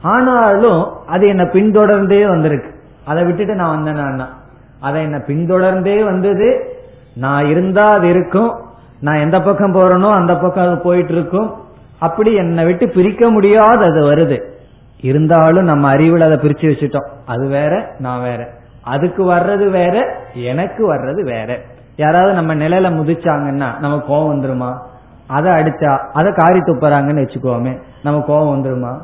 ஆனாலும் 0.02 1.06
அது 1.06 1.28
என்ன 1.28 1.44
பின்தொடர்ந்தே 1.44 2.28
வந்திருக்கு. 2.28 2.74
அதை 3.04 3.24
விட்டுட்டு 3.24 3.54
நான் 3.54 3.82
வந்தேன்னா 3.82 4.26
அதை 4.80 5.02
என்ன 5.02 5.16
பின்தொடர்ந்தே 5.16 6.04
வந்தது 6.04 6.76
நான் 7.14 7.46
இருந்தா 7.46 7.92
அது 7.92 8.08
இருக்கும். 8.08 8.54
நான் 9.00 9.16
எந்த 9.16 9.40
பக்கம் 9.40 9.74
போறேனோ 9.74 10.10
அந்த 10.10 10.36
பக்கம் 10.36 10.66
அது 10.66 10.78
போயிட்டு 10.78 11.12
இருக்கும் 11.12 11.54
அப்படி 11.98 12.34
என்னை 12.34 12.64
விட்டு 12.64 12.88
பிரிக்க 12.88 13.30
முடியாது 13.30 13.84
அது 13.84 14.14
வருது. 14.14 14.42
இருந்தாலும் 15.00 15.64
நம்ம 15.64 15.94
அறிவுல 15.94 16.20
அதை 16.20 16.36
பிரிச்சு 16.36 16.64
வச்சுட்டோம். 16.64 17.08
அது 17.26 17.46
வேற 17.46 17.94
நான் 17.98 18.22
வேற. 18.22 18.57
அதுக்கு 18.88 19.32
வர்றது 19.32 19.70
வேற 19.70 20.16
எனக்கு 20.32 20.94
வர்றது 20.94 21.22
வேற. 21.22 21.60
யாராவது 21.96 22.34
நம்ம 22.34 22.54
நிலையில 22.54 22.92
முதிச்சாங்கன்னா 22.94 23.78
நம்ம 23.78 23.96
கோவம் 23.96 24.36
வந்துருமா? 24.36 24.78
அதை 25.26 25.52
அடிச்சா 25.52 25.98
அதை 26.12 26.32
காரி 26.32 26.58
துப்புறாங்கன்னு 26.58 27.22
வச்சுக்கோமே 27.22 27.82
நம்ம 28.02 28.24
கோவம் 28.28 28.58
வந்துருமா? 28.58 28.98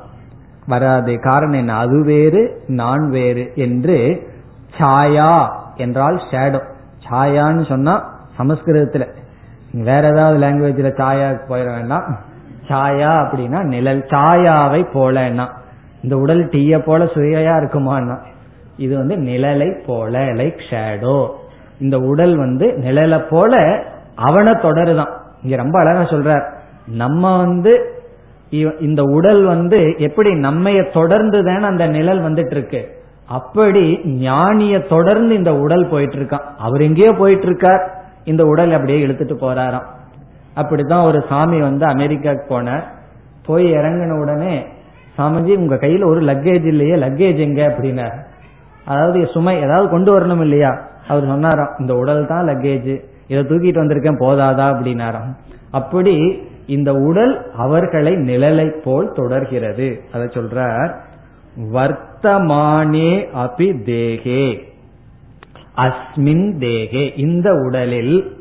வராது. 0.66 1.20
காரணம் 1.20 1.58
என்ன? 1.58 1.76
அது 1.76 2.04
வேறு 2.04 2.62
நான் 2.66 3.10
வேறு 3.10 3.52
என்று 3.54 4.28
சாயா 4.78 5.50
என்றால் 5.76 6.20
ஷேடோ 6.30 6.60
சாயான்னு 7.10 7.68
சொன்னா 7.68 8.18
சமஸ்கிருதத்துல. 8.38 9.08
வேற 9.72 10.08
ஏதாவது 10.08 10.46
லாங்குவேஜ்ல 10.46 10.86
சாயா 10.86 11.40
போயிட 11.48 11.74
வேண்டாம். 11.74 12.16
சாயா 12.68 13.12
அப்படின்னா 13.24 13.62
நிழல். 13.62 14.04
சாயாவை 14.08 14.80
போலன்னா. 14.94 15.46
இந்த 16.02 16.16
உடல் 16.16 16.48
டீய 16.48 16.78
போல 16.78 17.04
சுயையா 17.04 17.56
இருக்குமான்னா. 17.56 18.18
இது 18.76 18.96
வந்து 18.96 19.16
நிழலை 19.16 19.84
போல 19.86 20.18
லைக் 20.18 20.60
ஷேடோ 20.70 21.28
இந்த 21.80 21.98
உடல் 21.98 22.36
வந்து 22.36 22.66
நிழலை 22.66 23.24
போல 23.30 23.82
அவனை 24.14 24.52
தொடருதான். 24.52 25.12
இங்க 25.42 25.56
ரொம்ப 25.56 25.78
அழகா 25.78 26.02
சொல்றார். 26.02 26.52
நம்ம 26.86 27.36
வந்து 27.36 27.92
இந்த 28.80 29.02
உடல் 29.02 29.44
வந்து 29.44 29.94
எப்படி 29.98 30.30
நம்மைய 30.30 30.92
தொடர்ந்து 30.92 31.44
தானே 31.44 31.64
அந்த 31.64 31.86
நிழல் 31.86 32.20
வந்துட்டு 32.20 32.50
இருக்கு 32.50 33.02
அப்படி 33.26 34.00
ஞானிய 34.04 34.88
தொடர்ந்து 34.88 35.34
இந்த 35.34 35.54
உடல் 35.54 35.88
போயிட்டு 35.88 36.16
இருக்கான் 36.16 36.46
அவர் 36.58 36.80
எங்கேயோ 36.80 37.12
போயிட்டு 37.12 37.46
இருக்கார் 37.46 38.04
இந்த 38.24 38.46
உடல் 38.46 38.72
அப்படியே 38.72 39.06
இழுத்துட்டு 39.06 39.34
போறாராம். 39.40 39.86
அப்படித்தான் 40.54 41.04
ஒரு 41.04 41.24
சாமி 41.28 41.60
வந்து 41.60 41.86
அமெரிக்காவுக்கு 41.86 42.60
போனார். 42.60 42.82
போய் 43.46 43.72
இறங்கின 43.72 44.20
உடனே 44.20 44.66
சாமிஜி 45.18 45.56
உங்க 45.56 45.74
கையில 45.74 46.04
ஒரு 46.06 46.20
லக்கேஜ் 46.20 46.66
இல்லையே 46.66 46.94
லக்கேஜ் 46.94 47.36
எங்க? 47.36 47.66
அப்படின்னார். 47.68 48.14
அதாவது 48.84 49.26
சுமை 49.26 49.60
ஏதாவது 49.60 49.88
கொண்டு 49.88 50.20
வரணும் 50.20 50.40
இல்லையா? 50.40 50.82
அவர் 51.08 51.26
சொன்னாராம் 51.26 51.74
இந்த 51.78 51.94
உடல் 51.94 52.26
தான் 52.26 52.46
லக்கேஜ் 52.48 53.04
இதை 53.26 53.44
தூக்கிட்டு 53.44 53.80
வந்திருக்கேன் 53.82 54.20
போதாதா? 54.20 54.66
அப்படின்னாராம். 54.74 55.36
அப்படி 55.70 56.42
இந்த 56.66 56.92
உடல் 56.92 57.52
அவர்களை 57.52 58.12
நிழலை 58.12 58.68
போல் 58.84 59.12
தொடர்கிறது. 59.12 60.00
அதை 60.12 60.26
சொல்றார் 60.26 60.94
வர்த்தமானே 61.72 63.28
அபி 63.36 63.72
தேகே. 63.84 64.58
அஸ்மின் 65.76 66.46
தேகே. 66.58 67.18
இந்த 67.18 67.52
உடலில் 67.52 68.36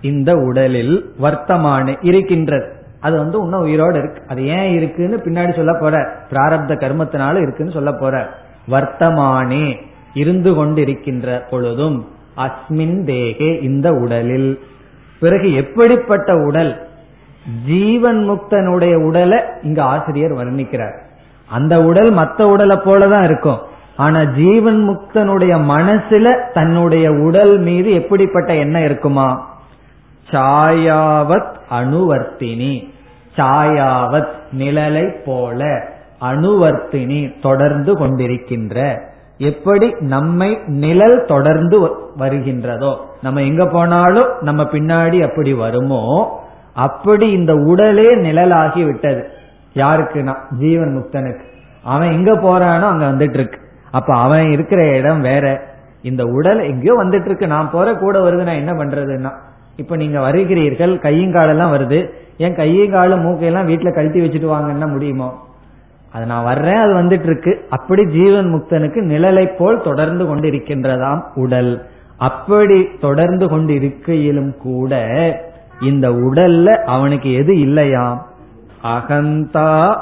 இந்த 0.00 0.34
உடலில் 0.34 1.14
வர்த்தமானே 1.22 1.96
இருக்கின்றது. 2.00 2.74
அது 3.00 3.18
வந்து 3.18 3.38
இன்னும் 3.38 3.60
உயிரோடு 3.60 3.98
இருக்கு. 3.98 4.22
அது 4.28 4.46
ஏன் 4.46 4.74
இருக்குன்னு 4.74 5.16
பின்னாடி 5.16 5.56
சொல்ல 5.56 5.74
போற. 5.74 5.98
பிராரப்த 6.30 6.72
கர்மத்தினால 6.74 7.42
இருக்குன்னு 7.42 7.72
சொல்ல 7.72 7.92
போற. 7.92 8.28
வர்த்தமானே 8.70 9.86
இருந்து 10.14 10.52
கொண்டிருக்கின்ற 10.52 11.48
பொழுதும் 11.50 12.08
அஸ்மின் 12.36 13.04
தேகே 13.04 13.62
இந்த 13.62 13.90
உடலில். 13.90 14.60
பிறகு 15.20 15.54
எப்படிப்பட்ட 15.54 16.34
உடல்? 16.34 16.88
ஜீவன் 17.66 18.30
முக்தனுடைய 18.30 19.02
உடலை 19.02 19.38
இங்க 19.62 19.82
ஆசிரியர் 19.82 20.32
வர்ணிக்கிறார். 20.32 20.98
அந்த 21.48 21.82
உடல் 21.82 22.12
மற்ற 22.12 22.46
உடலை 22.46 22.76
போலதான் 22.76 23.24
இருக்கும். 23.24 23.58
ஆனா 23.96 24.22
ஜீவன் 24.22 24.88
முக்தனுடைய 24.88 25.62
மனசுல 25.62 26.52
தன்னுடைய 26.52 27.10
உடல் 27.10 27.58
மீது 27.58 27.92
எப்படிப்பட்ட 27.92 28.54
எண்ணம் 28.54 28.84
இருக்குமா? 28.84 29.58
சாயாவத் 30.30 31.54
அணுவர்த்தினி. 31.70 32.88
சாயாவத் 33.36 34.28
நிழலை 34.58 35.14
போல. 35.24 35.88
அணுவர்த்தினி 36.20 37.40
தொடர்ந்து 37.42 37.98
கொண்டிருக்கின்ற 37.98 39.00
எப்படி 39.38 39.94
நம்மை 40.00 40.58
நிழல் 40.66 41.24
தொடர்ந்து 41.24 41.86
வருகின்றதோ 42.18 42.96
நம்ம 43.22 43.42
எங்க 43.42 43.66
போனாலும் 43.66 44.26
நம்ம 44.40 44.62
பின்னாடி 44.62 45.22
அப்படி 45.22 45.54
வருமோ 45.54 46.02
அப்படி 46.74 47.30
இந்த 47.30 47.54
உடலே 47.54 48.16
நிழலாகி 48.16 48.84
விட்டது. 48.84 49.28
யாருக்குன்னா? 49.74 50.34
ஜீவன் 50.58 50.96
முக்தனுக்கு. 50.96 51.40
அவன் 51.82 52.12
எங்க 52.12 52.32
போறானோ 52.32 52.80
அங்க 52.80 53.06
வந்துட்டு 53.06 53.34
இருக்கு 53.34 53.58
அப்ப 53.90 54.14
அவன் 54.14 54.50
இருக்கிற 54.50 54.96
இடம் 54.96 55.20
வேற. 55.20 55.60
இந்த 56.02 56.24
உடல் 56.24 56.60
எங்கேயோ 56.60 56.94
வந்துட்டு 56.94 57.24
இருக்கு 57.24 57.46
நான் 57.46 57.70
போற 57.70 57.94
கூட 57.94 58.18
வருது 58.18 58.42
நான் 58.42 58.54
என்ன 58.54 58.72
பண்றதுன்னா? 58.72 59.30
இப்ப 59.76 59.96
நீங்க 59.96 60.18
வருகிறீர்கள் 60.18 60.98
கையும் 60.98 61.32
காலெல்லாம் 61.32 61.72
வருது. 61.72 62.10
என் 62.36 62.54
கையும் 62.54 62.90
காலம் 62.90 63.26
மூக்கையெல்லாம் 63.26 63.68
வீட்டுல 63.70 63.94
கழட்டி 63.94 64.20
வச்சுட்டு 64.20 64.52
வாங்கன்னா 64.52 64.90
முடியுமோ? 64.90 65.46
அது 66.16 66.26
நான் 66.26 66.44
வர்றேன் 66.44 66.78
அது 66.78 66.92
வந்துட்டு 66.94 67.22
இருக்கு 67.22 67.66
அப்படி 67.70 68.06
ஜீவன் 68.06 68.48
முக்தனுக்கு 68.54 69.00
நிழலை 69.12 69.56
போல் 69.58 69.80
தொடர்ந்து 69.80 70.24
கொண்டிருக்கின்றதாம் 70.24 71.22
உடல். 71.34 71.86
அப்படி 72.18 72.88
தொடர்ந்து 73.00 73.48
கொண்டு 73.48 73.74
இருக்கையிலும் 73.74 74.56
கூட 74.56 74.92
இந்த 75.80 76.10
உடல்ல 76.10 76.76
அவனுக்கு 76.84 77.32
எது 77.32 77.58
இல்லையாம்? 77.60 78.26
அகந்தா 78.84 79.98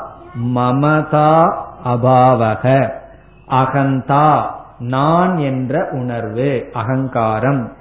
மமதா 0.54 1.32
அபாவக. 1.84 2.90
அகந்தா 3.50 4.42
நான் 4.78 5.36
என்ற 5.38 5.88
உணர்வு 5.90 6.68
அகங்காரம். 6.72 7.72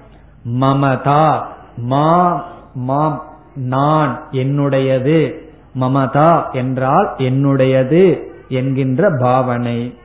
மமதா 0.59 1.41
மா 1.77 2.43
மாம் 2.73 3.23
நான் 3.55 4.19
என்னுடையது. 4.31 5.42
மமதா 5.79 6.51
என்றால் 6.51 7.13
என்னுடையது 7.17 8.19
என்கின்ற 8.47 9.09
பாவனை. 9.19 9.97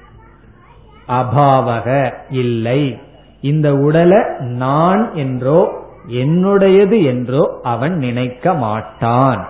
அபாவக 1.09 2.13
இல்லை. 2.31 2.99
இந்த 3.41 3.75
உடலை 3.75 4.23
நான் 4.39 5.15
என்றோ 5.15 5.87
என்னுடையது 6.09 7.05
என்றோ 7.05 7.61
அவன் 7.63 7.97
நினைக்க 7.97 8.55
மாட்டான். 8.55 9.49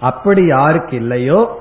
அப்படி 0.00 0.46
யாருக்கு 0.46 0.96
இல்லையோ? 0.96 1.60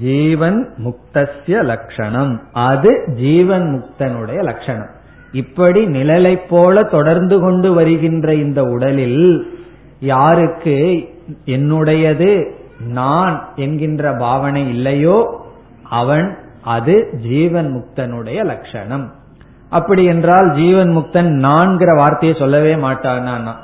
ஜீவன் 0.00 0.74
முக்தசிய 0.84 1.62
லட்சணம் 1.62 2.42
அது 2.52 3.04
ஜீவன் 3.16 3.66
முக்தனுடைய 3.74 4.42
லட்சணம் 4.42 4.90
இப்படி 5.32 5.86
நிழலை 5.86 6.40
போல 6.48 6.82
தொடர்ந்து 6.82 7.40
கொண்டு 7.40 7.72
வருகின்ற 7.72 8.34
இந்த 8.34 8.62
உடலில் 8.62 9.52
யாருக்கு 10.00 10.76
என்னுடையது 11.46 12.30
நான் 12.88 13.48
என்கின்ற 13.56 14.12
பாவனை 14.14 14.68
இல்லையோ 14.68 15.46
அவன் 15.82 16.38
அது 16.62 17.10
ஜீவன் 17.22 17.68
முக்தனுடைய 17.74 18.44
லட்சணம். 18.44 19.12
அப்படி 19.70 20.04
என்றால் 20.04 20.54
ஜீவன் 20.54 20.96
முக்தன் 20.96 21.30
நான்கிற 21.44 21.96
வார்த்தையை 21.96 22.38
சொல்லவே 22.38 22.74
மாட்டானா 22.74 23.54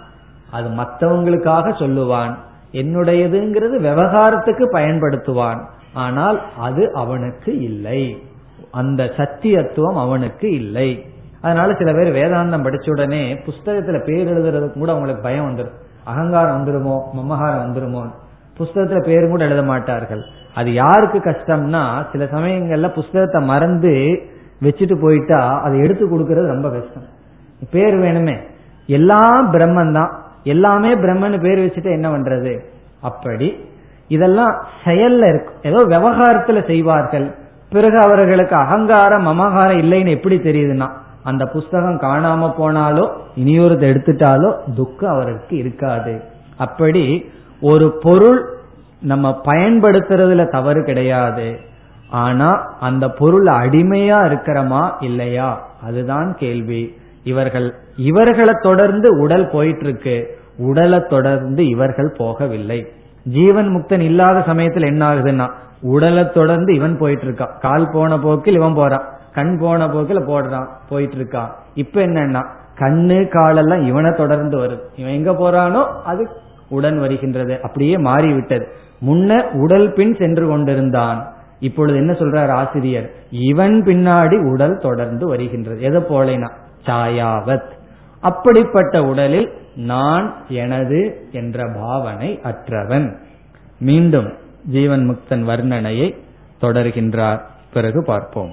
அது 0.51 0.69
மற்றவங்களுக்காக 0.69 1.73
சொல்லுவான். 1.83 2.35
என்னுடையதுங்கிறது 2.73 3.77
விவகாரத்துக்கு 3.81 4.65
பயன்படுத்துவான். 4.73 5.61
ஆனால் 5.95 6.43
அது 6.59 6.93
அவனுக்கு 6.93 7.61
இல்லை. 7.61 8.23
அந்த 8.71 9.05
சத்தியத்துவம் 9.05 9.95
அவனுக்கு 9.95 10.51
இல்லை. 10.51 11.05
அதனால 11.43 11.75
சில 11.75 11.93
பேர் 11.93 12.15
வேதாந்தம் 12.15 12.65
படிச்ச 12.67 12.91
உடனே 12.91 13.35
புஸ்தகத்துல 13.35 13.99
பேர் 14.05 14.31
எழுதுறதுக்கு 14.31 14.79
கூட 14.79 14.91
அவங்களுக்கு 14.91 15.23
பயம் 15.23 15.49
வந்துடும் 15.49 15.77
அகங்காரம் 16.07 16.57
வந்துருமோ 16.57 16.97
மமகாரம் 17.19 17.65
வந்துருமோ 17.65 18.03
புஸ்தகத்துல 18.59 19.01
பேரும் 19.05 19.31
கூட 19.31 19.45
எழுத 19.45 19.63
மாட்டார்கள். 19.63 20.23
அது 20.55 20.73
யாருக்கு 20.73 21.19
கஷ்டம்னா 21.19 21.83
சில 22.13 22.25
சமயங்கள்ல 22.25 22.89
புஸ்தகத்தை 22.93 23.41
மறந்து 23.43 23.93
வச்சுட்டு 24.63 25.01
போயிட்டா 25.01 25.61
அதை 25.61 25.79
எடுத்து 25.79 26.05
கொடுக்கறது 26.07 26.47
ரொம்ப 26.47 26.69
கஷ்டம். 26.71 27.07
பேர் 27.71 27.97
வேணுமே. 27.97 28.37
எல்லாம் 28.87 29.53
பிரம்மன் 29.53 29.93
தான் 29.93 30.13
எல்லாமே 30.45 30.95
பிரம்மன் 30.95 31.41
பேர் 31.41 31.59
வச்சுட்டு 31.59 31.91
என்ன 31.91 32.09
பண்றது? 32.11 32.53
அப்படி. 33.01 33.49
இதெல்லாம் 34.09 34.53
செயல்ல 34.85 35.29
இருக்கு. 35.29 35.53
ஏதோ 35.63 35.79
விவகாரத்துல 35.97 36.67
செய்வார்கள். 36.67 37.27
பிறகு 37.71 37.99
அவர்களுக்கு 37.99 38.57
அகங்காரம் 38.57 39.27
மமகாரம் 39.27 39.81
இல்லைன்னு 39.83 40.09
எப்படி 40.09 40.37
தெரியுதுன்னா 40.39 40.89
அந்த 41.27 41.45
புஸ்தகம் 41.47 42.01
காணாம 42.01 42.53
போனாலோ 42.59 43.05
இனியொரு 43.35 43.75
எடுத்துட்டாலோ 43.75 44.51
துக்கம் 44.77 45.11
அவருக்கு 45.11 45.57
இருக்காது. 45.57 46.21
அப்படி 46.57 47.05
ஒரு 47.61 47.87
பொருள் 48.03 48.41
நம்ம 49.01 49.41
பயன்படுத்துறதுல 49.45 50.51
தவறு 50.51 50.85
கிடையாது. 50.85 51.57
ஆனா 52.11 52.51
அந்த 52.81 53.09
பொருள் 53.09 53.47
அடிமையா 53.47 54.19
இருக்கிறோமா 54.27 54.83
இல்லையா? 55.01 55.49
அதுதான் 55.83 56.37
கேள்வி. 56.37 56.83
இவர்கள் 57.25 57.75
இவர்களை 57.97 58.55
தொடர்ந்து 58.63 59.19
உடல் 59.19 59.51
போயிட்டு 59.51 59.85
இருக்கு 59.85 60.17
உடலை 60.59 61.01
தொடர்ந்து 61.09 61.69
இவர்கள் 61.69 62.17
போகவில்லை. 62.19 62.81
ஜீவன் 63.25 63.69
முக்தன் 63.69 64.01
இல்லாத 64.01 64.43
சமயத்தில் 64.43 64.83
என்ன 64.83 65.03
ஆகுதுன்னா 65.15 65.47
உடலை 65.83 66.25
தொடர்ந்து 66.31 66.75
இவன் 66.75 66.99
போயிட்டு 66.99 67.25
இருக்கான் 67.25 67.59
கால் 67.61 67.91
போன 67.93 68.19
போக்கில் 68.19 68.55
இவன் 68.55 68.75
போறான். 68.75 69.07
கண் 69.37 69.59
போன 69.59 69.89
போக்கில் 69.89 70.27
போடுறான் 70.27 70.67
போயிட்டு 70.89 71.17
இருக்கான் 71.17 71.49
இப்ப 71.75 72.07
என்னன்னா 72.07 72.47
கண்ணு 72.79 73.29
காலெல்லாம் 73.29 73.87
இவனை 73.87 74.13
தொடர்ந்து 74.13 74.59
வருது 74.59 74.81
இவன் 74.97 75.13
எங்க 75.13 75.33
போறானோ 75.33 75.85
அது 76.05 76.29
உடன் 76.69 76.99
வருகின்றது. 76.99 77.59
அப்படியே 77.63 77.97
மாறிவிட்டது. 77.99 78.73
முன்ன 79.07 79.51
உடல் 79.53 79.93
பின் 79.93 80.17
சென்று 80.19 80.49
கொண்டிருந்தான். 80.49 81.33
இப்பொழுது 81.61 81.99
என்ன 81.99 82.13
சொல்றார் 82.13 82.49
ஆசிரியர்? 82.49 83.11
இவன் 83.31 83.83
பின்னாடி 83.83 84.53
உடல் 84.53 84.79
தொடர்ந்து 84.79 85.27
வருகின்றது. 85.27 85.81
எதை 85.81 86.01
போலேனா? 86.01 86.51
சாயாவத். 86.87 87.71
அப்படிப்பட்ட 88.21 89.05
உடலில் 89.05 89.53
நான் 89.77 90.35
எனது 90.49 91.29
என்ற 91.33 91.71
பாவனை 91.81 92.41
அற்றவன். 92.45 93.17
மீண்டும் 93.79 94.33
ஜீவன் 94.67 95.11
முக்தன் 95.11 95.49
வர்ணனையை 95.51 96.17
தொடர்கின்றார். 96.61 97.41
பிறகு 97.73 98.05
பார்ப்போம். 98.05 98.53